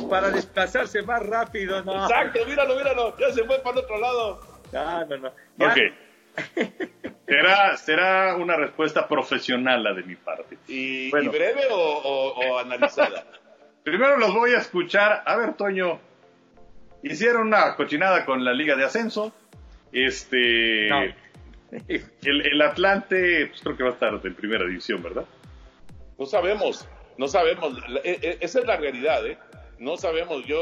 Para 0.10 0.30
desplazarse 0.30 1.02
más 1.04 1.26
rápido, 1.26 1.84
no. 1.84 2.04
Exacto, 2.04 2.40
míralo, 2.46 2.76
míralo, 2.76 3.18
ya 3.18 3.32
se 3.32 3.44
fue 3.46 3.60
para 3.60 3.80
el 3.80 3.86
otro 3.86 4.00
lado. 4.00 4.40
No, 4.72 5.06
no, 5.06 5.18
no. 5.18 5.32
Ya. 5.58 5.68
Ok. 5.68 5.78
Será, 7.26 7.78
será 7.78 8.36
una 8.36 8.56
respuesta 8.58 9.08
profesional 9.08 9.82
la 9.84 9.94
de 9.94 10.04
mi 10.04 10.16
parte. 10.16 10.58
¿Y, 10.68 11.10
Bueno. 11.10 11.32
y 11.32 11.38
breve 11.38 11.68
o, 11.72 11.78
o- 11.78 12.34
o 12.54 12.60
analizada? 12.60 13.24
Primero 13.84 14.18
los 14.18 14.34
voy 14.34 14.52
a 14.54 14.58
escuchar. 14.60 15.24
A 15.26 15.36
ver, 15.36 15.56
Toño. 15.56 16.00
Hicieron 17.04 17.48
una 17.48 17.76
cochinada 17.76 18.26
con 18.26 18.44
la 18.46 18.54
Liga 18.54 18.76
de 18.76 18.86
Ascenso. 18.86 19.34
Este. 19.92 20.88
No. 20.90 21.02
El, 21.88 22.46
el 22.46 22.62
Atlante, 22.62 23.48
pues 23.48 23.62
creo 23.62 23.76
que 23.76 23.84
va 23.84 23.90
a 23.90 23.94
estar 23.94 24.14
en 24.24 24.36
primera 24.36 24.64
división, 24.64 25.02
¿verdad? 25.02 25.26
No 26.20 26.28
sabemos, 26.28 26.88
no 27.18 27.28
sabemos. 27.28 27.76
E- 28.04 28.20
e- 28.22 28.38
Esa 28.42 28.60
es 28.60 28.66
la 28.68 28.78
realidad, 28.78 29.26
¿eh? 29.26 29.40
No 29.80 29.98
sabemos. 29.98 30.46
Yo, 30.46 30.62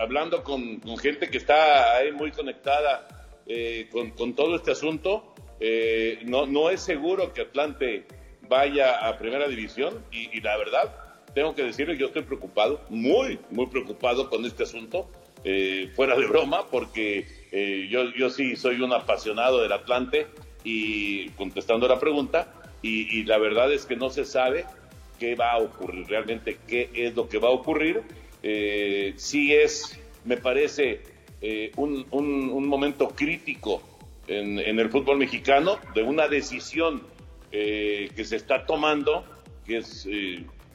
hablando 0.00 0.44
con, 0.44 0.78
con 0.78 0.96
gente 0.98 1.28
que 1.30 1.36
está 1.38 1.96
ahí 1.96 2.12
muy 2.12 2.30
conectada 2.30 3.08
eh, 3.48 3.88
con, 3.90 4.12
con 4.12 4.36
todo 4.36 4.54
este 4.54 4.70
asunto, 4.70 5.34
eh, 5.58 6.20
no, 6.26 6.46
no 6.46 6.70
es 6.70 6.80
seguro 6.80 7.32
que 7.34 7.40
Atlante 7.42 8.06
vaya 8.42 9.04
a 9.08 9.18
primera 9.18 9.48
división 9.48 10.04
y, 10.12 10.30
y 10.38 10.40
la 10.42 10.56
verdad, 10.58 10.94
tengo 11.34 11.54
que 11.54 11.62
decirle, 11.62 11.96
yo 11.96 12.06
estoy 12.06 12.22
preocupado, 12.22 12.80
muy, 12.88 13.38
muy 13.50 13.66
preocupado 13.66 14.28
con 14.28 14.44
este 14.44 14.64
asunto, 14.64 15.08
eh, 15.44 15.90
fuera 15.94 16.16
de 16.16 16.26
broma, 16.26 16.66
porque 16.70 17.26
eh, 17.52 17.88
yo, 17.90 18.12
yo 18.14 18.30
sí 18.30 18.56
soy 18.56 18.80
un 18.80 18.92
apasionado 18.92 19.62
del 19.62 19.72
Atlante 19.72 20.26
y 20.64 21.28
contestando 21.30 21.88
la 21.88 21.98
pregunta, 21.98 22.54
y, 22.82 23.24
la 23.24 23.36
verdad 23.36 23.70
es 23.70 23.84
que 23.84 23.94
no 23.94 24.08
se 24.08 24.24
sabe 24.24 24.64
qué 25.18 25.34
va 25.34 25.52
a 25.52 25.58
ocurrir, 25.58 26.06
realmente 26.08 26.56
qué 26.66 26.88
es 26.94 27.14
lo 27.14 27.28
que 27.28 27.36
va 27.36 27.48
a 27.48 27.52
ocurrir. 27.52 28.00
Eh, 28.42 29.12
sí 29.16 29.54
es, 29.54 30.00
me 30.24 30.38
parece, 30.38 31.02
un, 31.76 32.66
momento 32.66 33.08
crítico 33.10 33.82
en, 34.28 34.58
en 34.58 34.78
el 34.78 34.88
fútbol 34.88 35.18
mexicano 35.18 35.78
de 35.94 36.02
una 36.02 36.26
decisión 36.26 37.02
que 37.50 38.24
se 38.24 38.36
está 38.36 38.64
tomando, 38.64 39.26
que 39.66 39.78
es, 39.78 40.08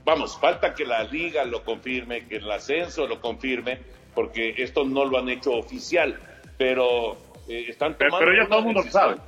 vamos, 0.05 0.37
falta 0.39 0.73
que 0.73 0.85
la 0.85 1.03
liga 1.03 1.43
lo 1.45 1.63
confirme, 1.63 2.27
que 2.27 2.37
el 2.37 2.49
ascenso 2.51 3.07
lo 3.07 3.19
confirme, 3.19 3.79
porque 4.13 4.53
esto 4.57 4.83
no 4.85 5.03
lo 5.05 5.17
han 5.17 5.27
hecho 5.29 5.51
oficial, 5.53 6.17
pero 6.57 7.17
eh, 7.49 7.65
están 7.67 7.97
tomando 7.97 8.19
pero 8.19 8.33
ya 8.43 8.47
todo 8.47 8.59
el 8.59 8.65
mundo 8.65 8.79
lo 8.79 8.83
decisión. 8.85 9.21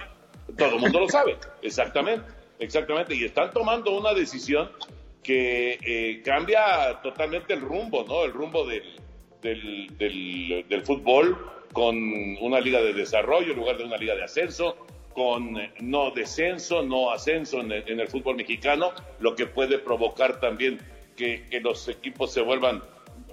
Todo 0.58 0.76
el 0.76 0.80
mundo 0.82 1.00
lo 1.02 1.10
sabe, 1.10 1.38
exactamente, 1.62 2.26
exactamente, 2.60 3.16
y 3.16 3.26
están 3.26 3.52
tomando 3.52 3.92
una 3.98 4.14
decisión 4.14 4.72
que 5.22 5.78
eh, 5.84 6.22
cambia 6.24 7.02
totalmente 7.04 7.54
el 7.54 7.60
rumbo, 7.62 8.06
¿no? 8.08 8.24
El 8.24 8.32
rumbo 8.32 8.66
del, 8.66 8.84
del, 9.42 9.98
del- 9.98 10.66
del 10.70 10.82
fútbol 10.84 11.38
con 11.74 11.98
una 12.40 12.62
liga 12.62 12.82
de 12.82 12.94
desarrollo 12.94 13.52
en 13.52 13.58
lugar 13.60 13.78
de 13.78 13.84
una 13.84 13.98
liga 13.98 14.16
de 14.16 14.24
ascenso, 14.24 14.87
con 15.18 15.58
eh, 15.58 15.74
no 15.80 16.12
descenso, 16.12 16.84
no 16.84 17.10
ascenso 17.10 17.60
en 17.62 17.72
el, 17.72 17.84
en 17.90 18.00
el 18.00 18.08
fútbol 18.08 18.36
mexicano, 18.36 18.92
lo 19.20 19.36
que 19.36 19.48
puede 19.48 19.80
provocar 19.80 20.40
también 20.40 20.80
que, 21.16 21.48
que 21.50 21.60
los 21.60 21.88
equipos 21.88 22.32
se 22.32 22.42
vuelvan 22.42 22.84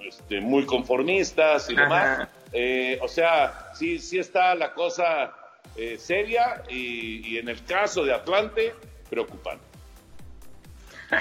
este, 0.02 0.40
muy 0.40 0.64
conformistas 0.64 1.68
y 1.68 1.76
demás. 1.76 2.26
Eh, 2.54 2.98
o 3.02 3.08
sea, 3.08 3.68
sí, 3.74 3.98
sí 3.98 4.18
está 4.18 4.54
la 4.54 4.72
cosa 4.72 5.34
eh, 5.76 5.98
seria 5.98 6.62
y, 6.70 7.34
y 7.34 7.36
en 7.36 7.50
el 7.50 7.62
caso 7.66 8.02
de 8.02 8.14
Atlante, 8.14 8.72
preocupante. 9.10 9.62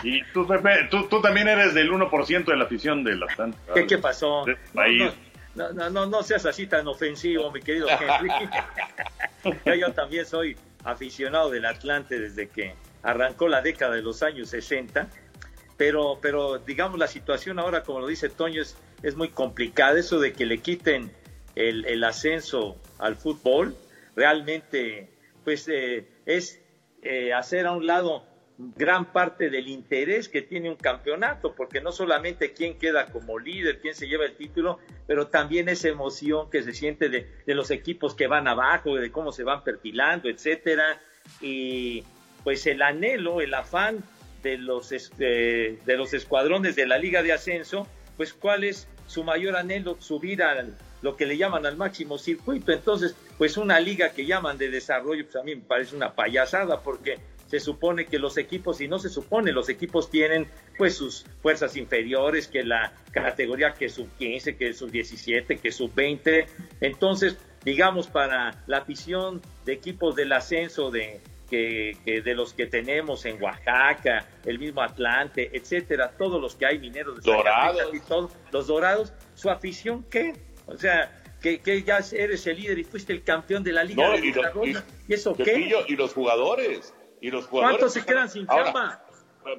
Y 0.04 0.24
tú, 0.32 0.48
Pepe, 0.48 0.88
tú, 0.90 1.08
tú 1.10 1.22
también 1.22 1.50
eres 1.50 1.74
del 1.74 1.92
1% 1.92 2.46
de 2.46 2.56
la 2.56 2.64
afición 2.64 3.04
del 3.04 3.22
Atlante. 3.22 3.58
¿Qué, 3.74 3.86
qué 3.86 3.98
pasó? 3.98 4.46
De- 4.46 4.58
ahí. 4.80 4.98
No, 5.00 5.06
no, 5.08 5.12
no, 5.56 6.06
no 6.06 6.24
seas 6.24 6.46
así 6.46 6.68
tan 6.68 6.88
ofensivo, 6.88 7.52
mi 7.52 7.62
querido 7.62 7.88
Henry. 7.90 8.30
yo, 9.66 9.76
yo 9.76 9.94
también 9.94 10.26
soy 10.26 10.58
aficionado 10.84 11.50
del 11.50 11.66
Atlante 11.66 12.20
desde 12.20 12.50
que 12.50 12.76
arrancó 13.04 13.48
la 13.48 13.62
década 13.62 13.96
de 13.96 14.02
los 14.02 14.24
años 14.24 14.50
60, 14.50 15.08
pero, 15.78 16.20
pero 16.22 16.58
digamos 16.60 17.00
la 17.00 17.08
situación 17.08 17.60
ahora, 17.60 17.84
como 17.84 18.00
lo 18.00 18.08
dice 18.08 18.30
Toño, 18.30 18.62
es, 18.62 18.78
es 19.02 19.16
muy 19.16 19.30
complicada. 19.30 20.00
Eso 20.00 20.20
de 20.20 20.34
que 20.34 20.46
le 20.46 20.60
quiten 20.60 21.12
el, 21.56 21.86
el 21.86 22.04
ascenso 22.04 22.78
al 23.00 23.16
fútbol, 23.16 23.76
realmente 24.16 25.10
pues 25.44 25.68
eh, 25.68 26.08
es 26.26 26.62
eh, 27.02 27.34
hacer 27.34 27.68
a 27.68 27.74
un 27.74 27.86
lado 27.86 28.26
gran 28.76 29.12
parte 29.12 29.50
del 29.50 29.68
interés 29.68 30.30
que 30.30 30.42
tiene 30.42 30.70
un 30.70 30.76
campeonato, 30.76 31.54
porque 31.56 31.82
no 31.82 31.92
solamente 31.92 32.54
quién 32.54 32.78
queda 32.78 33.08
como 33.08 33.40
líder, 33.40 33.80
quién 33.80 33.96
se 33.96 34.08
lleva 34.08 34.26
el 34.26 34.36
título, 34.36 34.80
pero 35.08 35.28
también 35.28 35.70
esa 35.70 35.90
emoción 35.90 36.50
que 36.50 36.64
se 36.64 36.74
siente 36.74 37.10
de, 37.10 37.28
de 37.46 37.56
los 37.56 37.72
equipos 37.72 38.16
que 38.16 38.28
van 38.28 38.48
abajo, 38.48 38.96
de 38.96 39.12
cómo 39.12 39.32
se 39.32 39.44
van 39.44 39.64
perfilando, 39.64 40.30
etcétera, 40.30 41.02
y 41.42 42.04
pues 42.44 42.66
el 42.68 42.82
anhelo, 42.82 43.42
el 43.42 43.54
afán 43.54 44.04
de 44.42 44.58
los 44.58 44.92
este, 44.92 45.80
de 45.86 45.98
los 45.98 46.14
escuadrones 46.14 46.76
de 46.76 46.86
la 46.86 46.98
Liga 46.98 47.24
de 47.24 47.34
Ascenso, 47.34 47.88
pues 48.18 48.34
cuál 48.34 48.64
es 48.64 48.88
su 49.08 49.24
mayor 49.24 49.56
anhelo, 49.56 49.98
subir 50.00 50.44
al 50.44 50.76
lo 51.04 51.18
que 51.18 51.26
le 51.26 51.38
llaman 51.38 51.66
al 51.66 51.76
máximo 51.76 52.18
circuito. 52.18 52.72
Entonces, 52.72 53.16
pues 53.38 53.58
una 53.58 53.80
liga 53.80 54.14
que 54.14 54.26
llaman 54.26 54.58
de 54.58 54.70
desarrollo, 54.70 55.26
pues 55.26 55.36
a 55.36 55.44
mí 55.44 55.54
me 55.54 55.62
parece 55.62 55.96
una 55.96 56.16
payasada 56.16 56.82
porque 56.82 57.20
se 57.54 57.60
supone 57.60 58.08
que 58.08 58.18
los 58.18 58.40
equipos, 58.40 58.82
y 58.82 58.88
no 58.88 58.98
se 58.98 59.10
supone, 59.10 59.52
los 59.52 59.70
equipos 59.70 60.10
tienen 60.10 60.48
pues 60.76 60.96
sus 60.96 61.24
fuerzas 61.44 61.78
inferiores, 61.78 62.48
que 62.48 62.64
la 62.64 62.94
categoría 63.12 63.76
que 63.76 63.90
sub 63.90 64.10
15, 64.18 64.56
que 64.58 64.74
sub 64.74 64.90
17, 64.90 65.58
que 65.58 65.72
sub 65.72 65.94
20. 65.94 66.48
Entonces, 66.82 67.38
digamos, 67.64 68.08
para 68.08 68.64
la 68.66 68.78
afición 68.80 69.40
de 69.66 69.74
equipos 69.74 70.16
del 70.16 70.34
ascenso 70.34 70.90
de, 70.90 71.22
que, 71.48 71.96
que 72.04 72.22
de 72.24 72.34
los 72.34 72.56
que 72.56 72.66
tenemos 72.66 73.24
en 73.26 73.40
Oaxaca, 73.40 74.28
el 74.46 74.58
mismo 74.58 74.82
Atlante, 74.82 75.52
etcétera, 75.56 76.12
todos 76.18 76.42
los 76.42 76.56
que 76.56 76.66
hay 76.66 76.80
mineros 76.80 77.22
de 77.22 77.32
Dorados. 77.32 77.94
Y 77.94 78.00
todo, 78.00 78.32
los 78.52 78.66
dorados, 78.66 79.14
su 79.36 79.52
afición, 79.52 80.04
¿qué? 80.10 80.34
O 80.66 80.76
sea, 80.76 81.20
que, 81.40 81.60
que 81.60 81.84
ya 81.84 82.00
eres 82.14 82.48
el 82.48 82.58
líder 82.60 82.80
y 82.80 82.84
fuiste 82.84 83.14
el 83.14 83.22
campeón 83.24 83.64
de 83.64 83.74
la 83.74 83.84
Liga 83.84 84.08
No, 84.08 84.14
de 84.14 84.26
y, 84.26 84.32
lo- 84.32 84.42
Desarrollo. 84.42 84.80
y- 85.08 85.12
¿Y 85.12 85.14
eso 85.14 85.36
qué? 85.36 85.72
Y 85.88 85.96
los 85.96 86.14
jugadores. 86.14 86.96
Y 87.24 87.32
los 87.32 87.48
jugadores 87.48 87.78
¿Cuántos 87.80 87.94
se 87.94 88.06
quedan 88.06 88.30
sin 88.30 88.46
Ahora, 88.50 88.66
chamba? 88.66 89.04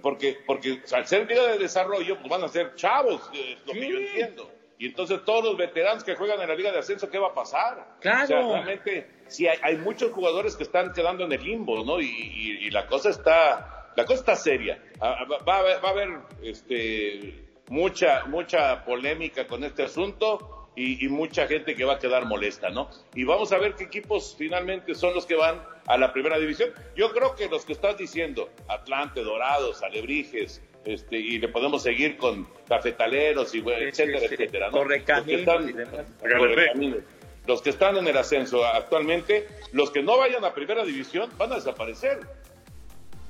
Porque, 0.02 0.38
porque 0.46 0.82
al 0.92 1.06
ser 1.06 1.26
liga 1.28 1.46
de 1.48 1.58
desarrollo, 1.58 2.16
pues 2.18 2.28
van 2.28 2.44
a 2.44 2.48
ser 2.48 2.74
chavos, 2.74 3.28
eh, 3.34 3.54
es 3.58 3.66
lo 3.66 3.72
que 3.72 3.88
yo 3.90 3.98
entiendo. 3.98 4.50
Y 4.78 4.86
entonces 4.86 5.24
todos 5.24 5.44
los 5.44 5.56
veteranos 5.56 6.04
que 6.04 6.14
juegan 6.14 6.40
en 6.42 6.48
la 6.48 6.54
liga 6.54 6.72
de 6.72 6.78
ascenso, 6.80 7.08
¿qué 7.08 7.18
va 7.18 7.28
a 7.28 7.34
pasar? 7.34 7.96
Claro. 8.00 8.22
O 8.24 8.26
sea, 8.26 8.40
realmente, 8.64 9.08
sí, 9.28 9.46
hay, 9.46 9.58
hay 9.62 9.76
muchos 9.78 10.12
jugadores 10.12 10.56
que 10.56 10.62
están 10.64 10.92
quedando 10.92 11.24
en 11.24 11.32
el 11.32 11.42
limbo, 11.42 11.84
¿no? 11.84 12.00
Y, 12.00 12.06
y- 12.06 12.66
y 12.66 12.70
la 12.70 12.86
cosa 12.86 13.08
está, 13.10 13.90
la 13.96 14.04
cosa 14.04 14.20
está 14.20 14.36
seria. 14.36 14.82
Ah, 15.00 15.24
Va, 15.30 15.38
va 15.38 15.54
a 15.56 15.58
haber, 15.60 15.84
va 15.84 15.88
a 15.88 15.92
haber, 15.92 16.08
este, 16.42 17.44
mucha, 17.68 18.24
mucha 18.26 18.84
polémica 18.84 19.46
con 19.46 19.64
este 19.64 19.84
asunto 19.84 20.53
y, 20.76 21.04
y 21.04 21.08
mucha 21.08 21.46
gente 21.46 21.74
que 21.76 21.84
va 21.84 21.94
a 21.94 21.98
quedar 21.98 22.24
molesta, 22.26 22.70
¿no? 22.70 22.90
Y 23.14 23.24
vamos 23.24 23.52
a 23.52 23.58
ver 23.58 23.74
qué 23.74 23.84
equipos 23.84 24.34
finalmente 24.36 24.94
son 24.94 25.14
los 25.14 25.24
que 25.26 25.34
van 25.36 25.62
a 25.86 25.96
la 25.96 26.12
primera 26.12 26.38
división. 26.38 26.70
Yo 26.96 27.12
creo 27.12 27.34
que 27.36 27.48
los 27.48 27.64
que 27.64 27.72
estás 27.72 27.96
diciendo, 27.96 28.50
Atlante, 28.68 29.22
Dorados, 29.22 29.82
Alebrijes, 29.82 30.60
este, 30.84 31.16
y 31.16 31.38
le 31.38 31.48
podemos 31.48 31.82
seguir 31.82 32.16
con 32.16 32.46
cafetaleros 32.68 33.54
y 33.54 33.60
bueno, 33.60 33.80
etcétera, 33.86 34.20
sí, 34.20 34.28
sí. 34.28 34.34
etcétera, 34.34 34.70
¿no? 34.70 34.84
Los 34.84 35.02
que 35.24 35.34
están- 35.36 35.68
y 35.68 35.72
demás. 35.72 36.06
Correcaminos. 36.20 36.98
Los 37.46 37.60
que 37.62 37.70
están 37.70 37.96
en 37.98 38.06
el 38.08 38.16
ascenso 38.16 38.64
actualmente, 38.64 39.46
los 39.72 39.90
que 39.90 40.02
no 40.02 40.16
vayan 40.18 40.44
a 40.44 40.54
primera 40.54 40.82
división 40.84 41.30
van 41.36 41.52
a 41.52 41.56
desaparecer. 41.56 42.20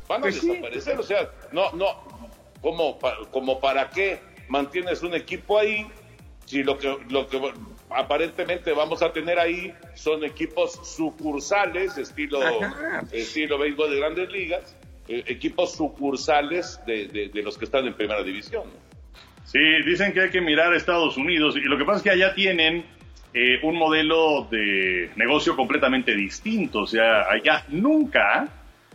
Van 0.08 0.20
a 0.20 0.22
Pues 0.22 0.40
sí. 0.40 0.48
desaparecer, 0.48 0.98
o 0.98 1.02
sea, 1.02 1.30
no, 1.52 1.72
no, 1.72 2.04
como, 2.60 2.98
como 3.32 3.60
para 3.60 3.90
qué 3.90 4.20
mantienes 4.48 5.02
un 5.02 5.14
equipo 5.14 5.58
ahí 5.58 5.86
si 6.46 6.62
lo 6.62 6.78
que, 6.78 6.96
lo 7.10 7.26
que 7.28 7.40
aparentemente 7.90 8.72
vamos 8.72 9.02
a 9.02 9.12
tener 9.12 9.38
ahí 9.38 9.72
son 9.94 10.24
equipos 10.24 10.72
sucursales, 10.96 11.96
estilo, 11.98 12.42
Ajá. 12.42 13.04
estilo 13.12 13.58
béisbol 13.58 13.90
de 13.90 13.96
grandes 13.98 14.30
ligas, 14.30 14.76
eh, 15.08 15.22
equipos 15.26 15.74
sucursales 15.76 16.80
de, 16.86 17.08
de- 17.08 17.28
de 17.28 17.42
los 17.42 17.56
que 17.58 17.64
están 17.66 17.86
en 17.86 17.94
primera 17.94 18.22
división. 18.22 18.64
Sí, 19.44 19.58
dicen 19.84 20.12
que 20.12 20.22
hay 20.22 20.30
que 20.30 20.40
mirar 20.40 20.72
a 20.72 20.76
Estados 20.76 21.16
Unidos 21.16 21.56
y 21.56 21.60
lo 21.60 21.76
que 21.78 21.84
pasa 21.84 21.98
es 21.98 22.02
que 22.02 22.10
allá 22.10 22.34
tienen 22.34 22.84
eh, 23.34 23.58
un 23.62 23.76
modelo 23.76 24.46
de 24.50 25.10
negocio 25.16 25.54
completamente 25.56 26.14
distinto. 26.14 26.80
O 26.80 26.86
sea, 26.86 27.22
allá 27.30 27.64
nunca 27.68 28.48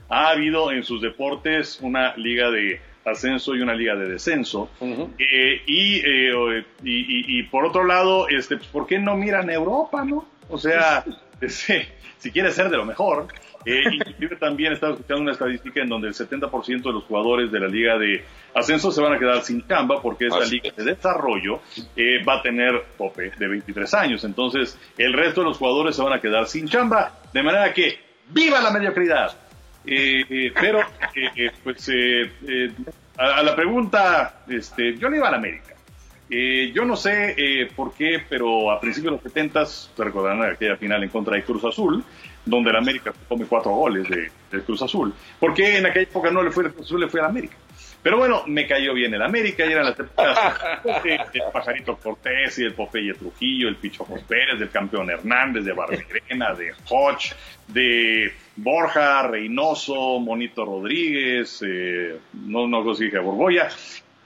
ha 0.09 0.29
habido 0.29 0.71
en 0.71 0.83
sus 0.83 1.01
deportes 1.01 1.79
una 1.81 2.15
liga 2.17 2.49
de 2.49 2.81
ascenso 3.05 3.55
y 3.55 3.61
una 3.61 3.73
liga 3.73 3.95
de 3.95 4.07
descenso. 4.09 4.69
Eh, 5.17 5.61
y, 5.65 5.95
eh, 6.05 6.63
y, 6.83 6.91
y- 7.35 7.39
y 7.39 7.43
por 7.43 7.65
otro 7.65 7.83
lado, 7.83 8.27
este, 8.29 8.57
pues, 8.57 8.67
¿por 8.69 8.87
qué 8.87 8.99
no 8.99 9.15
miran 9.15 9.49
Europa, 9.49 10.03
no? 10.05 10.25
O 10.49 10.57
sea, 10.57 11.03
este, 11.41 11.87
si 12.17 12.31
quiere 12.31 12.51
ser 12.51 12.69
de 12.69 12.77
lo 12.77 12.85
mejor. 12.85 13.27
Eh, 13.65 13.83
inclusive 13.91 14.37
también 14.37 14.71
estaba 14.73 14.93
escuchando 14.93 15.21
una 15.23 15.33
estadística 15.33 15.81
en 15.81 15.89
donde 15.89 16.07
el 16.07 16.13
70% 16.13 16.81
de 16.81 16.93
los 16.93 17.03
jugadores 17.03 17.51
de 17.51 17.59
la 17.59 17.67
liga 17.67 17.97
de 17.97 18.23
ascenso 18.55 18.89
se 18.89 19.01
van 19.01 19.13
a 19.13 19.19
quedar 19.19 19.41
sin 19.43 19.67
chamba 19.67 20.01
porque 20.01 20.27
esa 20.27 20.37
Así 20.37 20.61
liga 20.61 20.73
de 20.77 20.83
desarrollo 20.85 21.59
eh, 21.95 22.23
va 22.23 22.35
a 22.35 22.41
tener 22.41 22.81
tope 22.97 23.31
de 23.37 23.47
23 23.49 23.93
años. 23.95 24.23
Entonces, 24.23 24.79
el 24.97 25.11
resto 25.11 25.41
de 25.41 25.47
los 25.47 25.57
jugadores 25.57 25.95
se 25.95 26.01
van 26.01 26.13
a 26.13 26.21
quedar 26.21 26.47
sin 26.47 26.67
chamba. 26.69 27.19
De 27.33 27.43
manera 27.43 27.73
que, 27.73 27.99
¡viva 28.29 28.61
la 28.61 28.71
mediocridad! 28.71 29.35
Eh, 29.91 30.51
pero, 30.53 30.81
eh, 31.15 31.49
pues, 31.63 31.89
eh, 31.89 32.31
eh, 32.47 32.71
a, 33.17 33.37
a 33.37 33.43
la 33.43 33.55
pregunta, 33.55 34.43
este, 34.47 34.95
yo 34.97 35.09
le 35.09 35.17
iba 35.17 35.27
a 35.27 35.31
la 35.31 35.37
América. 35.37 35.75
Yo 36.31 36.85
no 36.85 36.95
sé 36.95 37.67
por 37.75 37.95
qué, 37.95 38.21
pero 38.29 38.69
a 38.69 38.79
principios 38.79 39.13
de 39.13 39.15
los 39.15 39.23
70 39.23 39.65
se 39.65 40.03
recordarán 40.03 40.43
aquella 40.43 40.77
final 40.77 41.03
en 41.03 41.09
contra 41.09 41.35
de 41.35 41.43
Cruz 41.43 41.63
Azul, 41.63 42.03
donde 42.45 42.69
el 42.69 42.75
América 42.75 43.11
come 43.27 43.45
cuatro 43.45 43.71
goles 43.71 44.07
de, 44.07 44.61
Cruz 44.61 44.83
Azul. 44.83 45.11
¿Por 45.39 45.55
qué 45.55 45.77
en 45.79 45.87
aquella 45.87 46.03
época 46.03 46.29
no 46.29 46.43
le 46.43 46.51
fue 46.51 46.71
Cruz 46.71 46.85
Azul, 46.85 46.99
le 46.99 47.07
fue 47.07 47.19
al 47.19 47.25
América? 47.25 47.55
Pero 48.01 48.17
bueno, 48.17 48.43
me 48.47 48.65
cayó 48.65 48.93
bien 48.93 49.13
el 49.13 49.21
América 49.21 49.65
y 49.65 49.73
eran 49.73 49.85
las 49.85 49.99
el 51.05 51.41
Pajarito 51.51 51.97
Cortés 51.97 52.59
y 52.59 52.63
el 52.63 52.73
Popeye 52.73 53.13
Trujillo, 53.13 53.67
el 53.67 53.75
Pichojos 53.75 54.21
Pérez, 54.23 54.57
del 54.57 54.69
campeón 54.69 55.09
Hernández, 55.09 55.65
de 55.65 55.73
Barberena, 55.73 56.53
de 56.53 56.73
Hodge, 56.89 57.33
de 57.67 58.31
Borja, 58.55 59.27
Reynoso, 59.27 60.19
Monito 60.19 60.63
Rodríguez, 60.63 61.61
eh, 61.67 62.17
no, 62.45 62.67
no 62.67 62.93
sé 62.93 62.99
si 62.99 63.05
dije 63.05 63.19
Borboya, 63.19 63.67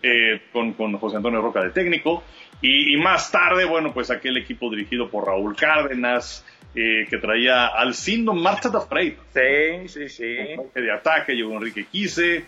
eh, 0.04 0.42
con, 0.52 0.74
con 0.74 0.98
José 0.98 1.18
Antonio 1.18 1.42
Roca 1.42 1.64
de 1.64 1.72
técnico. 1.72 2.24
Y, 2.62 2.94
y 2.94 2.98
más 2.98 3.32
tarde, 3.32 3.66
bueno, 3.66 3.92
pues 3.94 4.12
aquel 4.12 4.38
equipo 4.38 4.70
dirigido 4.70 5.10
por 5.10 5.26
Raúl 5.26 5.56
Cárdenas, 5.56 6.46
eh, 6.76 7.06
que 7.10 7.18
traía 7.18 7.68
al 7.68 7.94
Sindo 7.94 8.34
Marta 8.34 8.70
da 8.70 8.82
Frey. 8.82 9.16
Sí, 9.34 9.88
sí, 9.88 10.10
sí. 10.10 10.26
De 10.74 10.92
ataque 10.92 11.34
llegó 11.34 11.54
Enrique 11.54 11.86
Quise. 11.86 12.46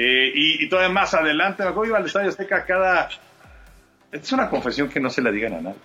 Eh, 0.00 0.32
y, 0.34 0.64
y 0.64 0.68
todavía 0.68 0.92
más 0.92 1.14
adelante, 1.14 1.62
me 1.62 1.70
acuerdo, 1.70 1.90
iba 1.90 1.98
al 1.98 2.06
Estadio 2.06 2.28
Azteca 2.28 2.64
cada 2.64 3.08
es 4.10 4.32
una 4.32 4.48
confesión 4.48 4.88
que 4.88 5.00
no 5.00 5.10
se 5.10 5.20
la 5.20 5.30
digan 5.30 5.54
a 5.54 5.60
nadie. 5.60 5.78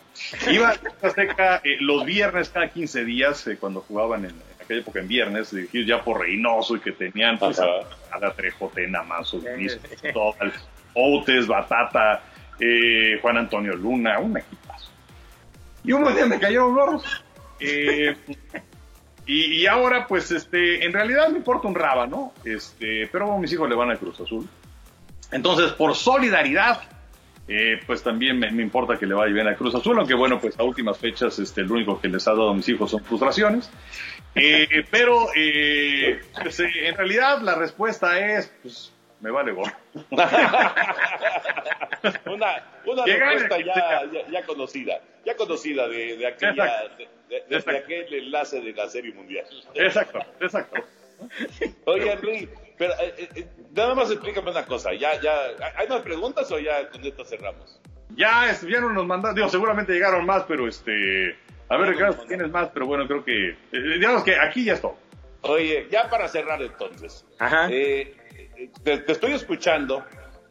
Iba 0.50 0.70
a 0.70 1.08
Azteca 1.08 1.62
eh, 1.64 1.78
los 1.82 2.06
viernes 2.06 2.50
cada 2.50 2.70
15 2.70 3.04
días, 3.04 3.46
eh, 3.48 3.58
cuando 3.58 3.82
jugaban 3.82 4.24
en, 4.24 4.34
aquella 4.62 4.80
época 4.80 5.00
en 5.00 5.10
viernes, 5.10 5.52
dirigidos 5.52 5.88
ya 5.88 6.02
por 6.02 6.22
Reynoso 6.22 6.78
y 6.78 6.80
que 6.80 6.94
tenían 6.94 7.38
pues, 7.38 7.60
a, 7.60 7.66
a, 8.12 8.20
la 8.20 8.34
Trejotena, 8.34 9.04
Mazo, 9.04 9.42
Luis, 9.56 9.78
Outes, 10.94 11.48
Batata, 11.48 12.22
eh, 12.60 13.20
Juan 13.22 13.38
Antonio 13.38 13.76
Luna, 13.76 14.20
un 14.20 14.38
equipazo. 14.38 14.90
Y 15.84 15.92
un 15.92 16.04
buen 16.04 16.16
día 16.16 16.26
me 16.26 16.40
cayeron 16.40 16.74
gorros. 16.74 17.04
Eh, 17.60 18.16
y, 19.26 19.66
ahora, 19.68 20.06
pues, 20.08 20.32
este, 20.32 20.86
en 20.86 20.92
realidad 20.92 21.30
me 21.30 21.38
importa 21.38 21.68
un 21.68 21.76
raba, 21.76 22.08
¿no? 22.08 22.34
Este, 22.44 23.08
pero 23.12 23.38
mis 23.38 23.52
hijos 23.54 23.70
le 23.70 23.76
van 23.76 23.90
al 23.90 24.00
Cruz 24.00 24.20
Azul. 24.20 24.48
Entonces, 25.32 25.72
por 25.74 25.96
solidaridad, 25.96 26.82
eh, 27.48 27.80
pues 27.86 28.02
también 28.04 28.40
me, 28.40 28.52
me, 28.52 28.64
importa 28.64 28.98
que 28.98 29.06
le 29.06 29.14
vaya 29.14 29.34
bien 29.34 29.48
a 29.48 29.56
Cruz 29.56 29.76
Azul, 29.76 29.98
aunque 29.98 30.14
bueno, 30.14 30.40
pues 30.40 30.58
a 30.58 30.64
últimas 30.64 30.98
fechas 30.98 31.38
este, 31.40 31.62
lo 31.64 31.74
único 31.74 32.00
que 32.00 32.08
les 32.08 32.26
ha 32.28 32.32
dado 32.32 32.52
a 32.52 32.54
mis 32.54 32.68
hijos 32.70 32.92
son 32.92 33.04
frustraciones. 33.04 33.70
Eh, 34.36 34.86
pero 34.90 35.28
eh, 35.36 36.22
pues, 36.42 36.60
en 36.60 36.96
realidad 36.96 37.42
la 37.42 37.56
respuesta 37.56 38.20
es, 38.20 38.52
pues 38.62 38.93
me 39.24 39.32
vale 39.32 39.54
gorro. 39.54 39.72
una 42.26 42.62
una 42.86 43.06
respuesta 43.06 43.58
ya, 43.60 44.04
ya, 44.12 44.28
ya, 44.30 44.46
conocida, 44.46 45.00
ya 45.26 45.36
conocida 45.38 45.88
de, 45.88 46.18
de 46.18 46.28
aquella, 46.28 46.90
de, 46.98 47.08
de, 47.30 47.42
de, 47.48 47.78
aquel 47.78 48.14
enlace 48.14 48.60
de 48.60 48.74
la 48.74 48.90
Serie 48.90 49.14
Mundial. 49.14 49.46
Exacto, 49.76 50.20
exacto. 50.42 50.84
Oye, 51.86 52.12
Henry, 52.12 52.50
pero 52.78 52.94
eh, 53.00 53.30
eh, 53.34 53.48
nada 53.72 53.96
más 53.96 54.12
explícame 54.12 54.52
una 54.52 54.66
cosa. 54.66 54.94
Ya, 54.94 55.20
ya, 55.22 55.34
¿Hay 55.78 55.88
más 55.88 56.02
preguntas 56.02 56.52
o 56.52 56.60
ya 56.60 56.90
con 56.90 57.02
esto 57.06 57.24
cerramos? 57.24 57.80
Ya, 58.18 58.54
no 58.82 58.90
nos 58.90 59.06
mandaron, 59.06 59.38
digo, 59.38 59.48
seguramente 59.48 59.94
llegaron 59.94 60.26
más, 60.26 60.44
pero 60.44 60.68
este. 60.68 61.38
A 61.70 61.78
ver, 61.78 61.92
Ricardo, 61.92 62.18
no, 62.18 62.26
tienes 62.26 62.52
más, 62.52 62.70
pero 62.74 62.86
bueno, 62.88 63.08
creo 63.08 63.24
que. 63.24 63.52
Eh, 63.52 63.56
digamos 63.72 64.26
que 64.26 64.36
aquí 64.36 64.66
ya 64.66 64.74
está. 64.74 64.90
Oye, 65.44 65.88
ya 65.90 66.10
para 66.10 66.28
cerrar 66.28 66.62
entonces. 66.62 67.26
Ajá. 67.40 67.70
Eh, 67.72 68.16
te, 68.84 68.98
te, 69.00 69.12
estoy 69.12 69.34
escuchando 69.34 70.06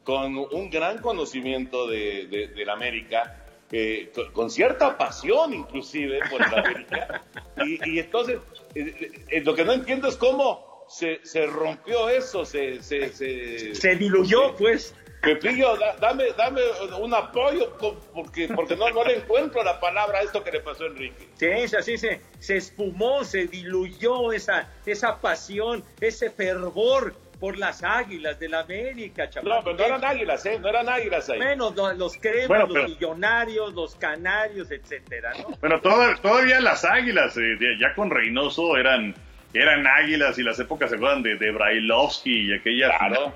con 0.05 0.37
un 0.37 0.71
gran 0.71 0.99
conocimiento 0.99 1.87
de, 1.87 2.27
de, 2.27 2.49
de 2.49 2.65
la 2.65 2.73
América. 2.75 3.39
Eh, 3.75 4.11
con, 4.15 4.31
con, 4.33 4.51
cierta 4.51 4.99
pasión 4.99 5.55
inclusive 5.55 6.21
por 6.31 6.41
la 6.41 6.61
América. 6.61 7.23
y, 7.65 7.91
y, 7.91 7.99
entonces, 8.01 8.39
eh, 8.75 9.41
lo 9.43 9.55
que 9.55 9.65
no 9.65 9.73
entiendo 9.73 10.09
es 10.09 10.17
cómo 10.17 10.85
se, 10.89 11.25
se 11.25 11.47
rompió 11.47 12.11
eso, 12.11 12.45
se, 12.45 12.83
se, 12.83 13.13
se, 13.13 13.75
se 13.75 13.97
diluyó, 13.97 14.55
pues. 14.57 14.95
Pepillo, 15.23 15.77
da, 15.77 15.95
dame, 16.01 16.25
dame 16.37 16.61
un 17.01 17.15
apoyo 17.15 17.79
porque, 18.13 18.49
porque 18.49 18.75
no, 18.75 18.91
no 18.91 19.05
le 19.05 19.19
encuentro 19.19 19.63
la 19.63 19.79
palabra 19.79 20.19
a 20.19 20.23
esto 20.23 20.43
que 20.43 20.51
le 20.51 20.61
pasó 20.61 20.83
a 20.83 20.89
Enrique. 20.89 21.29
Sí, 21.35 21.77
así 21.77 21.97
se, 21.97 22.21
se 22.41 22.57
espumó, 22.57 23.23
se 23.23 23.47
diluyó 23.47 24.33
esa, 24.33 24.69
esa 24.85 25.21
pasión, 25.21 25.85
ese 26.01 26.29
fervor 26.29 27.15
por 27.43 27.59
las 27.59 27.83
águilas 27.83 28.39
de 28.39 28.49
la 28.49 28.61
América, 28.61 29.29
chaval. 29.29 29.49
No, 29.49 29.65
pero 29.65 29.77
no 29.77 29.85
eran 29.85 30.05
águilas, 30.05 30.47
¿eh? 30.47 30.61
No 30.61 30.69
eran 30.69 30.89
águilas 30.89 31.29
ahí. 31.29 31.41
Menos 31.41 31.75
los, 31.75 31.99
los 31.99 32.17
cremas, 32.17 32.47
bueno, 32.47 32.69
pero... 32.69 32.83
los 32.83 32.91
millonarios, 32.91 33.75
los 33.75 33.97
canarios, 33.97 34.71
etcétera, 34.71 35.33
¿no? 35.41 35.57
Bueno, 35.61 35.81
todo, 35.81 36.15
todavía 36.19 36.61
las 36.61 36.85
águilas, 36.85 37.37
eh, 37.37 37.59
ya 37.81 37.95
con 37.95 38.11
Reynoso 38.11 38.77
eran, 38.77 39.17
eran 39.53 39.85
águilas 39.89 40.39
y 40.39 40.45
las 40.45 40.61
épocas 40.61 40.91
se 40.91 40.95
acuerdan 40.95 41.25
de, 41.25 41.35
de 41.35 41.51
Brailovsky 41.51 42.51
y 42.51 42.55
aquellas 42.55 42.93
claro. 42.97 43.35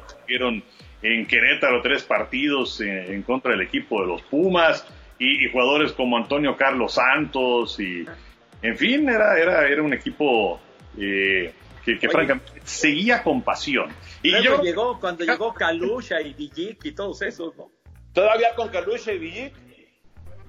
en 1.03 1.27
Querétaro 1.27 1.83
tres 1.83 2.05
partidos 2.05 2.81
en, 2.81 3.13
en, 3.13 3.23
contra 3.25 3.51
del 3.51 3.63
equipo 3.63 4.03
de 4.03 4.07
los 4.07 4.23
Pumas 4.23 4.87
y, 5.19 5.45
y, 5.45 5.51
jugadores 5.51 5.91
como 5.91 6.17
Antonio 6.17 6.57
Carlos 6.57 6.95
Santos 6.95 7.81
y 7.81 8.07
en 8.63 8.77
fin 8.77 9.09
era 9.09 9.37
era 9.37 9.67
era 9.67 9.83
un 9.83 9.93
equipo 9.93 10.61
eh, 10.97 11.53
que, 11.87 11.99
que 11.99 12.09
francamente 12.09 12.61
seguía 12.65 13.23
con 13.23 13.43
pasión. 13.43 13.91
Y 14.23 14.33
yo 14.43 14.61
llegó 14.61 14.99
cuando 15.01 15.25
llegó 15.25 15.55
Kalusha 15.55 16.21
y 16.21 16.35
Villic 16.35 16.85
y 16.85 16.93
todos 16.93 17.23
esos 17.23 17.57
no 17.57 17.71
todavía 18.13 18.55
con 18.55 18.69
Kalusha 18.69 19.13
y 19.13 19.19
Villic 19.19 19.55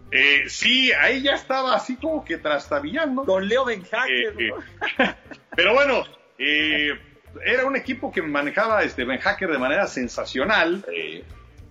eh, 0.09 0.43
sí, 0.47 0.91
ahí 0.93 1.21
ya 1.21 1.33
estaba 1.35 1.75
así 1.75 1.97
como 1.97 2.23
que 2.23 2.37
trastabillando. 2.37 3.25
Con 3.25 3.45
Leo 3.45 3.65
Benjaque. 3.65 4.29
Eh, 4.39 4.51
pero 5.55 5.73
bueno, 5.73 6.05
eh, 6.37 6.97
era 7.45 7.65
un 7.65 7.75
equipo 7.75 8.11
que 8.11 8.21
manejaba 8.21 8.83
este 8.83 9.03
Ben 9.03 9.19
Hacker 9.19 9.49
de 9.49 9.57
manera 9.57 9.85
sensacional 9.87 10.85
eh, 10.93 11.23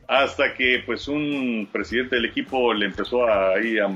hasta 0.07 0.55
que 0.55 0.83
pues 0.85 1.09
un 1.09 1.69
presidente 1.73 2.17
del 2.17 2.27
equipo 2.27 2.75
le 2.75 2.87
empezó 2.87 3.27
a, 3.27 3.55
ahí 3.55 3.79
a 3.79 3.89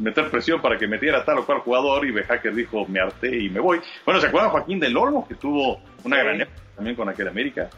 meter 0.00 0.30
presión 0.30 0.60
para 0.60 0.78
que 0.78 0.88
metiera 0.88 1.24
tal 1.24 1.38
o 1.38 1.46
cual 1.46 1.60
jugador 1.60 2.06
y 2.06 2.10
Ben 2.10 2.24
Hacker 2.24 2.54
dijo 2.54 2.86
me 2.88 3.00
harté 3.00 3.38
y 3.38 3.50
me 3.50 3.60
voy. 3.60 3.80
Bueno, 4.04 4.20
¿se 4.20 4.26
acuerdan 4.26 4.50
Joaquín 4.50 4.80
del 4.80 4.96
Olmo 4.96 5.28
que 5.28 5.34
tuvo 5.34 5.80
una 6.04 6.16
sí. 6.16 6.22
gran 6.22 6.40
época 6.40 6.62
también 6.74 6.96
con 6.96 7.08
aquel 7.08 7.28
América? 7.28 7.68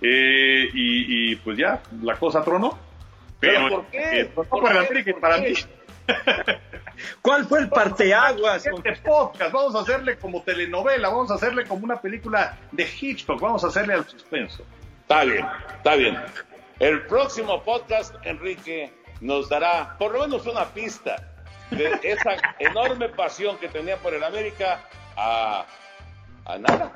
Eh, 0.00 0.68
y, 0.72 1.32
y, 1.32 1.36
pues 1.36 1.58
ya, 1.58 1.80
la 2.02 2.16
cosa 2.16 2.42
tronó. 2.42 2.78
Pero, 3.38 3.64
¿Pero 3.64 3.68
por 3.68 3.86
qué? 3.86 4.20
Eh, 4.20 4.24
¿Por, 4.26 4.48
por 4.48 4.70
el 4.70 4.78
América 4.78 5.10
y 5.10 5.14
para 5.14 5.38
mí. 5.38 5.54
¿Cuál 7.22 7.44
fue 7.46 7.60
el 7.60 7.68
parteaguas? 7.68 8.66
Este 8.66 8.96
podcast, 8.96 9.52
vamos 9.52 9.74
a 9.74 9.80
hacerle 9.80 10.16
como 10.16 10.42
telenovela, 10.42 11.08
vamos 11.08 11.30
a 11.30 11.34
hacerle 11.34 11.64
como 11.64 11.84
una 11.84 12.00
película 12.00 12.58
de 12.70 12.84
Hitchcock, 12.84 13.40
vamos 13.40 13.62
a 13.64 13.68
hacerle 13.68 13.94
al 13.94 14.04
suspenso. 14.08 14.64
Está 15.02 15.24
bien, 15.24 15.46
está 15.76 15.94
bien. 15.94 16.16
El 16.78 17.02
próximo 17.02 17.62
podcast, 17.62 18.14
Enrique, 18.24 18.92
nos 19.20 19.48
dará 19.48 19.96
por 19.98 20.12
lo 20.12 20.20
menos 20.20 20.46
una 20.46 20.64
pista 20.66 21.31
de 21.70 21.98
esa 22.02 22.36
enorme 22.58 23.08
pasión 23.08 23.58
que 23.58 23.68
tenía 23.68 23.96
por 23.96 24.14
el 24.14 24.24
América 24.24 24.80
a, 25.16 25.64
a 26.44 26.58
nada. 26.58 26.92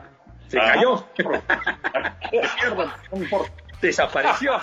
Se 0.49 0.59
cayó. 0.59 1.07
Desapareció. 3.81 4.59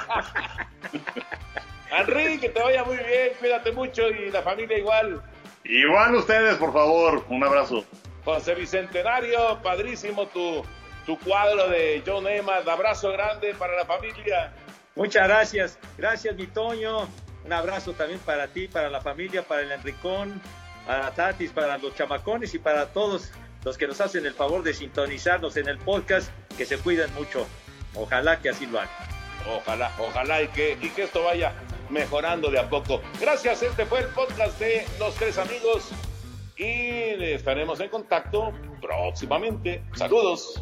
Enrique, 1.91 2.39
que 2.39 2.49
te 2.49 2.61
vaya 2.61 2.83
muy 2.83 2.97
bien, 2.97 3.31
cuídate 3.39 3.71
mucho 3.71 4.09
y 4.09 4.31
la 4.31 4.41
familia 4.41 4.77
igual. 4.77 5.21
Igual 5.63 6.15
ustedes, 6.15 6.55
por 6.55 6.73
favor, 6.73 7.23
un 7.29 7.43
abrazo. 7.43 7.85
José 8.25 8.55
Bicentenario, 8.55 9.61
padrísimo 9.61 10.25
tu, 10.27 10.63
tu 11.05 11.17
cuadro 11.19 11.69
de 11.69 12.01
John 12.05 12.27
Emma, 12.27 12.57
abrazo 12.57 13.11
grande 13.11 13.53
para 13.55 13.75
la 13.75 13.85
familia. 13.85 14.53
Muchas 14.95 15.27
gracias, 15.27 15.79
gracias 15.97 16.35
mi 16.35 16.47
Toño, 16.47 17.07
un 17.45 17.53
abrazo 17.53 17.93
también 17.93 18.19
para 18.19 18.47
ti, 18.47 18.67
para 18.67 18.89
la 18.89 19.01
familia, 19.01 19.43
para 19.43 19.61
el 19.61 19.71
Enricón, 19.71 20.41
para 20.85 21.11
Tatis, 21.11 21.51
para 21.51 21.77
los 21.77 21.95
chamacones 21.95 22.53
y 22.53 22.59
para 22.59 22.87
todos 22.87 23.31
los 23.63 23.77
que 23.77 23.87
nos 23.87 24.01
hacen 24.01 24.25
el 24.25 24.33
favor 24.33 24.63
de 24.63 24.73
sintonizarnos 24.73 25.57
en 25.57 25.67
el 25.67 25.77
podcast, 25.77 26.29
que 26.57 26.65
se 26.65 26.77
cuiden 26.77 27.13
mucho. 27.13 27.45
Ojalá 27.95 28.39
que 28.39 28.49
así 28.49 28.65
lo 28.65 28.79
hagan. 28.79 28.93
Ojalá, 29.47 29.91
ojalá 29.99 30.41
y 30.41 30.47
que, 30.49 30.77
y 30.81 30.89
que 30.89 31.03
esto 31.03 31.23
vaya 31.23 31.53
mejorando 31.89 32.49
de 32.49 32.59
a 32.59 32.69
poco. 32.69 33.01
Gracias, 33.19 33.61
este 33.61 33.85
fue 33.85 33.99
el 33.99 34.07
podcast 34.07 34.57
de 34.59 34.85
Los 34.99 35.15
Tres 35.15 35.37
Amigos 35.37 35.91
y 36.55 37.23
estaremos 37.23 37.79
en 37.79 37.89
contacto 37.89 38.53
próximamente. 38.81 39.83
Saludos. 39.95 40.61